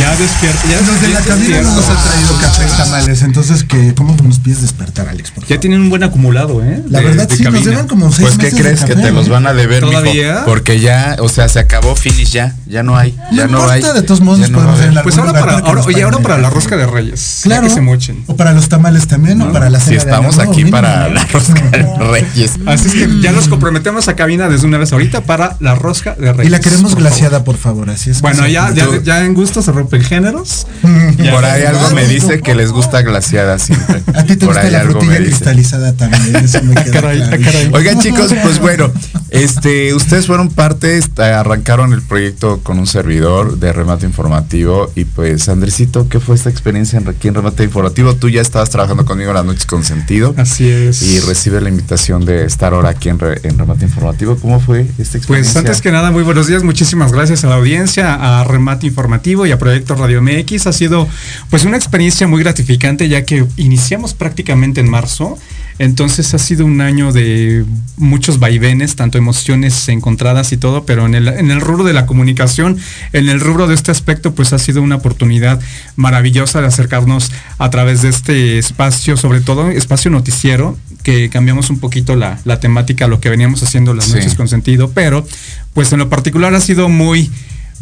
Ya 0.01 0.17
despierten. 0.17 0.71
Ya 0.71 0.81
Los 0.87 1.03
de 1.03 1.09
la 1.09 1.21
cabina 1.21 1.61
no 1.61 1.75
nos 1.75 1.87
han 1.87 2.03
traído 2.03 2.39
café 2.41 2.65
y 2.67 2.77
tamales, 2.79 3.21
entonces, 3.21 3.63
que 3.63 3.95
¿cómo 3.95 4.17
nos 4.25 4.39
pides 4.39 4.63
despertar, 4.63 5.11
Alex? 5.11 5.35
Ya 5.49 5.61
tienen 5.61 5.83
un 5.83 5.91
buen 5.91 6.03
acumulado, 6.03 6.65
¿eh? 6.65 6.83
La 6.89 7.03
verdad, 7.03 7.29
sí, 7.31 7.43
nos 7.43 7.63
deben 7.63 7.87
como 7.89 8.11
seis 8.11 8.27
Pues, 8.27 8.39
¿qué 8.39 8.57
de 8.57 8.63
crees? 8.63 8.85
Que 8.85 8.97
te 8.97 9.11
los 9.11 9.29
van 9.29 9.47
a 9.47 9.53
deber, 9.53 9.83
mijo? 9.85 10.01
¿Todavía? 10.01 10.45
Porque 10.47 10.81
ya, 10.81 11.17
o 11.21 11.29
sea, 11.29 11.47
se 11.51 11.59
acabó 11.59 11.95
finish 11.95 12.31
ya. 12.31 12.57
Ya 12.67 12.83
no 12.83 12.97
hay. 12.97 13.15
Ya 13.31 13.47
no, 13.47 13.59
importa, 13.59 13.75
hay. 13.75 13.83
de 13.83 14.03
todos 14.03 14.23
modos 14.23 14.49
no 14.49 14.59
podemos 14.59 14.81
haber. 14.81 15.03
Pues 15.03 15.19
ahora 15.19 15.33
lugar 15.33 15.45
para, 15.45 15.59
ahora, 15.59 15.83
oye, 15.83 16.03
ahora 16.03 16.19
para 16.21 16.39
la 16.39 16.49
rosca 16.49 16.79
de 16.79 16.87
reyes. 16.87 17.41
Claro. 17.43 17.65
que 17.65 17.71
se 17.71 17.83
mochen. 17.83 18.25
O 18.29 18.37
para 18.37 18.53
los 18.53 18.71
tamales 18.71 19.07
también, 19.09 19.43
o 19.43 19.53
para 19.53 19.69
la 19.69 19.79
Si 19.79 19.91
cena 19.91 20.05
de 20.05 20.11
estamos 20.11 20.39
aquí 20.39 20.65
para 20.65 21.09
¿no? 21.09 21.15
la 21.17 21.25
rosca 21.27 21.69
de 21.69 21.83
Reyes. 21.99 22.53
Así 22.65 22.89
es 22.89 22.95
que 22.95 23.21
ya 23.21 23.33
nos 23.33 23.49
comprometemos 23.49 24.09
a 24.09 24.17
cabina 24.17 24.49
desde 24.49 24.67
una 24.67 24.79
vez 24.79 24.91
ahorita 24.91 25.25
para 25.25 25.57
la 25.61 25.82
rosca 25.83 26.15
de 26.15 26.33
reyes. 26.33 26.47
Y 26.47 26.51
la 26.51 26.61
queremos 26.61 26.93
por 26.93 27.01
glaciada, 27.01 27.45
por 27.45 27.57
favor, 27.57 27.91
así 27.91 28.11
es. 28.11 28.21
Bueno, 28.23 28.47
ya, 28.47 28.73
ya, 28.73 28.87
ya 29.03 29.25
en 29.25 29.35
gusto 29.35 29.61
se 29.63 29.73
rompen 29.73 30.03
géneros. 30.03 30.67
Por 31.33 31.45
ahí 31.45 31.63
algo 31.65 31.91
me 31.91 32.07
dice 32.07 32.41
que 32.41 32.55
les 32.55 32.71
gusta 32.73 33.03
glaciada 33.03 33.59
siempre. 33.59 34.03
A 34.15 34.23
ti 34.25 34.37
te 34.37 34.47
Por 34.47 34.55
gusta 34.55 34.63
ahí 34.63 34.71
la 34.71 34.81
algo 34.81 34.93
frutilla 34.93 35.13
me 35.13 35.19
dice. 35.21 35.31
cristalizada 35.31 35.93
también, 35.93 36.37
eso 36.37 36.63
me 36.63 36.75
queda 36.83 36.93
Caray, 36.93 37.19
claro. 37.19 37.43
caray. 37.45 37.71
Oigan 37.75 37.99
chicos, 38.01 38.33
pues 38.43 38.59
bueno, 38.61 38.91
este, 39.31 39.95
ustedes 39.95 40.27
fueron 40.27 40.49
parte, 40.51 41.01
arrancaron 41.19 41.93
el 41.93 42.03
proyecto 42.03 42.61
con 42.63 42.79
un 42.79 42.87
servidor 42.87 43.59
de 43.59 43.73
remate 43.73 44.07
informativo 44.07 44.91
y 44.95 45.05
pues 45.05 45.49
Andresito, 45.49 46.09
¿qué 46.09 46.21
fue 46.21 46.35
esta 46.37 46.51
experiencia 46.51 46.99
en- 46.99 47.09
aquí 47.09 47.29
en 47.29 47.35
remate 47.35 47.65
informativo? 47.65 48.15
Tú 48.15 48.29
ya 48.29 48.41
estabas 48.41 48.71
trabajando 48.71 49.05
conmigo 49.05 49.31
en 49.31 49.37
las 49.37 49.45
noches 49.45 49.67
con 49.67 49.85
sentido 49.85 50.35
Así 50.37 50.69
es. 50.69 51.03
y 51.03 51.21
recibe 51.21 51.61
la 51.61 51.69
invitación 51.69 52.25
de 52.25 52.45
estar 52.45 52.75
ahora 52.75 52.91
aquí 52.91 53.09
en, 53.09 53.19
Re- 53.19 53.41
en 53.45 53.59
remate 53.59 53.85
informativo. 53.85 54.37
¿Cómo 54.37 54.61
fue 54.61 54.87
esta 54.99 55.19
experiencia? 55.19 55.62
Pues 55.62 55.62
antes 55.63 55.81
que 55.81 55.93
nada, 55.93 56.11
muy 56.11 56.25
buenos 56.25 56.49
días, 56.49 56.65
muchísimas 56.65 57.13
gracias 57.13 57.45
a 57.45 57.49
la 57.49 57.55
audiencia, 57.55 58.15
a 58.15 58.43
Remate 58.43 58.89
Informativo 58.89 59.47
y 59.47 59.53
a 59.53 59.61
Proyecto 59.61 59.95
Radio 59.95 60.21
MX. 60.21 60.67
Ha 60.67 60.73
sido 60.73 61.07
pues 61.51 61.65
una 61.65 61.77
experiencia 61.77 62.27
muy 62.27 62.43
gratificante 62.43 63.09
ya 63.09 63.25
que 63.25 63.47
iniciamos 63.57 64.13
prácticamente 64.13 64.81
en 64.81 64.91
marzo. 64.91 65.39
Entonces 65.79 66.35
ha 66.35 66.39
sido 66.39 66.67
un 66.67 66.81
año 66.81 67.13
de 67.13 67.65
muchos 67.97 68.41
vaivenes, 68.41 68.97
tanto 68.97 69.19
emociones 69.19 69.89
encontradas 69.89 70.53
y 70.53 70.57
todo, 70.57 70.85
pero 70.85 71.07
en 71.07 71.15
el, 71.15 71.29
en 71.29 71.53
el 71.53 71.61
rubro 71.61 71.85
de 71.85 71.93
la 71.93 72.07
comunicación, 72.07 72.77
en 73.13 73.29
el 73.29 73.39
rubro 73.39 73.69
de 73.69 73.77
este 73.77 73.93
aspecto, 73.93 74.35
pues 74.35 74.53
ha 74.53 74.59
sido 74.59 74.83
una 74.83 74.97
oportunidad 74.97 75.61
maravillosa 75.95 76.61
de 76.61 76.67
acercarnos 76.67 77.31
a 77.59 77.71
través 77.71 78.03
de 78.03 78.09
este 78.09 78.59
espacio, 78.59 79.17
sobre 79.17 79.41
todo 79.41 79.71
espacio 79.71 80.11
noticiero, 80.11 80.77
que 81.03 81.29
cambiamos 81.31 81.71
un 81.71 81.79
poquito 81.81 82.17
la, 82.17 82.39
la 82.45 82.61
temática 82.61 83.07
lo 83.09 83.21
que 83.21 83.29
veníamos 83.29 83.63
haciendo 83.63 83.95
las 83.95 84.07
Sí. 84.07 84.15
noches 84.15 84.35
con 84.35 84.49
sentido, 84.49 84.91
pero 84.91 85.27
pues 85.75 85.93
en 85.93 85.99
lo 85.99 86.09
particular 86.09 86.55
ha 86.55 86.61
sido 86.61 86.89
muy, 86.89 87.31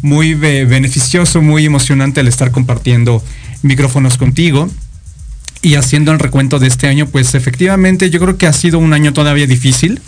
muy 0.01 0.33
be- 0.33 0.65
beneficioso, 0.65 1.41
muy 1.41 1.65
emocionante 1.65 2.21
el 2.21 2.27
estar 2.27 2.51
compartiendo 2.51 3.23
micrófonos 3.63 4.17
contigo 4.17 4.69
y 5.61 5.75
haciendo 5.75 6.11
el 6.11 6.17
recuento 6.19 6.57
de 6.57 6.67
este 6.67 6.87
año, 6.87 7.05
pues 7.07 7.35
efectivamente 7.35 8.09
yo 8.09 8.19
creo 8.19 8.37
que 8.37 8.47
ha 8.47 8.53
sido 8.53 8.79
un 8.79 8.93
año 8.93 9.13
todavía 9.13 9.45
difícil. 9.45 10.01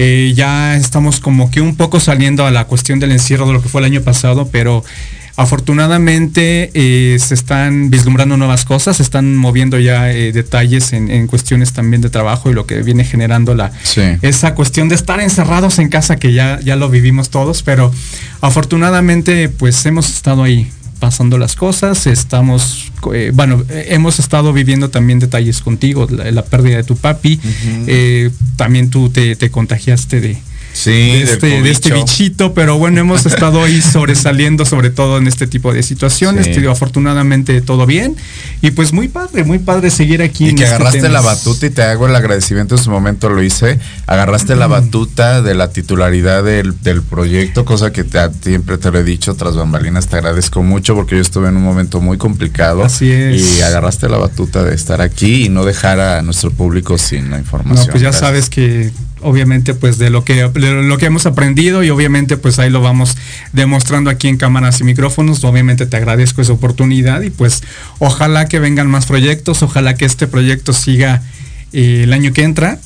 Eh, 0.00 0.32
ya 0.36 0.76
estamos 0.76 1.18
como 1.20 1.50
que 1.50 1.60
un 1.60 1.74
poco 1.76 1.98
saliendo 2.00 2.46
a 2.46 2.50
la 2.52 2.64
cuestión 2.66 3.00
del 3.00 3.10
encierro 3.12 3.46
de 3.48 3.52
lo 3.52 3.60
que 3.62 3.68
fue 3.68 3.80
el 3.80 3.84
año 3.86 4.00
pasado, 4.00 4.48
pero 4.50 4.84
afortunadamente 5.38 6.70
eh, 6.74 7.16
se 7.20 7.34
están 7.34 7.90
vislumbrando 7.90 8.36
nuevas 8.36 8.64
cosas, 8.64 8.96
se 8.96 9.02
están 9.02 9.36
moviendo 9.36 9.78
ya 9.78 10.10
eh, 10.10 10.32
detalles 10.32 10.92
en, 10.92 11.10
en 11.10 11.26
cuestiones 11.28 11.72
también 11.72 12.02
de 12.02 12.10
trabajo 12.10 12.50
y 12.50 12.54
lo 12.54 12.66
que 12.66 12.82
viene 12.82 13.04
generando 13.04 13.54
la, 13.54 13.70
Sí. 13.84 14.02
esa 14.22 14.54
cuestión 14.54 14.88
de 14.88 14.94
estar 14.96 15.20
encerrados 15.20 15.78
en 15.78 15.88
casa 15.88 16.16
que 16.16 16.32
ya, 16.32 16.58
ya 16.60 16.74
lo 16.76 16.90
vivimos 16.90 17.30
todos, 17.30 17.62
pero 17.62 17.92
afortunadamente 18.40 19.48
pues 19.48 19.84
hemos 19.86 20.08
estado 20.08 20.42
ahí 20.42 20.68
pasando 20.98 21.38
las 21.38 21.54
cosas, 21.54 22.08
estamos, 22.08 22.90
eh, 23.14 23.30
bueno, 23.32 23.62
hemos 23.70 24.18
estado 24.18 24.52
viviendo 24.52 24.90
también 24.90 25.20
detalles 25.20 25.60
contigo, 25.60 26.08
la, 26.10 26.28
la 26.32 26.44
pérdida 26.44 26.76
de 26.78 26.82
tu 26.82 26.96
papi, 26.96 27.38
eh, 27.86 28.30
también 28.56 28.90
tú 28.90 29.08
te, 29.08 29.36
te 29.36 29.48
contagiaste 29.50 30.20
de, 30.20 30.38
Sí, 30.84 30.90
de, 30.90 31.22
este, 31.22 31.62
de 31.62 31.70
este 31.70 31.92
bichito, 31.92 32.54
pero 32.54 32.78
bueno, 32.78 33.00
hemos 33.00 33.26
estado 33.26 33.62
ahí 33.64 33.80
sobresaliendo 33.92 34.64
sobre 34.64 34.90
todo 34.90 35.18
en 35.18 35.26
este 35.26 35.46
tipo 35.46 35.72
de 35.72 35.82
situaciones, 35.82 36.46
Sí. 36.46 36.52
te 36.52 36.60
digo, 36.60 36.70
afortunadamente 36.72 37.60
todo 37.60 37.84
bien, 37.86 38.16
y 38.62 38.70
pues 38.70 38.92
muy 38.92 39.08
padre, 39.08 39.44
muy 39.44 39.58
padre 39.58 39.90
seguir 39.90 40.22
aquí. 40.22 40.46
Y 40.46 40.48
en 40.50 40.56
que 40.56 40.62
este 40.64 40.74
agarraste 40.76 41.00
tema. 41.02 41.14
la 41.14 41.20
batuta 41.20 41.66
y 41.66 41.70
te 41.70 41.82
hago 41.82 42.06
el 42.06 42.14
agradecimiento 42.14 42.76
en 42.76 42.82
su 42.82 42.90
momento 42.90 43.28
lo 43.28 43.42
hice. 43.42 43.78
Agarraste 44.06 44.54
la 44.56 44.66
batuta 44.66 45.42
de 45.42 45.54
la 45.54 45.70
titularidad 45.70 46.44
del, 46.44 46.80
del 46.82 47.02
proyecto, 47.02 47.64
cosa 47.64 47.92
que 47.92 48.04
te- 48.04 48.18
siempre 48.42 48.78
te 48.78 48.90
lo 48.90 48.98
he 49.00 49.04
dicho 49.04 49.34
tras 49.34 49.56
bambalinas. 49.56 50.06
Te 50.06 50.16
agradezco 50.16 50.62
mucho 50.62 50.94
porque 50.94 51.16
yo 51.16 51.22
estuve 51.22 51.48
en 51.48 51.56
un 51.56 51.62
momento 51.64 52.00
muy 52.00 52.18
complicado. 52.18 52.84
Así 52.84 53.10
es. 53.10 53.58
Y 53.58 53.62
agarraste 53.62 54.08
la 54.08 54.18
batuta 54.18 54.62
de 54.64 54.74
estar 54.74 55.00
aquí 55.00 55.46
y 55.46 55.48
no 55.48 55.64
dejar 55.64 55.98
a 56.00 56.22
nuestro 56.22 56.50
público 56.50 56.98
sin 56.98 57.30
la 57.30 57.38
información. 57.38 57.86
No, 57.86 57.90
pues 57.92 58.02
ya 58.02 58.10
Gracias. 58.10 58.20
sabes 58.20 58.48
que 58.50 58.90
obviamente 59.22 59.74
pues 59.74 59.98
de 59.98 60.10
lo 60.10 60.24
que 60.24 60.50
lo 60.54 60.98
que 60.98 61.06
hemos 61.06 61.26
aprendido 61.26 61.82
y 61.82 61.90
obviamente 61.90 62.36
pues 62.36 62.58
ahí 62.58 62.70
lo 62.70 62.80
vamos 62.80 63.16
demostrando 63.52 64.10
aquí 64.10 64.28
en 64.28 64.36
cámaras 64.36 64.80
y 64.80 64.84
micrófonos. 64.84 65.44
Obviamente 65.44 65.86
te 65.86 65.96
agradezco 65.96 66.42
esa 66.42 66.52
oportunidad 66.52 67.22
y 67.22 67.30
pues 67.30 67.62
ojalá 67.98 68.46
que 68.46 68.58
vengan 68.58 68.88
más 68.88 69.06
proyectos, 69.06 69.62
ojalá 69.62 69.94
que 69.94 70.04
este 70.04 70.26
proyecto 70.26 70.72
siga 70.72 71.22
eh, 71.72 72.00
el 72.04 72.12
año 72.12 72.32
que 72.32 72.42
entra 72.42 72.78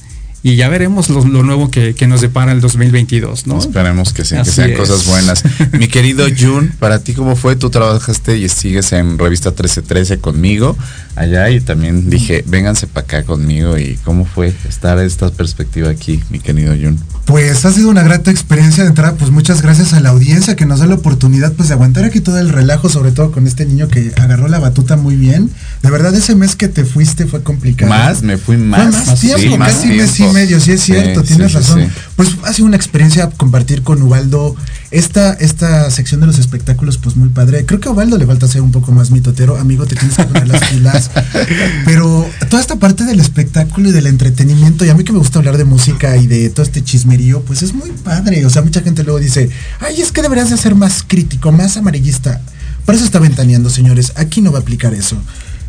y 0.45 0.57
ya 0.57 0.69
veremos 0.69 1.09
lo, 1.09 1.25
lo 1.25 1.43
nuevo 1.45 1.71
que, 1.71 1.95
que, 1.95 2.09
nos 2.09 2.21
depara 2.21 2.51
el 2.53 2.61
2022, 2.61 3.47
¿no? 3.47 3.59
Esperemos 3.59 4.13
que, 4.13 4.25
sí, 4.25 4.35
que 4.37 4.45
sean 4.45 4.71
es. 4.71 4.79
cosas 4.79 5.07
buenas. 5.07 5.45
Mi 5.73 5.87
querido 5.87 6.27
Jun, 6.37 6.73
para 6.81 6.99
ti 6.99 7.15
cómo 7.15 7.37
fue? 7.37 7.55
Tú 7.55 7.71
trabajaste 7.71 8.37
y 8.39 8.49
sigues 8.49 8.93
en 8.93 9.19
revista 9.19 9.51
1313 9.51 10.19
conmigo 10.19 10.77
allá 11.15 11.51
y 11.51 11.61
también 11.61 12.11
dije, 12.11 12.43
vénganse 12.47 12.87
para 12.87 13.05
acá 13.05 13.23
conmigo 13.25 13.79
y 13.79 13.99
cómo 14.05 14.25
fue 14.25 14.53
estar 14.69 14.99
esta 14.99 15.31
perspectiva 15.31 15.91
aquí, 15.91 16.23
mi 16.31 16.41
querido 16.41 16.75
Jun. 16.75 16.99
Pues 17.25 17.65
ha 17.65 17.73
sido 17.73 17.89
una 17.89 18.03
grata 18.03 18.33
experiencia 18.33 18.83
de 18.83 18.89
entrada, 18.89 19.15
pues 19.15 19.31
muchas 19.31 19.63
gracias 19.63 19.93
a 19.93 20.01
la 20.01 20.09
audiencia 20.09 20.57
que 20.57 20.67
nos 20.67 20.81
da 20.81 20.87
la 20.87 20.97
oportunidad 20.97 21.53
pues 21.53 21.69
de 21.69 21.75
aguantar 21.75 22.05
aquí 22.05 22.21
todo 22.21 22.39
el 22.39 22.49
relajo, 22.49 22.89
sobre 22.89 23.13
todo 23.13 23.31
con 23.31 23.47
este 23.47 23.65
niño 23.65 23.89
que 23.89 24.13
agarró 24.17 24.49
la 24.49 24.59
batuta 24.59 24.97
muy 24.97 25.15
bien. 25.15 25.51
De 25.83 25.91
verdad 25.91 26.13
ese 26.15 26.35
mes 26.35 26.57
que 26.57 26.67
te 26.67 26.85
fuiste 26.85 27.27
fue 27.27 27.43
complicado. 27.45 27.91
Más, 27.91 28.23
me 28.23 28.39
fui 28.39 28.57
más. 28.57 28.97
Fue 28.97 29.07
más 29.07 29.21
tiempo, 29.21 29.39
sí, 29.39 29.59
más 29.59 29.73
casi 29.73 29.89
tiempo. 29.89 30.32
Medio, 30.33 30.61
sí 30.61 30.73
es 30.73 30.83
cierto, 30.83 31.21
sí, 31.21 31.29
tienes 31.29 31.53
sí, 31.53 31.59
razón. 31.59 31.89
Pues 32.17 32.31
ha 32.45 32.53
sido 32.53 32.67
una 32.67 32.77
experiencia 32.77 33.31
compartir 33.31 33.83
con 33.83 34.03
Ubaldo 34.03 34.57
esta, 34.91 35.33
esta 35.35 35.91
sección 35.91 36.21
de 36.21 36.27
los 36.27 36.39
espectáculos, 36.39 36.99
pues 36.99 37.17
muy 37.17 37.29
padre. 37.29 37.65
Creo 37.65 37.81
que 37.81 37.89
a 37.89 37.93
Ubaldo 37.93 38.19
le 38.19 38.27
falta 38.27 38.47
ser 38.47 38.63
un 38.63 38.73
poco 38.73 38.93
más 38.93 39.11
mitotero, 39.11 39.57
amigo, 39.57 39.87
te 39.87 39.97
tienes 39.97 40.17
que 40.17 40.25
poner 40.25 40.49
las 40.49 40.65
pilas. 40.71 41.11
Pero 41.85 42.29
toda 42.51 42.61
esta 42.61 42.77
parte 42.77 43.05
del 43.05 43.21
espectáculo 43.21 43.89
y 43.89 43.93
del 43.93 44.07
entretenimiento, 44.07 44.85
y 44.85 44.91
a 44.91 44.95
mí 44.95 45.05
que 45.05 45.13
me 45.13 45.19
gusta 45.19 45.39
hablar 45.39 45.57
de 45.57 45.65
música 45.65 46.17
y 46.17 46.27
de 46.27 46.51
todo 46.51 46.65
este 46.65 46.83
chismerío, 46.83 47.43
pues 47.43 47.63
es 47.63 47.75
muy 47.75 47.91
padre. 47.91 48.45
O 48.47 48.51
sea, 48.51 48.63
mucha 48.63 48.83
gente 48.83 49.03
luego 49.05 49.19
dice, 49.19 49.51
ay, 49.81 50.01
es 50.01 50.13
que 50.13 50.23
deberías 50.23 50.51
de 50.51 50.57
ser 50.57 50.75
más 50.75 51.05
crítico, 51.07 51.53
más 51.53 51.77
amarillista. 51.77 52.41
Por 52.85 52.95
eso 52.95 53.05
está 53.05 53.19
ventaneando, 53.19 53.71
señores. 53.71 54.13
Aquí 54.17 54.41
no 54.41 54.53
va 54.53 54.59
a 54.59 54.63
aplicar 54.63 54.93
eso. 54.95 55.17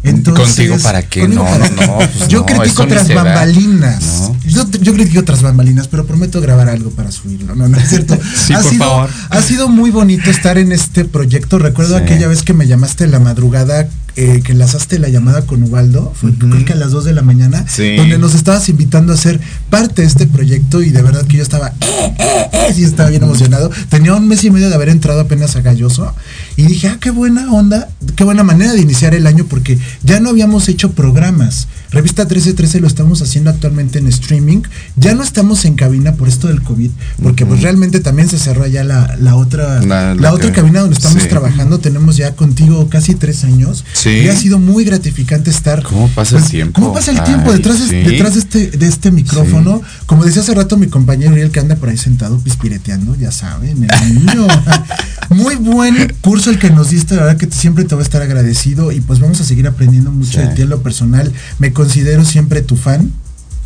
Entonces, 0.04 0.56
contigo 0.56 0.78
para 0.84 1.02
qué 1.04 1.28
no, 1.28 1.46
para 1.46 1.70
no, 1.70 1.88
no, 1.88 1.98
pues 1.98 2.28
yo 2.28 2.40
no, 2.40 2.46
critico 2.46 2.84
otras 2.84 3.14
bambalinas 3.14 4.04
no. 4.04 4.38
yo, 4.46 4.70
yo, 4.82 4.94
critico 4.94 5.22
otras 5.22 5.42
bambalinas 5.42 5.88
pero 5.88 6.06
prometo 6.06 6.42
grabar 6.42 6.68
algo 6.68 6.90
para 6.92 7.10
subirlo 7.10 7.56
no 7.56 7.70
no 7.70 7.78
es 7.78 7.88
cierto 7.88 8.20
sí, 8.36 8.54
ha 8.54 8.60
por 8.62 8.72
sido, 8.72 8.84
favor. 8.86 9.10
ha 9.30 9.42
sido 9.42 9.70
muy 9.70 9.92
bonito 9.92 10.30
estar 10.30 10.58
en 10.58 10.74
este 10.74 11.06
proyecto 11.06 11.58
recuerdo 11.58 11.98
sí. 11.98 12.04
aquella 12.04 12.28
vez 12.28 12.44
que 12.44 12.54
me 12.54 12.68
llamaste 12.68 13.06
en 13.06 13.12
la 13.12 13.20
madrugada 13.20 13.88
eh, 14.16 14.42
que 14.44 14.52
enlazaste 14.52 15.00
la 15.00 15.10
llamada 15.10 15.46
con 15.46 15.64
Ubaldo, 15.64 16.14
fue 16.16 16.30
uh 16.30 16.34
-huh. 16.34 16.50
creo 16.52 16.66
que 16.66 16.74
a 16.74 16.76
las 16.76 16.92
2 16.92 17.06
de 17.06 17.14
la 17.14 17.22
mañana, 17.22 17.66
sí. 17.68 17.96
donde 17.96 18.18
nos 18.18 18.36
estabas 18.36 18.70
invitando 18.70 19.14
a 19.14 19.18
ser 19.18 19.40
parte 19.70 20.02
de 20.04 20.08
este 20.08 20.28
proyecto 20.28 20.82
y 20.82 20.90
de 20.90 21.02
verdad 21.02 21.26
que 21.26 21.38
yo 21.38 21.44
estaba, 21.44 21.70
eh, 21.70 22.16
eh, 22.20 22.50
eh, 22.52 22.74
sí 22.76 22.84
estaba 22.84 23.10
bien 23.10 23.24
emocionado. 23.24 23.72
Tenía 23.90 24.14
un 24.16 24.28
mes 24.28 24.44
y 24.44 24.52
medio 24.52 24.70
de 24.70 24.76
haber 24.76 24.90
entrado 24.90 25.22
apenas 25.22 25.56
a 25.56 25.62
Galloso 25.62 26.14
y 26.56 26.64
dije, 26.64 26.88
ah, 26.90 26.98
qué 27.00 27.10
buena 27.10 27.52
onda, 27.52 27.90
qué 28.16 28.24
buena 28.24 28.44
manera 28.44 28.74
de 28.74 28.82
iniciar 28.82 29.16
el 29.16 29.26
año 29.28 29.46
porque 29.46 29.78
ya 30.04 30.20
no 30.20 30.30
habíamos 30.30 30.70
hecho 30.70 30.92
programas. 30.92 31.68
Revista 31.92 32.24
1313 32.24 32.80
lo 32.80 32.88
estamos 32.88 33.22
haciendo 33.22 33.50
actualmente 33.52 34.00
en 34.00 34.08
streaming. 34.08 34.64
Ya 34.96 35.14
no 35.14 35.24
estamos 35.24 35.66
en 35.66 35.76
cabina 35.76 36.14
por 36.14 36.28
esto 36.28 36.48
del 36.48 36.62
COVID, 36.64 36.90
porque 37.22 37.44
uh 37.44 37.48
-huh. 37.48 37.50
pues 37.52 37.62
realmente 37.62 38.00
también 38.00 38.30
se 38.30 38.40
cerró 38.40 38.66
ya 38.66 38.84
la, 38.84 39.16
la 39.20 39.36
otra, 39.36 39.82
la, 39.82 40.16
la, 40.16 40.22
la 40.22 40.34
otra 40.34 40.52
cabina 40.52 40.82
donde 40.82 40.96
estamos 40.96 41.22
sí. 41.22 41.30
trabajando. 41.30 41.80
Tenemos 41.80 42.18
ya 42.18 42.36
contigo 42.36 42.90
casi 42.90 43.16
tres 43.16 43.44
años. 43.44 43.86
Sí. 44.04 44.10
Y 44.10 44.28
ha 44.28 44.36
sido 44.36 44.60
muy 44.60 44.84
gratificante 44.84 45.50
estar. 45.50 45.82
¿Cómo 45.82 46.10
pasa 46.10 46.38
el 46.38 46.44
tiempo? 46.44 46.82
¿Cómo 46.82 46.94
pasa 46.94 47.12
el 47.12 47.24
tiempo? 47.24 47.54
Detrás, 47.54 47.78
sí. 47.78 47.96
detrás 47.96 48.34
de 48.34 48.40
este, 48.42 48.78
de 48.78 48.86
este 48.86 49.12
micrófono. 49.12 49.78
Sí. 49.78 50.04
Como 50.06 50.26
decía 50.26 50.42
hace 50.42 50.54
rato 50.54 50.76
mi 50.76 50.88
compañero 50.88 51.32
Uriel 51.32 51.52
que 51.52 51.62
anda 51.62 51.78
por 51.78 51.88
ahí 51.88 51.98
sentado 51.98 52.38
pispireteando, 52.38 53.16
ya 53.16 53.32
saben, 53.32 53.88
el 53.90 54.26
niño. 54.26 54.46
muy 55.30 55.56
buen 55.56 56.14
curso 56.20 56.50
el 56.50 56.60
que 56.60 56.70
nos 56.70 56.90
diste, 56.90 57.16
la 57.16 57.24
verdad 57.24 57.38
que 57.38 57.50
siempre 57.50 57.86
te 57.86 57.96
voy 57.96 58.02
a 58.02 58.06
estar 58.06 58.22
agradecido 58.22 58.92
y 58.92 59.00
pues 59.00 59.22
vamos 59.22 59.40
a 59.40 59.46
seguir 59.46 59.68
aprendiendo 59.68 60.12
mucho 60.12 60.42
de 60.42 60.48
ti 60.48 60.64
en 60.64 60.70
lo 60.70 60.84
personal. 60.84 61.32
Me 61.60 61.72
considero 61.72 62.26
siempre 62.26 62.62
tu 62.62 62.76
fan. 62.76 63.10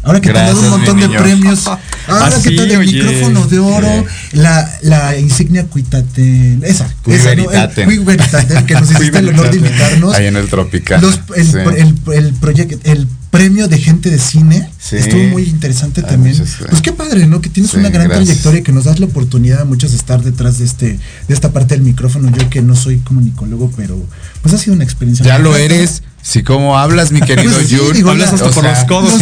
Ahora 0.04 0.22
que 0.22 0.30
Gracias, 0.30 0.56
te 0.60 0.66
han 0.66 0.72
dado 0.72 0.76
un 0.76 0.86
montón 0.86 1.12
de 1.12 1.18
premios. 1.18 1.66
Ahora 2.08 2.28
Así, 2.28 2.50
que 2.50 2.56
te 2.56 2.74
el 2.74 2.80
micrófono 2.80 3.48
de 3.48 3.60
oro, 3.60 4.06
la, 4.32 4.80
la 4.82 5.18
insignia 5.18 5.66
Cuitate, 5.66 6.58
esa, 6.64 6.94
esa 7.06 7.36
¿no? 7.36 7.52
el, 7.52 8.66
que 8.66 8.74
nos 8.74 8.92
hiciste 8.92 9.20
el 9.20 9.30
honor 9.30 9.52
de 9.52 9.58
invitarnos. 9.58 10.16
Ahí 10.16 10.28
en 10.28 10.38
el 10.38 10.48
Tropical. 10.48 11.02
Los, 11.02 11.20
el, 11.36 11.46
sí. 11.46 11.58
el, 11.58 11.96
el, 12.14 12.34
proyecto, 12.34 12.80
el 12.84 13.08
premio 13.30 13.68
de 13.68 13.78
gente 13.78 14.10
de 14.10 14.20
cine 14.20 14.70
sí. 14.80 14.96
estuvo 14.96 15.22
muy 15.24 15.44
interesante 15.44 16.02
Ay, 16.04 16.12
también. 16.12 16.38
Pues 16.70 16.82
qué 16.82 16.94
padre, 16.94 17.28
¿no? 17.28 17.42
Que 17.42 17.50
tienes 17.50 17.72
sí, 17.72 17.78
una 17.78 17.90
gran 17.90 18.08
gracias. 18.08 18.26
trayectoria 18.26 18.60
y 18.62 18.64
que 18.64 18.72
nos 18.72 18.86
das 18.86 19.00
la 19.00 19.06
oportunidad 19.08 19.62
a 19.62 19.66
muchos 19.66 19.92
de 19.92 19.98
estar 19.98 20.24
detrás 20.24 20.60
de 20.60 20.66
este, 20.66 21.00
de 21.28 21.34
esta 21.34 21.52
parte 21.52 21.76
del 21.76 21.84
micrófono. 21.84 22.32
Yo 22.36 22.50
que 22.50 22.62
no 22.62 22.76
soy 22.76 23.00
comunicólogo, 23.00 23.72
pero 23.76 23.98
pues 24.42 24.54
ha 24.54 24.58
sido 24.58 24.76
una 24.76 24.84
experiencia. 24.84 25.26
Ya 25.26 25.40
lo 25.40 25.56
eres. 25.56 26.04
Si 26.22 26.44
como 26.44 26.78
hablas, 26.78 27.12
mi 27.12 27.22
querido 27.22 27.54
pues 27.54 27.70
sí, 27.70 27.78
Jun, 27.78 27.94
digo, 27.94 28.10
hablas 28.10 28.34
hasta 28.34 28.50
por 28.50 28.64
sea, 28.64 28.74
los 28.74 28.84
codos, 28.84 29.14
los 29.14 29.22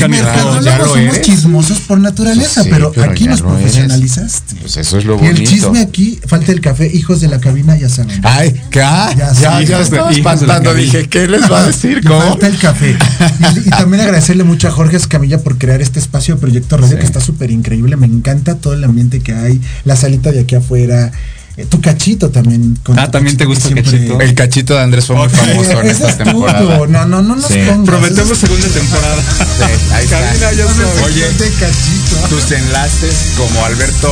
ya 0.65 0.77
lo 0.77 0.85
somos 0.85 0.97
eres. 0.97 1.21
chismosos 1.21 1.79
por 1.81 1.99
naturaleza, 1.99 2.63
sí, 2.63 2.69
pero, 2.71 2.91
pero, 2.91 3.11
aquí 3.11 3.27
nos 3.27 3.41
profesionalizaste. 3.43 4.55
Pues 4.55 4.77
eso 4.77 4.97
es 4.97 5.05
lo 5.05 5.13
y 5.13 5.17
bonito. 5.17 5.41
el 5.41 5.47
chisme 5.47 5.79
aquí, 5.81 6.19
falta 6.25 6.51
el 6.51 6.61
café, 6.61 6.89
hijos 6.91 7.21
de 7.21 7.27
la 7.27 7.39
cabina, 7.39 7.77
ya 7.77 7.89
saben. 7.89 8.19
Ay, 8.23 8.59
¿qué? 8.71 8.79
Ya, 8.79 9.33
ya, 9.39 9.61
ya 9.61 9.81
estaba 9.81 10.11
espantando, 10.11 10.73
dije, 10.73 11.07
¿qué 11.07 11.27
les 11.27 11.49
va 11.51 11.59
a 11.59 11.67
decir? 11.67 12.03
¿Cómo? 12.03 12.21
Falta 12.21 12.47
el 12.47 12.57
café. 12.57 12.97
Y, 13.55 13.59
y, 13.67 13.69
también 13.69 14.01
agradecerle 14.01 14.43
mucho 14.43 14.67
a 14.67 14.71
Jorge 14.71 14.97
Escamilla 14.97 15.43
por 15.43 15.59
crear 15.59 15.81
este 15.81 15.99
espacio 15.99 16.39
Proyecto 16.39 16.77
Radio, 16.77 16.93
sí. 16.93 16.99
que 16.99 17.05
está 17.05 17.21
súper 17.21 17.51
increíble. 17.51 17.97
Me 17.97 18.07
encanta 18.07 18.55
todo 18.55 18.73
el 18.73 18.83
ambiente 18.83 19.19
que 19.19 19.33
hay, 19.33 19.61
la 19.83 19.95
salita 19.95 20.31
de 20.31 20.39
aquí 20.39 20.55
afuera, 20.55 21.11
tu 21.63 21.79
cachito 21.79 22.29
también. 22.29 22.77
ah, 22.97 23.09
también 23.09 23.37
te 23.37 23.45
gusta 23.45 23.69
el 23.69 23.75
cachito. 23.75 24.19
El 24.19 24.33
cachito 24.33 24.73
de 24.73 24.81
Andrés 24.81 25.05
fue 25.05 25.15
muy 25.15 25.29
famoso 25.29 25.81
en 25.81 25.87
esta 25.87 26.17
temporada. 26.17 26.85
No, 26.87 27.05
no, 27.05 27.21
no 27.21 27.35
nos 27.37 27.47
sí. 27.47 27.59
pongas. 27.65 27.85
Prometemos 27.85 28.37
segunda 28.37 28.67
temporada. 28.67 29.21
Sí, 29.21 29.93
ahí 29.93 30.03
está. 30.03 30.51
ya 30.51 30.65
no 30.65 31.05
Oye, 31.05 31.25
tus 32.29 32.51
enlaces 32.51 33.15
como 33.37 33.65
Alberto 33.65 34.11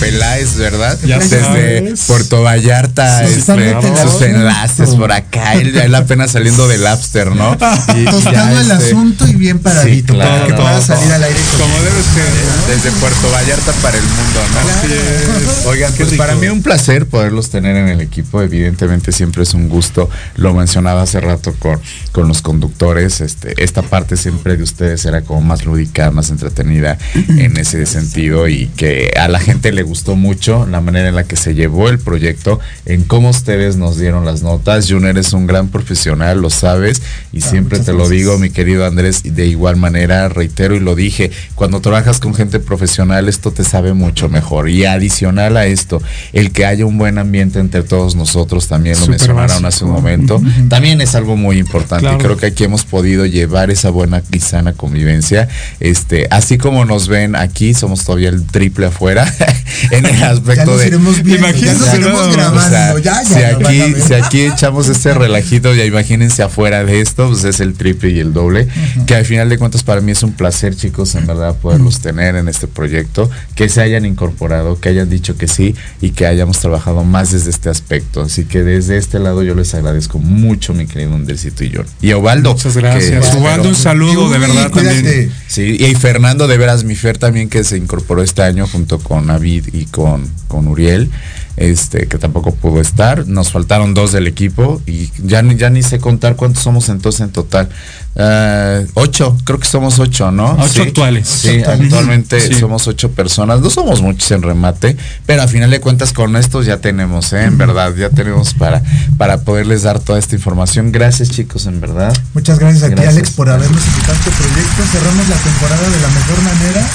Peláez, 0.00 0.56
¿verdad? 0.56 0.98
Ya 1.06 1.18
Desde 1.18 1.40
sabes. 1.40 2.00
Puerto 2.06 2.42
Vallarta, 2.42 3.26
sí, 3.26 3.36
este, 3.36 4.02
sus 4.02 4.20
enlaces 4.20 4.90
por 4.90 5.12
acá. 5.12 5.54
Él, 5.54 5.74
él, 5.74 5.94
apenas 5.94 6.32
saliendo 6.32 6.68
del 6.68 6.84
Lapster, 6.84 7.34
¿no? 7.34 7.56
Y, 7.96 8.04
Tostando 8.04 8.60
el 8.60 8.70
este, 8.70 8.86
asunto 8.88 9.26
y 9.26 9.34
bien 9.34 9.60
paradito. 9.60 10.12
Sí, 10.12 10.18
claro, 10.18 10.30
para 10.30 10.46
que 10.46 10.62
pueda 10.62 10.82
salir 10.82 11.10
al 11.10 11.24
aire. 11.24 11.40
Como 11.58 11.74
debe 11.74 12.02
ser. 12.02 12.74
Desde 12.76 12.90
Puerto 13.00 13.30
Vallarta 13.30 13.72
para 13.80 13.96
el 13.96 14.04
mundo, 14.04 14.40
¿no? 14.52 14.60
Claro. 14.62 15.70
Oigan, 15.70 15.92
pues 15.94 16.12
para 16.14 16.34
mí 16.34 16.48
un 16.48 16.62
placer 16.62 16.81
placer 16.82 17.06
poderlos 17.06 17.48
tener 17.48 17.76
en 17.76 17.88
el 17.88 18.00
equipo. 18.00 18.42
Evidentemente 18.42 19.12
siempre 19.12 19.44
es 19.44 19.54
un 19.54 19.68
gusto. 19.68 20.10
Lo 20.34 20.52
mencionaba 20.52 21.02
hace 21.02 21.20
rato 21.20 21.54
con, 21.56 21.78
con 22.10 22.26
los 22.26 22.42
conductores. 22.42 23.20
Este, 23.20 23.54
esta 23.62 23.82
parte 23.82 24.16
siempre 24.16 24.56
de 24.56 24.64
ustedes 24.64 25.04
era 25.04 25.22
como 25.22 25.42
más 25.42 25.64
lúdica, 25.64 26.10
más 26.10 26.30
entretenida 26.30 26.98
en 27.14 27.56
ese 27.56 27.86
sentido 27.86 28.48
y 28.48 28.66
que 28.66 29.12
a 29.16 29.28
la 29.28 29.38
gente 29.38 29.70
le 29.70 29.84
gustó 29.84 30.16
mucho 30.16 30.66
la 30.66 30.80
manera 30.80 31.08
en 31.08 31.14
la 31.14 31.22
que 31.22 31.36
se 31.36 31.54
llevó 31.54 31.88
el 31.88 32.00
proyecto, 32.00 32.58
en 32.84 33.04
cómo 33.04 33.30
ustedes 33.30 33.76
nos 33.76 33.96
dieron 33.96 34.24
las 34.24 34.42
notas. 34.42 34.90
Jun 34.90 35.06
eres 35.06 35.32
un 35.32 35.46
gran 35.46 35.68
profesional, 35.68 36.40
lo 36.40 36.50
sabes 36.50 37.00
y 37.32 37.38
ah, 37.44 37.46
siempre 37.48 37.78
te 37.78 37.92
lo 37.92 38.08
digo, 38.08 38.38
mi 38.38 38.50
querido 38.50 38.84
Andrés, 38.86 39.22
de 39.22 39.46
igual 39.46 39.76
manera 39.76 40.28
reitero 40.28 40.74
y 40.74 40.80
lo 40.80 40.96
dije, 40.96 41.30
cuando 41.54 41.80
trabajas 41.80 42.18
con 42.18 42.34
gente 42.34 42.58
profesional 42.58 43.28
esto 43.28 43.52
te 43.52 43.62
sabe 43.62 43.92
mucho 43.92 44.28
mejor 44.28 44.68
y 44.68 44.84
adicional 44.84 45.56
a 45.56 45.66
esto, 45.66 46.02
el 46.32 46.50
que 46.50 46.71
haya 46.72 46.86
un 46.86 46.98
buen 46.98 47.18
ambiente 47.18 47.58
entre 47.58 47.82
todos 47.82 48.14
nosotros, 48.16 48.68
también 48.68 48.94
lo 48.96 49.06
Super 49.06 49.18
mencionaron 49.18 49.48
básico. 49.62 49.68
hace 49.68 49.84
un 49.84 49.90
momento, 49.92 50.36
uh 50.36 50.42
-huh. 50.42 50.68
también 50.68 51.00
es 51.00 51.14
algo 51.14 51.36
muy 51.36 51.58
importante. 51.58 52.02
Claro. 52.04 52.18
Creo 52.18 52.36
que 52.36 52.46
aquí 52.46 52.64
hemos 52.64 52.84
podido 52.84 53.26
llevar 53.26 53.70
esa 53.70 53.90
buena 53.90 54.22
y 54.32 54.40
sana 54.40 54.72
convivencia. 54.72 55.48
Este, 55.80 56.26
así 56.30 56.58
como 56.58 56.84
nos 56.84 57.08
ven 57.08 57.36
aquí, 57.36 57.74
somos 57.74 58.04
todavía 58.04 58.28
el 58.30 58.44
triple 58.46 58.86
afuera 58.86 59.32
en 59.90 60.06
el 60.06 60.22
aspecto 60.22 60.76
de. 60.76 60.88
Imagínense 60.88 61.98
grabando, 61.98 62.58
o 62.58 62.60
sea, 62.68 62.98
ya, 63.00 63.22
ya, 63.22 63.24
si 63.24 63.42
aquí, 63.42 63.94
si 64.06 64.14
aquí 64.14 64.40
echamos 64.42 64.88
este 64.88 65.14
relajito, 65.14 65.74
ya 65.74 65.84
imagínense 65.84 66.42
afuera 66.42 66.84
de 66.84 67.00
esto, 67.00 67.28
pues 67.28 67.44
es 67.44 67.60
el 67.60 67.74
triple 67.74 68.10
y 68.10 68.18
el 68.20 68.32
doble. 68.32 68.62
Uh 68.62 69.00
-huh. 69.00 69.04
Que 69.06 69.14
al 69.16 69.24
final 69.24 69.48
de 69.48 69.58
cuentas 69.58 69.82
para 69.82 70.00
mí 70.00 70.12
es 70.12 70.22
un 70.22 70.32
placer, 70.32 70.74
chicos, 70.74 71.14
en 71.14 71.26
verdad, 71.26 71.56
poderlos 71.56 71.96
uh 71.96 71.98
-huh. 71.98 72.02
tener 72.02 72.36
en 72.36 72.48
este 72.48 72.66
proyecto, 72.66 73.30
que 73.54 73.68
se 73.68 73.80
hayan 73.82 74.04
incorporado, 74.04 74.80
que 74.80 74.88
hayan 74.88 75.08
dicho 75.10 75.36
que 75.36 75.48
sí 75.48 75.74
y 76.00 76.10
que 76.10 76.26
hayamos 76.26 76.58
trabajado 76.62 77.04
más 77.04 77.32
desde 77.32 77.50
este 77.50 77.68
aspecto. 77.68 78.22
Así 78.22 78.44
que 78.44 78.62
desde 78.62 78.96
este 78.96 79.18
lado 79.18 79.42
yo 79.42 79.54
les 79.54 79.74
agradezco 79.74 80.18
mucho, 80.18 80.72
mi 80.72 80.86
querido 80.86 81.14
Andercito 81.14 81.64
y 81.64 81.70
yo. 81.70 81.82
Y 82.00 82.12
Ovaldo. 82.12 82.52
Muchas 82.52 82.76
gracias. 82.76 83.34
Ovaldo, 83.34 83.68
un 83.68 83.74
saludo 83.74 84.30
de 84.30 84.38
verdad 84.38 84.70
cuídate. 84.70 85.02
también. 85.02 85.32
Sí, 85.48 85.76
y 85.78 85.94
Fernando, 85.94 86.48
de 86.48 86.56
veras, 86.56 86.84
mi 86.84 86.94
Fer 86.94 87.18
también 87.18 87.50
que 87.50 87.64
se 87.64 87.76
incorporó 87.76 88.22
este 88.22 88.42
año 88.42 88.66
junto 88.66 88.98
con 88.98 89.26
David 89.26 89.66
y 89.72 89.86
con, 89.86 90.26
con 90.48 90.68
Uriel 90.68 91.10
este 91.56 92.06
que 92.06 92.18
tampoco 92.18 92.54
pudo 92.54 92.80
estar. 92.80 93.26
Nos 93.26 93.52
faltaron 93.52 93.94
dos 93.94 94.12
del 94.12 94.26
equipo 94.26 94.80
y 94.86 95.10
ya 95.24 95.42
ni, 95.42 95.56
ya 95.56 95.70
ni 95.70 95.82
sé 95.82 95.98
contar 95.98 96.36
cuántos 96.36 96.62
somos 96.62 96.88
entonces 96.88 97.22
en 97.22 97.30
total. 97.30 97.68
Uh, 98.14 98.86
ocho, 98.92 99.38
creo 99.44 99.58
que 99.58 99.66
somos 99.66 99.98
ocho, 99.98 100.30
¿no? 100.30 100.56
Ocho 100.60 100.82
actuales. 100.82 101.26
Sí, 101.26 101.62
actualmente 101.62 102.40
sí. 102.40 102.54
somos 102.54 102.86
ocho 102.86 103.10
personas. 103.10 103.60
No 103.60 103.70
somos 103.70 104.02
muchos 104.02 104.30
en 104.32 104.42
remate, 104.42 104.96
pero 105.24 105.42
a 105.42 105.48
final 105.48 105.70
de 105.70 105.80
cuentas 105.80 106.12
con 106.12 106.36
estos 106.36 106.66
ya 106.66 106.78
tenemos, 106.78 107.32
¿eh? 107.32 107.44
En 107.44 107.56
verdad, 107.56 107.94
ya 107.94 108.10
tenemos 108.10 108.52
para, 108.54 108.82
para 109.16 109.38
poderles 109.38 109.82
dar 109.82 109.98
toda 109.98 110.18
esta 110.18 110.34
información. 110.34 110.92
Gracias, 110.92 111.30
chicos, 111.30 111.66
en 111.66 111.80
verdad. 111.80 112.14
Muchas 112.34 112.58
gracias 112.58 112.82
a 112.82 112.94
ti, 112.94 113.02
Alex, 113.02 113.30
por 113.30 113.48
habernos 113.48 113.82
invitado 113.86 114.12
a 114.12 114.16
este 114.16 114.30
proyecto. 114.30 114.82
Cerramos 114.92 115.28
la 115.28 115.36
temporada 115.36 115.90
de 115.90 116.00
la 116.00 116.08
mejor 116.08 116.42
manera. 116.42 116.86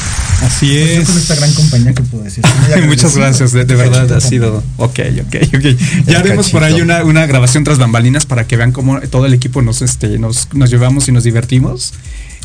Así 0.42 0.68
yo 0.68 0.80
es. 0.80 1.08
Con 1.08 1.18
esta 1.18 1.36
gran 1.36 1.54
compañía 1.54 1.94
que 1.94 2.04
puedo 2.04 2.24
decir. 2.24 2.44
Muchas 2.86 3.16
gracias, 3.16 3.52
de, 3.52 3.66
de 3.66 3.76
verdad 3.76 4.12
ha 4.12 4.22
sido. 4.22 4.64
Ok, 4.78 5.00
ok, 5.26 5.36
ok. 5.56 5.66
Ya 6.08 6.20
haremos 6.20 6.50
por 6.50 6.64
ahí 6.64 6.82
una, 6.82 7.04
una 7.04 7.26
grabación 7.26 7.64
tras 7.64 7.78
bambalinas 7.78 8.26
para 8.26 8.46
que 8.46 8.58
vean 8.58 8.72
cómo 8.72 9.00
todo 9.02 9.26
el 9.26 9.34
equipo 9.34 9.62
nos, 9.62 9.82
este, 9.82 10.20
nos, 10.20 10.54
nos 10.54 10.70
llevamos 10.70 11.08
y 11.08 11.12
nos 11.12 11.24
divertimos. 11.24 11.94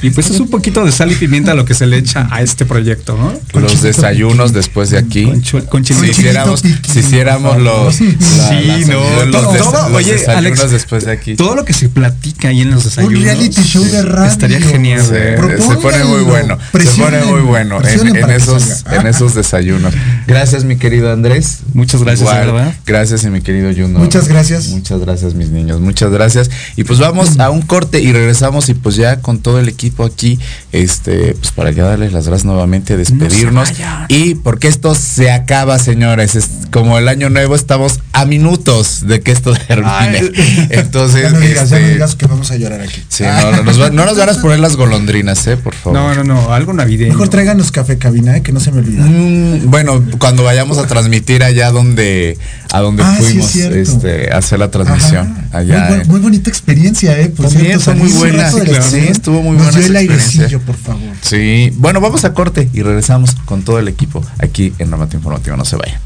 Y 0.02 0.10
pues 0.10 0.30
es 0.30 0.40
un 0.40 0.50
poquito 0.50 0.84
de 0.84 0.90
sal 0.90 1.12
y 1.12 1.14
pimienta 1.14 1.54
lo 1.54 1.64
que 1.64 1.74
se 1.74 1.86
le 1.86 1.96
echa 1.96 2.28
a 2.30 2.42
este 2.42 2.66
proyecto, 2.66 3.16
¿no? 3.16 3.32
Con 3.52 3.62
los 3.62 3.82
desayunos 3.82 4.52
después 4.52 4.90
de 4.90 4.98
aquí. 4.98 5.24
Con, 5.24 5.42
chul, 5.42 5.64
con 5.66 5.84
si 5.84 5.94
hiciéramos, 5.94 6.60
si 6.60 6.98
hiciéramos 6.98 7.62
los, 7.62 7.94
sí, 7.94 8.18
la, 8.36 8.60
la, 8.60 8.78
no, 8.86 9.24
los, 9.26 9.30
todo, 9.30 9.52
des, 9.52 9.62
todo, 9.62 9.88
los 9.88 9.96
oye, 9.98 10.12
desayunos 10.14 10.58
Alex, 10.58 10.70
después 10.72 11.04
de 11.04 11.12
aquí. 11.12 11.36
Todo 11.36 11.54
lo 11.54 11.64
que 11.64 11.72
se 11.72 11.88
platica 11.88 12.48
ahí 12.48 12.62
en 12.62 12.72
los 12.72 12.82
desayunos. 12.82 13.16
Un 13.16 13.24
reality 13.24 13.62
show 13.62 13.84
de 13.84 14.02
radio. 14.02 14.30
Estaría 14.32 14.60
genial. 14.60 15.02
Se, 15.02 15.36
se 15.36 15.76
pone 15.76 16.04
muy 16.04 16.22
bueno. 16.22 16.58
Se 16.72 17.00
pone 17.00 17.24
muy 17.24 17.40
bueno 17.42 17.80
en, 17.86 18.16
en 18.16 18.30
esos, 18.30 18.84
en 18.90 19.06
esos 19.06 19.36
desayunos. 19.36 19.94
Gracias, 20.26 20.64
mi 20.64 20.76
querido 20.76 21.12
Andrés. 21.12 21.60
Muchas 21.74 22.02
gracias, 22.02 22.28
Igual, 22.28 22.52
¿verdad? 22.52 22.74
Gracias, 22.86 23.22
y 23.22 23.30
mi 23.30 23.40
querido 23.40 23.70
Juno. 23.72 24.00
Muchas 24.00 24.26
gracias. 24.26 24.66
Muchas 24.68 25.00
gracias, 25.00 25.34
mis 25.34 25.50
niños. 25.50 25.80
Muchas 25.80 26.10
gracias. 26.10 26.50
Y 26.74 26.82
pues 26.82 26.98
vamos 26.98 27.38
a 27.38 27.50
un 27.50 27.62
corte 27.62 28.00
y 28.00 28.12
regresamos 28.12 28.68
y 28.68 28.74
pues 28.74 28.96
ya 28.96 29.20
con 29.20 29.38
todo 29.38 29.60
el 29.60 29.68
equipo 29.68 29.91
aquí 29.98 30.38
este, 30.72 31.34
pues 31.34 31.52
para 31.52 31.70
ya 31.70 31.84
darles 31.84 32.12
las 32.12 32.26
gracias 32.26 32.46
nuevamente, 32.46 32.96
despedirnos. 32.96 33.78
No 33.78 34.06
y 34.08 34.34
porque 34.36 34.68
esto 34.68 34.94
se 34.94 35.30
acaba, 35.30 35.78
señores, 35.78 36.34
es 36.34 36.48
como 36.70 36.98
el 36.98 37.08
año 37.08 37.28
nuevo, 37.28 37.54
estamos 37.54 38.00
a 38.12 38.24
minutos 38.24 39.06
de 39.06 39.20
que 39.20 39.32
esto 39.32 39.54
termine. 39.68 39.90
Ay. 39.90 40.68
Entonces, 40.70 41.22
ya 41.30 41.30
no, 41.30 41.40
digas, 41.40 41.64
este, 41.64 41.76
ya 41.76 41.86
no 41.86 41.92
digas 41.92 42.16
que 42.16 42.26
vamos 42.26 42.50
a 42.50 42.56
llorar 42.56 42.80
aquí. 42.80 43.02
Sí, 43.08 43.24
no, 43.24 43.52
no, 43.52 43.62
nos, 43.62 43.80
va, 43.80 43.90
no 43.90 44.06
nos 44.06 44.16
van 44.16 44.30
a 44.30 44.40
poner 44.40 44.60
las 44.60 44.76
golondrinas, 44.76 45.46
eh, 45.46 45.58
por 45.58 45.74
favor. 45.74 45.98
No, 45.98 46.14
no, 46.14 46.24
no, 46.24 46.52
algo 46.52 46.72
navideño. 46.72 47.12
Mejor 47.12 47.28
tráiganos 47.28 47.70
café 47.70 47.98
cabina, 47.98 48.38
eh, 48.38 48.42
que 48.42 48.52
no 48.52 48.60
se 48.60 48.72
me 48.72 48.78
olvide. 48.78 49.02
Mm, 49.02 49.70
bueno, 49.70 50.02
cuando 50.18 50.42
vayamos 50.42 50.78
a 50.78 50.86
transmitir 50.86 51.42
allá 51.44 51.70
donde 51.70 52.38
a 52.72 52.80
donde 52.80 53.02
ah, 53.02 53.16
fuimos 53.18 53.50
sí 53.50 53.60
este, 53.60 54.32
a 54.32 54.38
hacer 54.38 54.58
la 54.58 54.70
transmisión. 54.70 55.36
Ajá. 55.50 55.58
Allá, 55.58 55.86
muy, 55.90 55.98
eh. 55.98 56.04
muy, 56.06 56.20
bonita 56.20 56.48
experiencia, 56.48 57.18
eh. 57.20 57.28
Por 57.28 57.46
También 57.48 57.78
cierto, 57.78 57.94
muy 57.94 58.10
buena. 58.12 58.50
Sí, 58.50 58.60
claro. 58.60 58.90
sí, 58.90 58.98
estuvo 58.98 59.42
muy 59.42 59.56
Nos 59.58 59.66
buena. 59.66 59.78
Dio 59.78 59.86
el 59.86 59.96
experiencia. 59.96 60.40
airecillo, 60.42 60.60
por 60.62 60.76
favor. 60.76 61.00
Sí, 61.20 61.72
bueno, 61.76 62.00
vamos 62.00 62.24
a 62.24 62.34
corte 62.34 62.68
y 62.72 62.82
regresamos 62.82 63.34
con 63.44 63.62
todo 63.62 63.78
el 63.78 63.88
equipo 63.88 64.24
aquí 64.38 64.72
en 64.78 64.90
Remate 64.90 65.16
Informativo. 65.16 65.56
No 65.56 65.64
se 65.64 65.76
vayan. 65.76 66.00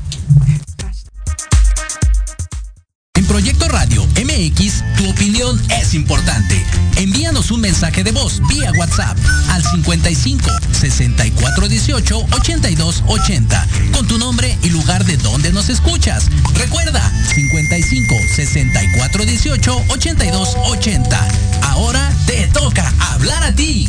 En 3.16 3.24
Proyecto 3.24 3.66
Radio 3.68 4.04
MX, 4.14 4.84
tu 4.98 5.08
opinión 5.08 5.58
es 5.70 5.94
importante. 5.94 6.62
Envíanos 6.96 7.50
un 7.50 7.62
mensaje 7.62 8.04
de 8.04 8.12
voz 8.12 8.42
vía 8.46 8.70
WhatsApp 8.78 9.16
al 9.48 9.62
55 9.62 10.50
64 10.72 11.66
18 11.66 12.26
82 12.32 13.04
80 13.06 13.66
con 13.92 14.06
tu 14.06 14.18
nombre 14.18 14.58
y 14.62 14.68
lugar 14.68 15.06
de 15.06 15.16
donde 15.16 15.50
nos 15.50 15.70
escuchas. 15.70 16.28
Recuerda 16.56 17.10
55 17.34 18.14
64 18.34 19.24
18 19.24 19.84
82 19.88 20.56
80. 20.66 21.28
Ahora 21.62 22.12
te 22.26 22.46
toca 22.48 22.92
hablar 23.00 23.42
a 23.44 23.52
ti. 23.54 23.88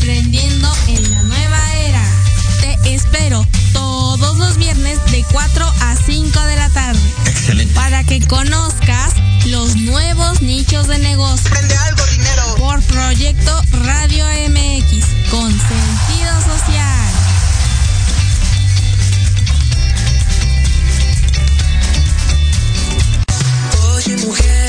Emprendiendo 0.00 0.72
en 0.88 1.10
la 1.10 1.22
Nueva 1.24 1.74
Era. 1.74 2.02
Te 2.62 2.94
espero 2.94 3.46
todos 3.74 4.38
los 4.38 4.56
viernes 4.56 4.98
de 5.10 5.22
4 5.30 5.66
a 5.66 5.94
5 5.94 6.40
de 6.40 6.56
la 6.56 6.70
tarde. 6.70 7.00
Excelente. 7.26 7.74
Para 7.74 8.02
que 8.04 8.26
conozcas 8.26 9.12
los 9.44 9.76
nuevos 9.76 10.40
nichos 10.40 10.88
de 10.88 11.00
negocio. 11.00 11.50
Prende 11.50 11.76
algo, 11.76 12.02
dinero. 12.06 12.42
Por 12.56 12.80
Proyecto 12.84 13.62
Radio 13.82 14.24
MX 14.48 15.04
con 15.30 15.50
sentido 15.50 16.40
social. 16.46 17.14
Oye, 23.96 24.16
mujer. 24.24 24.59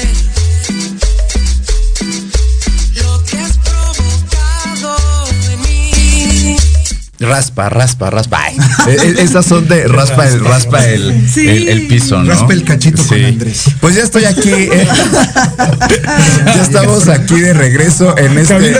Raspa, 7.21 7.69
raspa, 7.69 8.09
raspa. 8.09 8.39
Ay, 8.45 8.57
Estas 9.19 9.45
son 9.45 9.67
de 9.67 9.87
raspa 9.87 10.27
el, 10.27 10.43
raspa 10.43 10.83
el, 10.87 11.29
sí. 11.29 11.47
el, 11.47 11.67
el, 11.67 11.87
piso, 11.87 12.17
¿no? 12.23 12.31
Raspa 12.31 12.53
el 12.53 12.63
cachito 12.63 13.03
sí. 13.03 13.09
con 13.09 13.25
Andrés. 13.25 13.63
Pues 13.79 13.95
ya 13.95 14.01
estoy 14.01 14.25
aquí. 14.25 14.49
Eh. 14.49 14.87
ya 16.45 16.61
estamos 16.63 17.07
aquí 17.09 17.39
de 17.39 17.53
regreso 17.53 18.17
en 18.17 18.39
este. 18.39 18.73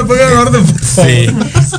Sí. 0.82 1.36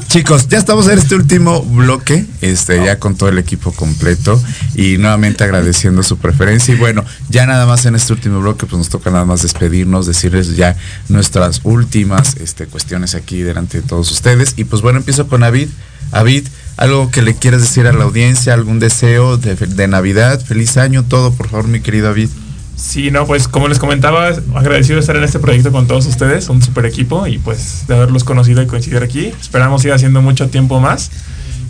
Chicos, 0.06 0.48
ya 0.48 0.58
estamos 0.58 0.86
en 0.86 0.98
este 0.98 1.16
último 1.16 1.62
bloque, 1.62 2.26
este, 2.40 2.84
ya 2.84 3.00
con 3.00 3.16
todo 3.16 3.28
el 3.28 3.38
equipo 3.38 3.72
completo. 3.72 4.40
Y 4.76 4.98
nuevamente 4.98 5.42
agradeciendo 5.42 6.04
su 6.04 6.18
preferencia. 6.18 6.74
Y 6.74 6.78
bueno, 6.78 7.04
ya 7.28 7.44
nada 7.44 7.66
más 7.66 7.86
en 7.86 7.96
este 7.96 8.12
último 8.12 8.38
bloque, 8.38 8.66
pues 8.66 8.78
nos 8.78 8.88
toca 8.88 9.10
nada 9.10 9.24
más 9.24 9.42
despedirnos, 9.42 10.06
decirles 10.06 10.54
ya 10.54 10.76
nuestras 11.08 11.60
últimas 11.64 12.36
este, 12.36 12.66
cuestiones 12.66 13.16
aquí 13.16 13.42
delante 13.42 13.80
de 13.80 13.88
todos 13.88 14.12
ustedes. 14.12 14.54
Y 14.56 14.62
pues 14.62 14.80
bueno, 14.80 14.98
empiezo 14.98 15.26
con 15.26 15.40
David. 15.40 15.68
Avid, 16.12 16.46
algo 16.76 17.10
que 17.10 17.22
le 17.22 17.34
quieras 17.34 17.60
decir 17.60 17.86
a 17.86 17.92
la 17.92 18.04
audiencia, 18.04 18.54
algún 18.54 18.78
deseo 18.78 19.36
de, 19.36 19.54
de, 19.54 19.88
Navidad, 19.88 20.40
feliz 20.40 20.76
año, 20.76 21.04
todo, 21.04 21.32
por 21.32 21.48
favor, 21.48 21.68
mi 21.68 21.80
querido 21.80 22.06
David. 22.08 22.28
Sí, 22.76 23.10
no, 23.10 23.26
pues 23.26 23.48
como 23.48 23.68
les 23.68 23.78
comentaba, 23.78 24.28
agradecido 24.54 24.96
de 24.96 25.00
estar 25.00 25.16
en 25.16 25.24
este 25.24 25.38
proyecto 25.38 25.70
con 25.70 25.86
todos 25.86 26.06
ustedes, 26.06 26.48
un 26.48 26.62
super 26.62 26.86
equipo 26.86 27.26
y 27.26 27.38
pues 27.38 27.84
de 27.86 27.94
haberlos 27.94 28.24
conocido 28.24 28.62
y 28.62 28.66
coincidir 28.66 29.02
aquí. 29.02 29.32
Esperamos 29.40 29.84
ir 29.84 29.92
haciendo 29.92 30.22
mucho 30.22 30.48
tiempo 30.48 30.80
más 30.80 31.10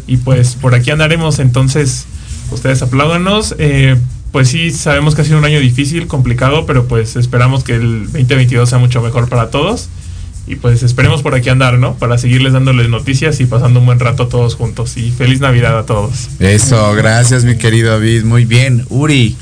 y 0.06 0.16
pues 0.18 0.54
por 0.54 0.74
aquí 0.74 0.90
andaremos, 0.90 1.38
entonces 1.38 2.06
ustedes 2.50 2.80
apláudanos. 2.82 3.54
Eh, 3.58 3.96
pues 4.30 4.48
sí, 4.48 4.70
sabemos 4.70 5.14
que 5.14 5.20
ha 5.20 5.24
sido 5.24 5.38
un 5.38 5.44
año 5.44 5.60
difícil, 5.60 6.06
complicado, 6.06 6.64
pero 6.64 6.86
pues 6.86 7.16
esperamos 7.16 7.64
que 7.64 7.74
el 7.74 8.04
2022 8.04 8.70
sea 8.70 8.78
mucho 8.78 9.02
mejor 9.02 9.28
para 9.28 9.50
todos 9.50 9.90
Y 10.46 10.56
pues 10.56 10.82
esperemos 10.82 11.22
por 11.22 11.34
aquí 11.34 11.48
andar, 11.48 11.78
¿no? 11.78 11.94
Para 11.94 12.18
seguirles 12.18 12.52
dándoles 12.52 12.88
noticias 12.88 13.40
y 13.40 13.46
pasando 13.46 13.80
un 13.80 13.86
buen 13.86 14.00
rato 14.00 14.28
todos 14.28 14.56
juntos. 14.56 14.96
Y 14.96 15.10
feliz 15.10 15.40
Navidad 15.40 15.78
a 15.78 15.86
todos. 15.86 16.30
Eso, 16.40 16.92
gracias 16.94 17.44
mi 17.44 17.56
querido 17.56 17.92
David. 17.92 18.24
Muy 18.24 18.44
bien. 18.44 18.84
Uri. 18.88 19.36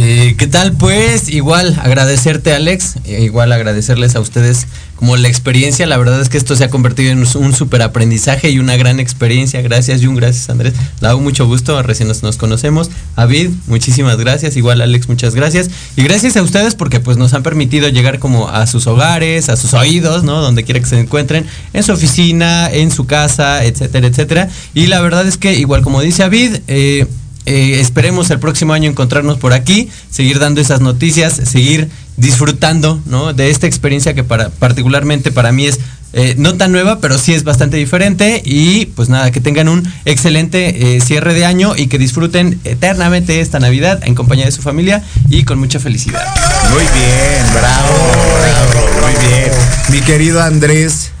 Eh, 0.00 0.36
¿Qué 0.38 0.46
tal? 0.46 0.74
Pues 0.74 1.28
igual 1.28 1.76
agradecerte 1.82 2.52
Alex, 2.52 2.98
eh, 3.04 3.22
igual 3.24 3.50
agradecerles 3.50 4.14
a 4.14 4.20
ustedes 4.20 4.68
como 4.94 5.16
la 5.16 5.26
experiencia, 5.26 5.88
la 5.88 5.96
verdad 5.96 6.20
es 6.20 6.28
que 6.28 6.38
esto 6.38 6.54
se 6.54 6.62
ha 6.62 6.70
convertido 6.70 7.10
en 7.10 7.18
un 7.18 7.52
super 7.52 7.82
aprendizaje 7.82 8.48
y 8.50 8.60
una 8.60 8.76
gran 8.76 9.00
experiencia. 9.00 9.60
Gracias 9.60 10.04
Jun, 10.04 10.14
gracias 10.14 10.50
Andrés, 10.50 10.74
hago 11.02 11.20
mucho 11.20 11.48
gusto, 11.48 11.82
recién 11.82 12.08
nos, 12.08 12.36
conocemos. 12.36 12.92
David, 13.16 13.50
muchísimas 13.66 14.18
gracias, 14.18 14.56
igual 14.56 14.82
Alex, 14.82 15.08
muchas 15.08 15.34
gracias. 15.34 15.68
Y 15.96 16.04
gracias 16.04 16.36
a 16.36 16.42
ustedes 16.42 16.76
porque 16.76 17.00
pues 17.00 17.16
nos 17.16 17.34
han 17.34 17.42
permitido 17.42 17.88
llegar 17.88 18.20
como 18.20 18.48
a 18.48 18.68
sus 18.68 18.86
hogares, 18.86 19.48
a 19.48 19.56
sus 19.56 19.74
oídos, 19.74 20.22
¿no? 20.22 20.40
Donde 20.40 20.62
quiera 20.62 20.78
que 20.78 20.86
se 20.86 21.00
encuentren, 21.00 21.44
en 21.72 21.82
su 21.82 21.90
oficina, 21.90 22.70
en 22.70 22.92
su 22.92 23.06
casa, 23.06 23.64
etcétera, 23.64 24.06
etcétera. 24.06 24.48
Y 24.74 24.86
la 24.86 25.00
verdad 25.00 25.26
es 25.26 25.38
que 25.38 25.54
igual 25.54 25.82
como 25.82 26.00
dice 26.02 26.22
David, 26.22 26.58
eh, 26.68 27.04
eh, 27.48 27.80
esperemos 27.80 28.30
el 28.30 28.38
próximo 28.38 28.74
año 28.74 28.90
encontrarnos 28.90 29.38
por 29.38 29.54
aquí, 29.54 29.88
seguir 30.10 30.38
dando 30.38 30.60
esas 30.60 30.82
noticias, 30.82 31.32
seguir 31.32 31.88
disfrutando 32.18 33.00
¿no? 33.06 33.32
de 33.32 33.48
esta 33.48 33.66
experiencia 33.66 34.12
que 34.12 34.22
para, 34.22 34.50
particularmente 34.50 35.32
para 35.32 35.50
mí 35.50 35.64
es 35.64 35.80
eh, 36.12 36.34
no 36.36 36.58
tan 36.58 36.72
nueva, 36.72 37.00
pero 37.00 37.16
sí 37.16 37.32
es 37.32 37.44
bastante 37.44 37.78
diferente. 37.78 38.42
Y 38.44 38.86
pues 38.86 39.08
nada, 39.08 39.30
que 39.30 39.40
tengan 39.40 39.70
un 39.70 39.90
excelente 40.04 40.96
eh, 40.96 41.00
cierre 41.00 41.32
de 41.32 41.46
año 41.46 41.74
y 41.74 41.86
que 41.86 41.96
disfruten 41.96 42.60
eternamente 42.64 43.40
esta 43.40 43.58
Navidad 43.58 44.00
en 44.04 44.14
compañía 44.14 44.44
de 44.44 44.52
su 44.52 44.60
familia 44.60 45.02
y 45.30 45.44
con 45.44 45.58
mucha 45.58 45.80
felicidad. 45.80 46.26
Muy 46.70 46.82
bien, 46.82 47.46
bravo, 47.54 47.94
bravo, 48.42 49.06
muy 49.06 49.26
bien. 49.26 49.50
Mi 49.90 50.00
querido 50.00 50.42
Andrés. 50.42 51.12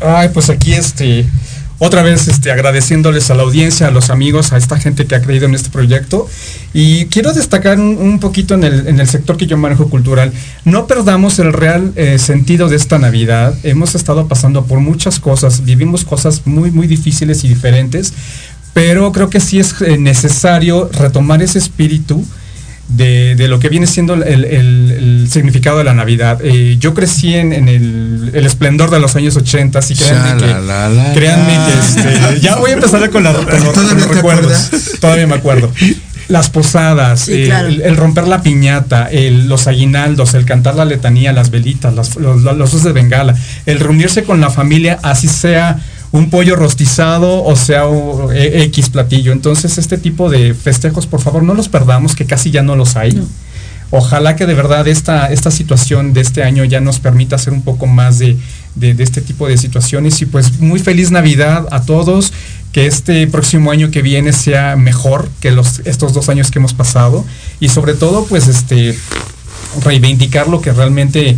Ay, 0.00 0.30
pues 0.34 0.50
aquí 0.50 0.72
este 0.72 1.24
otra 1.80 2.02
vez 2.02 2.26
este, 2.26 2.50
agradeciéndoles 2.50 3.30
a 3.30 3.34
la 3.34 3.44
audiencia, 3.44 3.86
a 3.86 3.90
los 3.92 4.10
amigos, 4.10 4.52
a 4.52 4.56
esta 4.56 4.78
gente 4.78 5.06
que 5.06 5.14
ha 5.14 5.22
creído 5.22 5.46
en 5.46 5.54
este 5.54 5.70
proyecto. 5.70 6.26
Y 6.74 7.06
quiero 7.06 7.32
destacar 7.32 7.78
un, 7.78 8.18
poquito 8.18 8.54
en 8.54 8.64
el, 8.64 9.08
sector 9.08 9.36
que 9.36 9.46
yo 9.46 9.56
manejo 9.56 9.88
cultural. 9.88 10.32
No 10.64 10.86
perdamos 10.86 11.38
el 11.38 11.52
real 11.52 11.92
eh, 11.94 12.18
sentido 12.18 12.68
de 12.68 12.76
esta 12.76 12.98
Navidad. 12.98 13.54
Hemos 13.62 13.94
estado 13.94 14.26
pasando 14.26 14.64
por 14.64 14.80
muchas 14.80 15.20
cosas, 15.20 15.64
vivimos 15.64 16.04
cosas 16.04 16.42
muy, 16.46 16.72
muy 16.72 16.88
difíciles 16.88 17.44
y 17.44 17.48
diferentes, 17.48 18.12
pero 18.72 19.12
creo 19.12 19.30
que 19.30 19.40
sí 19.40 19.60
es 19.60 19.80
eh, 19.80 19.98
necesario 19.98 20.90
retomar 20.92 21.42
ese 21.42 21.58
espíritu 21.58 22.24
de, 22.88 23.48
lo 23.48 23.58
que 23.58 23.68
viene 23.68 23.86
siendo 23.86 24.14
el, 24.14 25.28
significado 25.30 25.78
de 25.78 25.84
la 25.84 25.94
Navidad. 25.94 26.40
Eh, 26.42 26.76
yo 26.78 26.94
crecí 26.94 27.34
en, 27.34 27.52
el, 27.68 28.30
esplendor 28.34 28.90
de 28.90 28.98
los 28.98 29.14
años 29.16 29.36
80 29.36 29.80
y 29.88 29.94
créanme 29.94 30.40
que, 30.40 31.14
créanme 31.14 31.58
que 31.66 31.78
este, 31.78 32.40
ya 32.40 32.56
voy 32.56 32.70
a 32.70 32.74
empezar 32.74 33.08
con, 33.10 33.24
la, 33.24 33.32
los, 33.32 34.08
recuerdos. 34.08 34.70
Todavía 35.00 35.26
me 35.26 35.34
acuerdo. 35.34 35.72
Las 36.28 36.50
posadas, 36.50 37.28
el, 37.28 37.96
romper 37.96 38.28
la 38.28 38.42
piñata, 38.42 39.08
los 39.12 39.66
aguinaldos, 39.66 40.34
el 40.34 40.44
cantar 40.44 40.74
la 40.74 40.84
letanía, 40.84 41.32
las 41.32 41.50
velitas, 41.50 41.94
los, 41.94 42.16
los, 42.16 42.42
los 42.42 42.82
de 42.84 42.92
bengala, 42.92 43.34
el 43.64 43.80
reunirse 43.80 44.24
con 44.24 44.40
la 44.40 44.50
familia, 44.50 44.98
así 45.02 45.26
sea 45.26 45.78
un 46.10 46.30
pollo 46.30 46.56
rostizado 46.56 47.44
o 47.44 47.56
sea 47.56 47.84
e, 48.34 48.62
X 48.64 48.90
platillo. 48.90 49.32
Entonces 49.32 49.78
este 49.78 49.98
tipo 49.98 50.30
de 50.30 50.54
festejos, 50.54 51.06
por 51.06 51.20
favor, 51.20 51.42
no 51.42 51.54
los 51.54 51.68
perdamos, 51.68 52.14
que 52.14 52.26
casi 52.26 52.50
ya 52.50 52.62
no 52.62 52.76
los 52.76 52.96
hay. 52.96 53.20
Ojalá 53.90 54.36
que 54.36 54.44
de 54.44 54.52
verdad 54.52 54.86
esta, 54.86 55.32
esta 55.32 55.50
situación 55.50 56.12
de 56.12 56.20
este 56.20 56.42
año 56.42 56.64
ya 56.64 56.80
nos 56.80 56.98
permita 56.98 57.36
hacer 57.36 57.54
un 57.54 57.62
poco 57.62 57.86
más 57.86 58.18
de, 58.18 58.36
este 58.80 59.22
tipo 59.22 59.48
de 59.48 59.56
situaciones. 59.56 60.20
Y 60.20 60.26
pues 60.26 60.60
muy 60.60 60.78
feliz 60.78 61.10
Navidad 61.10 61.66
a 61.70 61.82
todos. 61.82 62.32
Que 62.72 62.86
este 62.86 63.26
próximo 63.26 63.70
año 63.70 63.90
que 63.90 64.02
viene 64.02 64.34
sea 64.34 64.76
mejor 64.76 65.30
que 65.40 65.52
los, 65.52 65.80
estos 65.86 66.12
dos 66.12 66.28
años 66.28 66.50
que 66.50 66.58
hemos 66.58 66.74
pasado. 66.74 67.24
Y 67.60 67.70
sobre 67.70 67.94
todo, 67.94 68.26
pues 68.26 68.46
este 68.46 68.94
reivindicar 69.82 70.48
lo 70.48 70.60
que 70.60 70.72
realmente 70.72 71.36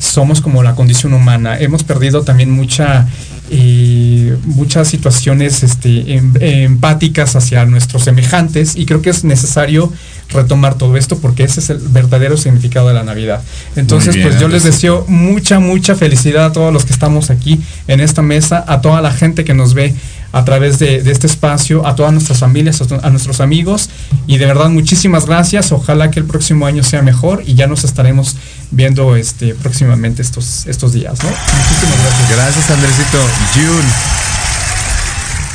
somos 0.00 0.40
como 0.40 0.64
la 0.64 0.74
condición 0.74 1.14
humana. 1.14 1.56
Hemos 1.58 1.84
perdido 1.84 2.22
también 2.22 2.50
mucha 2.50 3.06
y 3.52 4.30
muchas 4.46 4.88
situaciones 4.88 5.62
este, 5.62 6.14
em, 6.14 6.32
empáticas 6.40 7.36
hacia 7.36 7.66
nuestros 7.66 8.04
semejantes 8.04 8.76
y 8.76 8.86
creo 8.86 9.02
que 9.02 9.10
es 9.10 9.24
necesario 9.24 9.92
retomar 10.30 10.76
todo 10.76 10.96
esto 10.96 11.18
porque 11.18 11.44
ese 11.44 11.60
es 11.60 11.68
el 11.68 11.76
verdadero 11.78 12.38
significado 12.38 12.88
de 12.88 12.94
la 12.94 13.02
Navidad. 13.02 13.42
Entonces, 13.76 14.16
pues 14.16 14.40
yo 14.40 14.48
les 14.48 14.64
deseo 14.64 15.04
mucha, 15.06 15.60
mucha 15.60 15.94
felicidad 15.94 16.46
a 16.46 16.52
todos 16.52 16.72
los 16.72 16.86
que 16.86 16.94
estamos 16.94 17.28
aquí 17.28 17.60
en 17.88 18.00
esta 18.00 18.22
mesa, 18.22 18.64
a 18.66 18.80
toda 18.80 19.02
la 19.02 19.12
gente 19.12 19.44
que 19.44 19.52
nos 19.52 19.74
ve 19.74 19.94
a 20.32 20.44
través 20.44 20.78
de, 20.78 20.96
este 21.10 21.26
espacio, 21.26 21.86
a 21.86 21.94
todas 21.94 22.12
nuestras 22.12 22.38
familias, 22.38 22.80
a, 22.80 23.10
nuestros 23.10 23.40
amigos. 23.40 23.90
Y 24.26 24.38
de 24.38 24.46
verdad, 24.46 24.70
muchísimas 24.70 25.26
gracias. 25.26 25.72
Ojalá 25.72 26.10
que 26.10 26.20
el 26.20 26.26
próximo 26.26 26.66
año 26.66 26.82
sea 26.82 27.02
mejor 27.02 27.44
y 27.46 27.54
ya 27.54 27.66
nos 27.66 27.84
estaremos 27.84 28.36
viendo 28.72 29.14
este, 29.16 29.54
próximamente 29.54 30.22
estos, 30.22 30.66
estos 30.66 30.92
días. 30.92 31.22
¿no? 31.22 31.28
Muchísimas 31.28 31.98
gracias. 32.02 32.30
Gracias, 32.30 32.70
Andresito. 32.70 33.18
June. 33.54 34.31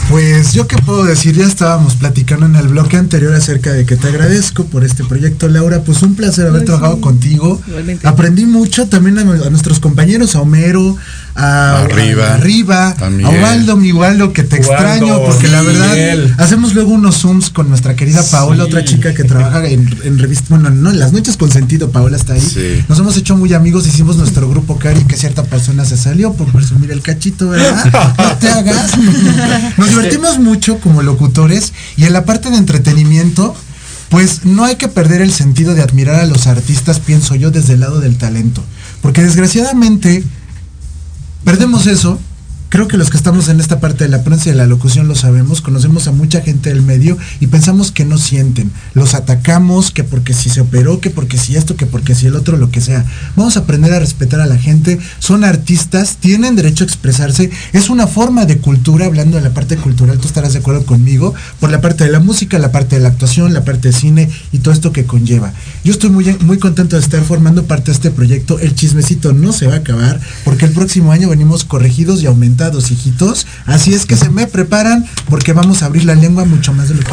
Pues 0.10 0.53
yo 0.53 0.68
qué 0.68 0.78
puedo 0.78 1.03
decir, 1.03 1.36
ya 1.36 1.45
estábamos 1.45 1.95
platicando 1.95 2.45
en 2.45 2.55
el 2.55 2.70
bloque 2.70 2.95
anterior 2.95 3.34
acerca 3.34 3.74
de 3.74 3.86
que 3.86 3.97
te 3.97 4.08
agradezco 4.08 4.64
por 4.66 4.86
este 4.86 5.03
proyecto, 5.03 5.49
Laura. 5.49 5.82
Pues 5.82 6.01
un 6.01 6.16
placer 6.16 6.47
haber 6.47 6.64
trabajado 6.64 7.01
contigo. 7.01 7.62
Aprendí 8.03 8.45
mucho 8.45 8.88
también 8.88 9.20
a, 9.20 9.26
nuestros 9.26 9.82
compañeros, 9.82 10.36
a 10.36 10.41
Homero, 10.41 10.95
a 11.36 11.84
Arriba, 12.36 12.95
a, 12.99 13.05
a 13.08 13.10
mi 13.10 13.91
Waldo, 13.91 14.32
que 14.32 14.43
te 14.43 14.55
extraño, 14.55 15.22
porque 15.26 15.49
la 15.49 15.62
verdad 15.62 15.95
hacemos 16.38 16.74
luego 16.74 16.91
unos 16.91 17.18
zooms 17.18 17.49
con 17.49 17.68
nuestra 17.68 17.95
querida 17.95 18.24
Paola, 18.32 18.64
otra 18.64 18.86
chica 18.86 19.14
que 19.14 19.26
trabaja 19.26 19.68
en, 19.68 20.18
revista, 20.18 20.45
bueno, 20.49 20.70
no, 20.70 20.89
en 20.89 20.99
las 20.99 21.12
noches 21.12 21.36
con 21.36 21.51
sentido, 21.51 21.91
Paola 21.91 22.16
está 22.16 22.34
ahí. 22.34 22.86
Nos 22.88 22.97
hemos 22.97 23.18
hecho 23.18 23.36
muy 23.36 23.53
amigos, 23.53 23.86
hicimos 23.86 24.16
nuestro 24.16 24.49
grupo 24.49 24.80
Cari, 24.80 25.03
que 25.03 25.18
cierta 25.18 25.43
persona 25.43 25.84
se 25.84 25.97
salió 25.97 26.32
por 26.32 26.49
presumir 26.51 26.91
el 26.91 27.01
cachito, 27.01 27.49
¿verdad? 27.49 28.16
No 28.18 28.38
te 28.38 28.49
hagas. 28.49 28.91
Divertimos 30.01 30.39
mucho 30.39 30.79
como 30.79 31.01
locutores 31.01 31.73
y 31.95 32.05
en 32.05 32.13
la 32.13 32.25
parte 32.25 32.49
de 32.49 32.57
entretenimiento, 32.57 33.55
pues 34.09 34.45
no 34.45 34.63
hay 34.63 34.75
que 34.75 34.87
perder 34.87 35.21
el 35.21 35.31
sentido 35.31 35.75
de 35.75 35.81
admirar 35.81 36.19
a 36.19 36.25
los 36.25 36.47
artistas, 36.47 36.99
pienso 36.99 37.35
yo, 37.35 37.51
desde 37.51 37.73
el 37.73 37.81
lado 37.81 37.99
del 37.99 38.17
talento. 38.17 38.63
Porque 39.01 39.23
desgraciadamente 39.23 40.23
Perdemos 41.47 41.87
eso 41.87 42.19
creo 42.70 42.88
que 42.88 42.97
los 42.97 43.09
que 43.09 43.18
estamos 43.18 43.47
en 43.47 43.59
esta 43.59 43.80
parte 43.80 44.03
de 44.03 44.09
la 44.09 44.24
prensa 44.24 44.49
y 44.49 44.51
de 44.51 44.57
la 44.57 44.65
locución 44.65 45.07
lo 45.07 45.15
sabemos, 45.15 45.61
conocemos 45.61 46.07
a 46.07 46.11
mucha 46.11 46.41
gente 46.41 46.70
del 46.70 46.82
medio 46.82 47.18
y 47.39 47.47
pensamos 47.47 47.91
que 47.91 48.05
no 48.05 48.18
sienten. 48.18 48.72
Los 48.93 49.13
atacamos, 49.13 49.91
que 49.91 50.03
porque 50.03 50.34
si 50.34 50.49
se 50.49 50.61
operó, 50.61 50.99
que 50.99 51.09
porque 51.09 51.38
si 51.38 51.55
esto, 51.55 51.76
que 51.76 51.86
porque 51.86 52.15
si 52.15 52.28
el 52.28 52.36
otro, 52.36 52.57
lo 52.57 52.72
que 52.72 52.82
sea. 52.82 53.05
Vamos 53.36 53.55
a 53.55 53.61
aprender 53.61 53.93
a 53.93 53.99
respetar 53.99 54.41
a 54.41 54.45
la 54.45 54.57
gente. 54.57 54.99
Son 55.20 55.43
artistas, 55.43 56.18
tienen 56.18 56.55
derecho 56.55 56.84
a 56.84 56.88
expresarse. 56.88 57.49
Es 57.74 57.89
una 57.89 58.07
forma 58.07 58.45
de 58.45 58.57
cultura, 58.57 59.05
hablando 59.05 59.38
de 59.38 59.43
la 59.43 59.53
parte 59.53 59.78
cultural, 59.78 60.18
tú 60.18 60.28
estarás 60.28 60.53
de 60.53 60.59
acuerdo 60.59 60.86
conmigo, 60.86 61.34
por 61.59 61.72
la 61.72 61.82
parte 61.82 62.03
de 62.03 62.11
la 62.11 62.20
música, 62.20 62.59
la 62.59 62.72
parte 62.72 62.97
de 62.97 63.01
la 63.01 63.09
actuación, 63.09 63.53
la 63.53 63.63
parte 63.63 63.89
de 63.89 63.93
cine 63.93 64.30
y 64.51 64.59
todo 64.59 64.74
esto 64.74 64.91
que 64.91 65.05
conlleva. 65.05 65.53
Yo 65.84 65.91
estoy 65.91 66.09
muy, 66.09 66.36
muy 66.41 66.57
contento 66.57 66.95
de 66.95 67.01
estar 67.01 67.22
formando 67.24 67.63
parte 67.65 67.91
de 67.91 67.93
este 67.93 68.11
proyecto. 68.11 68.59
El 68.59 68.76
chismecito 68.76 69.34
no 69.34 69.53
se 69.53 69.68
va 69.68 69.76
a 69.76 69.78
acabar 69.78 70.20
porque 70.43 70.65
el 70.65 70.72
próximo 70.72 71.11
año 71.11 71.30
venimos 71.30 71.63
corregidos 71.63 72.22
y 72.22 72.26
aumentados 72.26 72.57
hijitos. 72.91 73.47
Así 73.66 73.93
es 73.93 74.05
que 74.05 74.16
se 74.16 74.30
me 74.30 74.47
preparan 74.47 75.05
porque 75.30 75.53
vamos 75.53 75.84
a 75.84 75.88
abrir 75.88 76.05
la 76.05 76.16
lengua 76.16 76.45
mucho 76.45 76.74
más 76.74 76.89
de 76.89 76.95
lo 76.95 77.01
que 77.01 77.12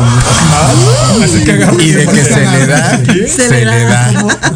Y 1.85 1.91
de 1.93 2.07
que 2.07 2.25
se 2.25 2.41
le 2.41 2.67
da, 2.67 3.01
se 3.27 3.65
le 3.65 3.85
da. 3.85 4.13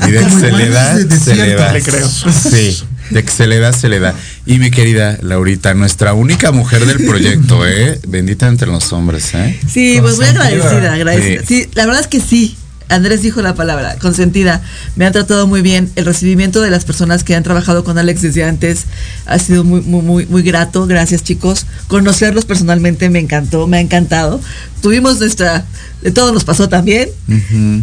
Y 0.07 0.11
de 0.11 0.25
que 0.25 0.31
se 0.31 0.53
le 0.53 0.69
da, 0.71 0.97
se 1.19 1.35
le 1.37 1.55
da. 1.55 1.75
Sí. 1.81 2.83
De 3.11 3.25
que 3.25 3.31
se 3.31 3.47
le 3.47 3.59
da, 3.59 3.73
se 3.73 3.89
le 3.89 4.01
da. 4.01 4.15
Y 4.45 4.59
mi 4.59 4.71
querida 4.71 5.19
Laurita, 5.23 5.75
nuestra 5.75 6.13
única 6.13 6.53
mujer 6.53 6.85
del 6.85 7.07
proyecto, 7.07 7.67
¿eh? 7.67 7.99
Bendita 8.07 8.49
entre 8.49 8.69
los 8.69 8.93
hombres, 8.93 9.35
¿eh? 9.35 9.59
Sí, 9.67 9.99
pues 10.01 10.17
muy 10.17 10.27
agradecida, 10.27 10.93
agradecida. 10.93 11.43
sí, 11.47 11.69
la 11.75 11.87
verdad 11.87 12.03
es 12.03 12.09
que 12.09 12.21
sí. 12.21 12.57
Andrés 12.89 13.23
dijo 13.23 13.43
la 13.43 13.55
palabra, 13.55 13.97
consentida. 13.99 14.63
Me 14.97 15.05
han 15.05 15.13
tratado 15.13 15.47
muy 15.47 15.61
bien. 15.61 15.91
El 15.97 16.07
recibimiento 16.07 16.61
de 16.61 16.71
las 16.71 16.85
personas 16.85 17.23
que 17.23 17.35
han 17.35 17.43
trabajado 17.43 17.85
con 17.85 17.99
Alex 17.99 18.23
desde 18.23 18.45
antes 18.45 18.87
ha 19.27 19.39
sido 19.39 19.63
muy, 19.63 19.83
muy, 19.83 20.03
muy, 20.03 20.27
muy 20.27 20.43
grato. 20.43 20.87
Gracias, 20.87 21.23
chicos. 21.23 21.67
Conocerlos 21.87 22.47
personalmente 22.47 23.11
me 23.11 23.19
encantó, 23.19 23.67
me 23.67 23.77
ha 23.77 23.81
encantado. 23.81 24.41
Tuvimos 24.81 25.21
nuestra, 25.21 25.67
de 26.03 26.13
todo 26.13 26.33
nos 26.33 26.45
pasó 26.45 26.69
también, 26.69 27.09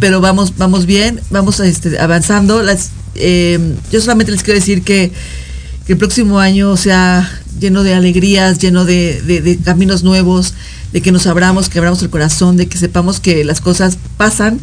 pero 0.00 0.20
vamos, 0.20 0.56
vamos 0.56 0.86
bien, 0.86 1.20
vamos 1.30 1.60
este, 1.60 1.98
avanzando. 2.00 2.62
Las, 2.62 2.90
eh, 3.14 3.58
yo 3.92 4.00
solamente 4.00 4.32
les 4.32 4.42
quiero 4.42 4.58
decir 4.58 4.82
que, 4.82 5.12
el 5.88 5.96
próximo 5.98 6.40
año 6.40 6.76
sea 6.76 7.30
lleno 7.60 7.84
de 7.84 7.94
alegrías, 7.94 8.58
lleno 8.58 8.84
de, 8.84 9.22
de 9.22 9.56
caminos 9.58 10.02
nuevos, 10.02 10.54
de 10.92 11.00
que 11.00 11.12
nos 11.12 11.28
abramos, 11.28 11.68
que 11.68 11.78
abramos 11.78 12.02
el 12.02 12.10
corazón, 12.10 12.56
de 12.56 12.66
que 12.66 12.76
sepamos 12.76 13.20
que 13.20 13.44
las 13.44 13.60
cosas 13.60 13.96
pasan 14.16 14.58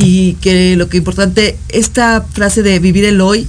y 0.00 0.34
que 0.34 0.76
lo 0.76 0.88
que 0.88 0.96
importante, 0.96 1.58
esta 1.68 2.24
frase 2.32 2.62
de 2.62 2.78
vivir 2.78 3.04
el 3.04 3.20
hoy, 3.20 3.48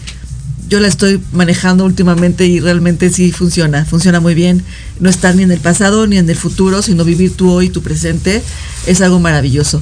yo 0.68 0.80
la 0.80 0.88
estoy 0.88 1.22
manejando 1.32 1.86
últimamente 1.86 2.48
y 2.48 2.60
realmente 2.60 3.12
sí 3.12 3.32
funciona, 3.32 3.86
funciona 3.86 4.20
muy 4.20 4.34
bien. 4.34 4.64
No 5.00 5.10
estar 5.10 5.36
ni 5.36 5.44
en 5.44 5.52
el 5.52 5.60
pasado 5.60 6.08
ni 6.08 6.18
en 6.18 6.28
el 6.28 6.36
futuro, 6.36 6.82
sino 6.82 7.06
vivir 7.06 7.36
tu 7.36 7.52
hoy, 7.52 7.70
tu 7.70 7.84
presente, 7.84 8.42
es 8.88 9.02
algo 9.02 9.20
maravilloso. 9.20 9.80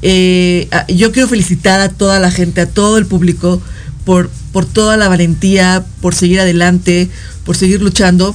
Eh, 0.00 0.68
yo 0.88 1.12
quiero 1.12 1.28
felicitar 1.28 1.80
a 1.80 1.90
toda 1.90 2.20
la 2.20 2.30
gente, 2.30 2.62
a 2.62 2.66
todo 2.66 2.96
el 2.96 3.04
público, 3.04 3.60
por, 4.06 4.30
por 4.52 4.64
toda 4.64 4.96
la 4.96 5.08
valentía, 5.08 5.84
por 6.00 6.14
seguir 6.14 6.40
adelante, 6.40 7.10
por 7.44 7.54
seguir 7.54 7.82
luchando. 7.82 8.34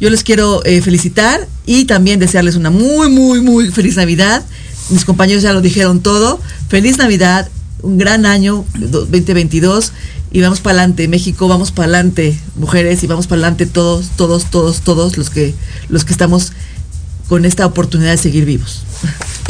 Yo 0.00 0.10
les 0.10 0.22
quiero 0.22 0.62
eh, 0.66 0.82
felicitar 0.82 1.48
y 1.64 1.86
también 1.86 2.20
desearles 2.20 2.56
una 2.56 2.68
muy, 2.68 3.08
muy, 3.08 3.40
muy 3.40 3.70
feliz 3.70 3.96
Navidad. 3.96 4.44
Mis 4.90 5.04
compañeros 5.04 5.42
ya 5.42 5.52
lo 5.52 5.60
dijeron 5.60 6.00
todo. 6.00 6.40
Feliz 6.68 6.98
Navidad, 6.98 7.48
un 7.82 7.98
gran 7.98 8.26
año 8.26 8.64
2022 8.74 9.92
y 10.32 10.40
vamos 10.40 10.60
para 10.60 10.78
adelante, 10.78 11.08
México, 11.08 11.48
vamos 11.48 11.70
para 11.70 11.84
adelante, 11.84 12.38
mujeres, 12.56 13.02
y 13.02 13.06
vamos 13.06 13.26
para 13.26 13.40
adelante 13.40 13.66
todos, 13.66 14.08
todos, 14.16 14.50
todos, 14.50 14.80
todos 14.80 15.16
los 15.16 15.30
que, 15.30 15.54
los 15.88 16.04
que 16.04 16.12
estamos 16.12 16.52
con 17.28 17.44
esta 17.44 17.64
oportunidad 17.64 18.10
de 18.10 18.18
seguir 18.18 18.44
vivos. 18.44 18.82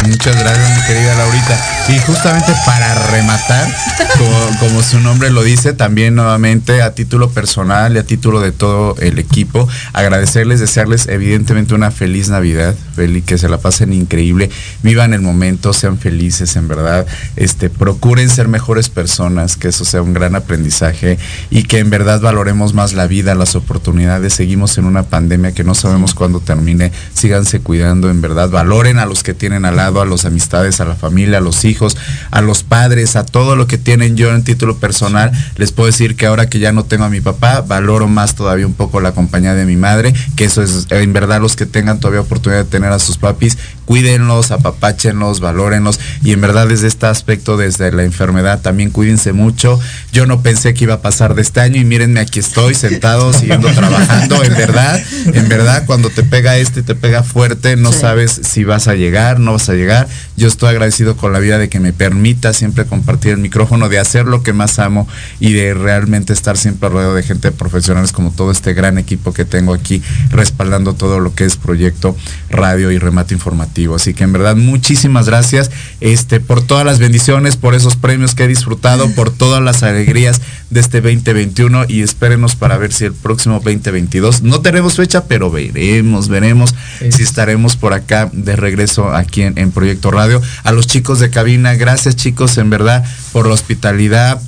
Muchas 0.04 0.38
gracias, 0.38 0.76
mi 0.76 0.86
querida 0.86 1.14
Laurita. 1.16 1.58
Y 1.88 1.98
justamente 2.00 2.52
para 2.64 2.94
rematar, 3.10 3.68
como, 4.18 4.58
como, 4.58 4.82
su 4.82 5.00
nombre 5.00 5.30
lo 5.30 5.42
dice, 5.42 5.72
también 5.72 6.14
nuevamente 6.14 6.82
a 6.82 6.94
título 6.94 7.30
personal 7.30 7.94
y 7.94 7.98
a 7.98 8.06
título 8.06 8.40
de 8.40 8.52
todo 8.52 8.96
el 8.98 9.18
equipo, 9.18 9.68
agradecerles, 9.92 10.60
desearles 10.60 11.06
evidentemente 11.08 11.74
una 11.74 11.90
feliz 11.90 12.28
Navidad, 12.28 12.74
feliz, 12.94 13.24
que 13.24 13.38
se 13.38 13.48
la 13.48 13.58
pasen 13.58 13.92
increíble, 13.92 14.50
vivan 14.82 15.14
el 15.14 15.22
momento, 15.22 15.72
sean 15.72 15.98
felices, 15.98 16.56
en 16.56 16.68
verdad, 16.68 17.06
este, 17.36 17.70
procuren 17.70 18.28
ser 18.28 18.48
mejores 18.48 18.88
personas, 18.88 19.56
que 19.56 19.68
eso 19.68 19.84
sea 19.84 20.02
un 20.02 20.12
gran 20.12 20.34
aprendizaje 20.34 21.18
y 21.50 21.64
que 21.64 21.78
en 21.78 21.90
verdad 21.90 22.20
valoremos 22.20 22.74
más 22.74 22.92
la 22.92 23.06
vida, 23.06 23.34
las 23.34 23.54
oportunidades. 23.54 24.34
Seguimos 24.34 24.78
en 24.78 24.84
una 24.84 25.04
pandemia 25.04 25.52
que 25.52 25.64
no 25.64 25.74
sabemos 25.74 26.14
cuándo 26.14 26.40
termine, 26.40 26.92
síganse 27.14 27.60
cuidando, 27.60 28.10
en 28.10 28.20
verdad, 28.20 28.50
valoren 28.50 28.98
a 28.98 29.06
los 29.06 29.22
que 29.22 29.34
tienen 29.34 29.64
al 29.64 29.76
lado, 29.76 29.85
a 29.86 30.04
las 30.04 30.24
amistades, 30.24 30.80
a 30.80 30.84
la 30.84 30.94
familia, 30.94 31.38
a 31.38 31.40
los 31.40 31.64
hijos, 31.64 31.96
a 32.30 32.40
los 32.40 32.62
padres, 32.62 33.16
a 33.16 33.24
todo 33.24 33.56
lo 33.56 33.66
que 33.66 33.78
tienen 33.78 34.16
yo 34.16 34.34
en 34.34 34.44
título 34.44 34.76
personal. 34.78 35.32
Les 35.56 35.72
puedo 35.72 35.86
decir 35.86 36.16
que 36.16 36.26
ahora 36.26 36.48
que 36.48 36.58
ya 36.58 36.72
no 36.72 36.84
tengo 36.84 37.04
a 37.04 37.10
mi 37.10 37.20
papá, 37.20 37.60
valoro 37.60 38.08
más 38.08 38.34
todavía 38.34 38.66
un 38.66 38.74
poco 38.74 39.00
la 39.00 39.12
compañía 39.12 39.54
de 39.54 39.64
mi 39.64 39.76
madre, 39.76 40.14
que 40.36 40.44
eso 40.44 40.62
es 40.62 40.86
en 40.90 41.12
verdad 41.12 41.40
los 41.40 41.56
que 41.56 41.66
tengan 41.66 42.00
todavía 42.00 42.20
oportunidad 42.20 42.64
de 42.64 42.70
tener 42.70 42.92
a 42.92 42.98
sus 42.98 43.18
papis, 43.18 43.58
cuídenlos, 43.86 44.50
apapáchenlos, 44.50 45.40
valórenlos 45.40 45.98
y 46.22 46.32
en 46.32 46.42
verdad 46.42 46.68
desde 46.68 46.88
este 46.88 47.06
aspecto, 47.06 47.56
desde 47.56 47.90
la 47.92 48.02
enfermedad, 48.02 48.60
también 48.60 48.90
cuídense 48.90 49.32
mucho. 49.32 49.80
Yo 50.12 50.26
no 50.26 50.42
pensé 50.42 50.74
que 50.74 50.84
iba 50.84 50.94
a 50.94 51.02
pasar 51.02 51.34
de 51.34 51.42
este 51.42 51.60
año 51.60 51.80
y 51.80 51.84
mírenme 51.84 52.20
aquí 52.20 52.40
estoy 52.40 52.74
sentado, 52.74 53.32
siguiendo 53.32 53.68
trabajando, 53.74 54.42
en 54.44 54.54
verdad, 54.54 55.02
en 55.32 55.48
verdad 55.48 55.84
cuando 55.86 56.10
te 56.10 56.22
pega 56.22 56.58
este, 56.58 56.82
te 56.82 56.94
pega 56.94 57.22
fuerte, 57.22 57.76
no 57.76 57.92
sí. 57.92 58.00
sabes 58.00 58.40
si 58.42 58.64
vas 58.64 58.88
a 58.88 58.94
llegar, 58.94 59.40
no 59.40 59.52
vas 59.52 59.68
a 59.68 59.74
llegar. 59.74 60.08
Yo 60.36 60.48
estoy 60.48 60.70
agradecido 60.70 61.16
con 61.16 61.32
la 61.32 61.38
vida 61.38 61.58
de 61.58 61.68
que 61.68 61.80
me 61.80 61.92
permita 61.92 62.52
siempre 62.52 62.84
compartir 62.84 63.32
el 63.32 63.38
micrófono, 63.38 63.88
de 63.88 63.98
hacer 63.98 64.26
lo 64.26 64.42
que 64.42 64.52
más 64.52 64.78
amo 64.78 65.08
y 65.40 65.52
de 65.52 65.72
realmente 65.72 66.32
estar 66.32 66.56
siempre 66.56 66.88
rodeado 66.88 67.14
de 67.14 67.22
gente 67.22 67.52
profesionales 67.52 68.12
como 68.12 68.32
todo 68.32 68.50
este 68.50 68.74
gran 68.74 68.98
equipo 68.98 69.32
que 69.32 69.44
tengo 69.44 69.72
aquí 69.72 70.02
respaldando 70.30 70.94
todo 70.94 71.20
lo 71.20 71.34
que 71.34 71.44
es 71.44 71.56
proyecto 71.56 72.16
radio 72.50 72.90
y 72.90 72.98
remate 72.98 73.34
informativo. 73.34 73.75
Así 73.94 74.14
que 74.14 74.24
en 74.24 74.32
verdad 74.32 74.56
muchísimas 74.56 75.26
gracias 75.26 75.70
este, 76.00 76.40
por 76.40 76.62
todas 76.62 76.86
las 76.86 76.98
bendiciones, 76.98 77.56
por 77.56 77.74
esos 77.74 77.96
premios 77.96 78.34
que 78.34 78.44
he 78.44 78.48
disfrutado, 78.48 79.10
por 79.14 79.30
todas 79.30 79.62
las 79.62 79.82
alegrías 79.82 80.40
de 80.70 80.80
este 80.80 81.00
2021 81.00 81.84
y 81.88 82.02
espérenos 82.02 82.56
para 82.56 82.78
ver 82.78 82.92
si 82.92 83.04
el 83.04 83.12
próximo 83.12 83.56
2022, 83.56 84.42
no 84.42 84.60
tenemos 84.60 84.96
fecha, 84.96 85.24
pero 85.24 85.50
veremos, 85.50 86.28
veremos 86.28 86.74
sí. 86.98 87.12
si 87.12 87.22
estaremos 87.22 87.76
por 87.76 87.92
acá 87.92 88.30
de 88.32 88.56
regreso 88.56 89.14
aquí 89.14 89.42
en, 89.42 89.58
en 89.58 89.70
Proyecto 89.70 90.10
Radio. 90.10 90.40
A 90.64 90.72
los 90.72 90.86
chicos 90.86 91.20
de 91.20 91.30
cabina, 91.30 91.74
gracias 91.74 92.16
chicos 92.16 92.56
en 92.58 92.70
verdad 92.70 93.04
por 93.32 93.46
la 93.46 93.54
hospitalidad, 93.54 94.40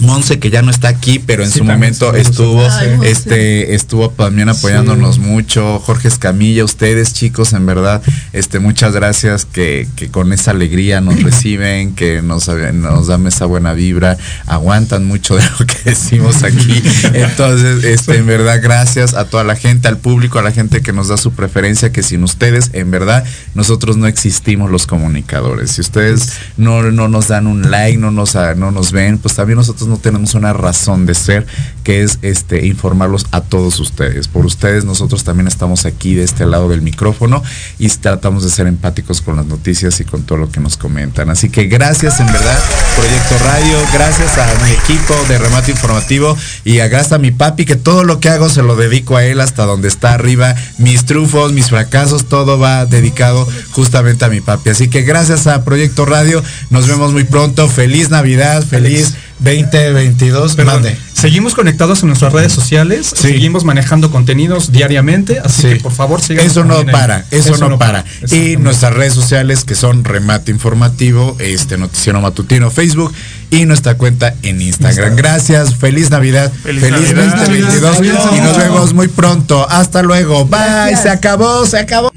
Monse 0.00 0.38
que 0.38 0.50
ya 0.50 0.62
no 0.62 0.70
está 0.70 0.88
aquí, 0.88 1.18
pero 1.18 1.42
en 1.42 1.50
sí, 1.50 1.58
su 1.58 1.64
momento 1.64 2.14
estuvo, 2.14 2.66
Ay, 2.68 2.98
este, 3.02 3.74
estuvo 3.74 4.10
también 4.10 4.48
apoyándonos 4.48 5.16
sí. 5.16 5.20
mucho. 5.20 5.78
Jorge 5.80 6.08
Escamilla, 6.08 6.64
ustedes 6.64 7.12
chicos, 7.14 7.52
en 7.52 7.66
verdad, 7.66 8.02
este, 8.32 8.58
muchas 8.58 8.92
gracias 8.92 9.44
que, 9.44 9.88
que 9.96 10.08
con 10.08 10.32
esa 10.32 10.52
alegría 10.52 11.00
nos 11.00 11.22
reciben, 11.22 11.94
que 11.94 12.22
nos, 12.22 12.48
nos 12.48 13.06
dan 13.06 13.26
esa 13.26 13.46
buena 13.46 13.72
vibra, 13.72 14.16
aguantan 14.46 15.06
mucho 15.06 15.36
de 15.36 15.42
lo 15.58 15.66
que 15.66 15.76
decimos 15.84 16.42
aquí. 16.42 16.82
Entonces, 17.14 17.84
este, 17.84 18.16
en 18.18 18.26
verdad, 18.26 18.60
gracias 18.62 19.14
a 19.14 19.24
toda 19.24 19.44
la 19.44 19.56
gente, 19.56 19.88
al 19.88 19.98
público, 19.98 20.38
a 20.38 20.42
la 20.42 20.52
gente 20.52 20.80
que 20.80 20.92
nos 20.92 21.08
da 21.08 21.16
su 21.16 21.32
preferencia, 21.32 21.92
que 21.92 22.02
sin 22.02 22.22
ustedes, 22.22 22.70
en 22.72 22.90
verdad, 22.90 23.24
nosotros 23.54 23.96
no 23.96 24.06
existimos 24.06 24.70
los 24.70 24.86
comunicadores. 24.86 25.72
Si 25.72 25.80
ustedes 25.80 26.32
no, 26.56 26.82
no 26.82 27.08
nos 27.08 27.28
dan 27.28 27.46
un 27.46 27.70
like, 27.70 27.98
no 27.98 28.10
nos, 28.10 28.34
no 28.34 28.70
nos 28.70 28.92
ven, 28.92 29.18
pues 29.18 29.34
también 29.34 29.56
nosotros 29.56 29.87
no 29.88 29.96
tenemos 29.96 30.34
una 30.34 30.52
razón 30.52 31.06
de 31.06 31.14
ser, 31.14 31.46
que 31.84 32.02
es 32.02 32.18
este 32.22 32.66
informarlos 32.66 33.26
a 33.30 33.40
todos 33.40 33.80
ustedes. 33.80 34.28
Por 34.28 34.44
ustedes 34.44 34.84
nosotros 34.84 35.24
también 35.24 35.46
estamos 35.46 35.86
aquí 35.86 36.14
de 36.14 36.24
este 36.24 36.44
lado 36.44 36.68
del 36.68 36.82
micrófono 36.82 37.42
y 37.78 37.88
tratamos 37.88 38.44
de 38.44 38.50
ser 38.50 38.66
empáticos 38.66 39.22
con 39.22 39.36
las 39.36 39.46
noticias 39.46 40.00
y 40.00 40.04
con 40.04 40.24
todo 40.24 40.38
lo 40.38 40.50
que 40.50 40.60
nos 40.60 40.76
comentan. 40.76 41.30
Así 41.30 41.48
que 41.48 41.64
gracias 41.66 42.20
en 42.20 42.26
verdad, 42.26 42.58
Proyecto 42.96 43.38
Radio, 43.44 43.78
gracias 43.94 44.36
a 44.36 44.64
mi 44.64 44.72
equipo 44.72 45.14
de 45.28 45.38
remate 45.38 45.70
informativo 45.70 46.36
y 46.64 46.80
a 46.80 46.88
a 46.98 47.18
mi 47.18 47.30
papi 47.30 47.64
que 47.64 47.76
todo 47.76 48.02
lo 48.02 48.18
que 48.18 48.28
hago 48.28 48.48
se 48.48 48.62
lo 48.62 48.74
dedico 48.74 49.16
a 49.16 49.24
él 49.24 49.40
hasta 49.40 49.64
donde 49.64 49.86
está 49.86 50.14
arriba. 50.14 50.56
Mis 50.78 51.04
trufos, 51.04 51.52
mis 51.52 51.68
fracasos, 51.68 52.28
todo 52.28 52.58
va 52.58 52.86
dedicado 52.86 53.46
justamente 53.70 54.24
a 54.24 54.28
mi 54.28 54.40
papi. 54.40 54.70
Así 54.70 54.88
que 54.88 55.02
gracias 55.02 55.46
a 55.46 55.64
Proyecto 55.64 56.04
Radio, 56.04 56.42
nos 56.70 56.88
vemos 56.88 57.12
muy 57.12 57.24
pronto. 57.24 57.68
Feliz 57.68 58.10
Navidad, 58.10 58.64
feliz 58.64 59.14
2022. 59.40 60.56
Perdón, 60.56 60.84
seguimos 61.12 61.54
conectados 61.54 62.02
en 62.02 62.08
nuestras 62.08 62.32
redes 62.32 62.52
sociales, 62.52 63.12
sí. 63.14 63.28
seguimos 63.28 63.64
manejando 63.64 64.10
contenidos 64.10 64.72
diariamente, 64.72 65.38
así 65.38 65.62
sí. 65.62 65.68
que 65.68 65.76
por 65.76 65.92
favor 65.92 66.20
sigan. 66.20 66.46
Eso 66.46 66.64
no 66.64 66.84
para, 66.86 67.24
eso, 67.30 67.54
eso, 67.54 67.68
no, 67.68 67.78
para. 67.78 68.04
para. 68.04 68.34
Y 68.34 68.56
nuestras 68.56 68.94
redes 68.94 69.14
sociales 69.14 69.64
que 69.64 69.74
son 69.74 70.04
Remate 70.04 70.50
Informativo, 70.50 71.36
este 71.38 71.76
Noticiero 71.78 72.20
Matutino, 72.20 72.70
Facebook 72.70 73.12
y 73.50 73.64
nuestra 73.64 73.96
cuenta 73.96 74.34
en 74.42 74.60
Instagram. 74.60 74.90
Instagram. 74.90 75.16
Gracias, 75.16 75.74
feliz 75.74 76.10
Navidad, 76.10 76.52
feliz, 76.62 76.82
feliz 76.82 77.14
Navidad. 77.14 77.36
2022 77.38 77.82
Navidad. 77.82 78.30
y 78.36 78.40
nos 78.40 78.56
vemos 78.56 78.94
muy 78.94 79.08
pronto. 79.08 79.68
Hasta 79.68 80.02
luego. 80.02 80.44
Bye, 80.44 80.58
Gracias. 80.58 81.02
se 81.02 81.10
acabó, 81.10 81.66
se 81.66 81.78
acabó. 81.78 82.12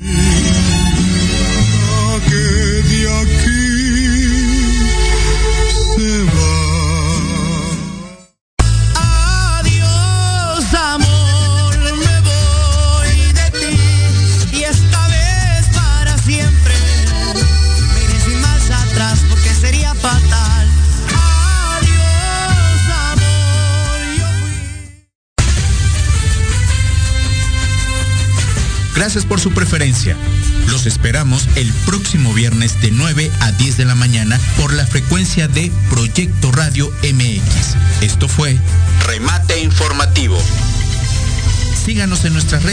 Por 29.31 29.39
su 29.39 29.53
preferencia. 29.53 30.17
Los 30.67 30.85
esperamos 30.85 31.47
el 31.55 31.71
próximo 31.85 32.33
viernes 32.33 32.81
de 32.81 32.91
9 32.91 33.31
a 33.39 33.53
10 33.53 33.77
de 33.77 33.85
la 33.85 33.95
mañana 33.95 34.37
por 34.57 34.73
la 34.73 34.85
frecuencia 34.85 35.47
de 35.47 35.71
Proyecto 35.89 36.51
Radio 36.51 36.91
MX. 37.01 37.77
Esto 38.01 38.27
fue 38.27 38.57
Remate 39.07 39.61
Informativo. 39.61 40.37
Síganos 41.85 42.25
en 42.25 42.33
nuestras 42.33 42.61
redes. 42.63 42.69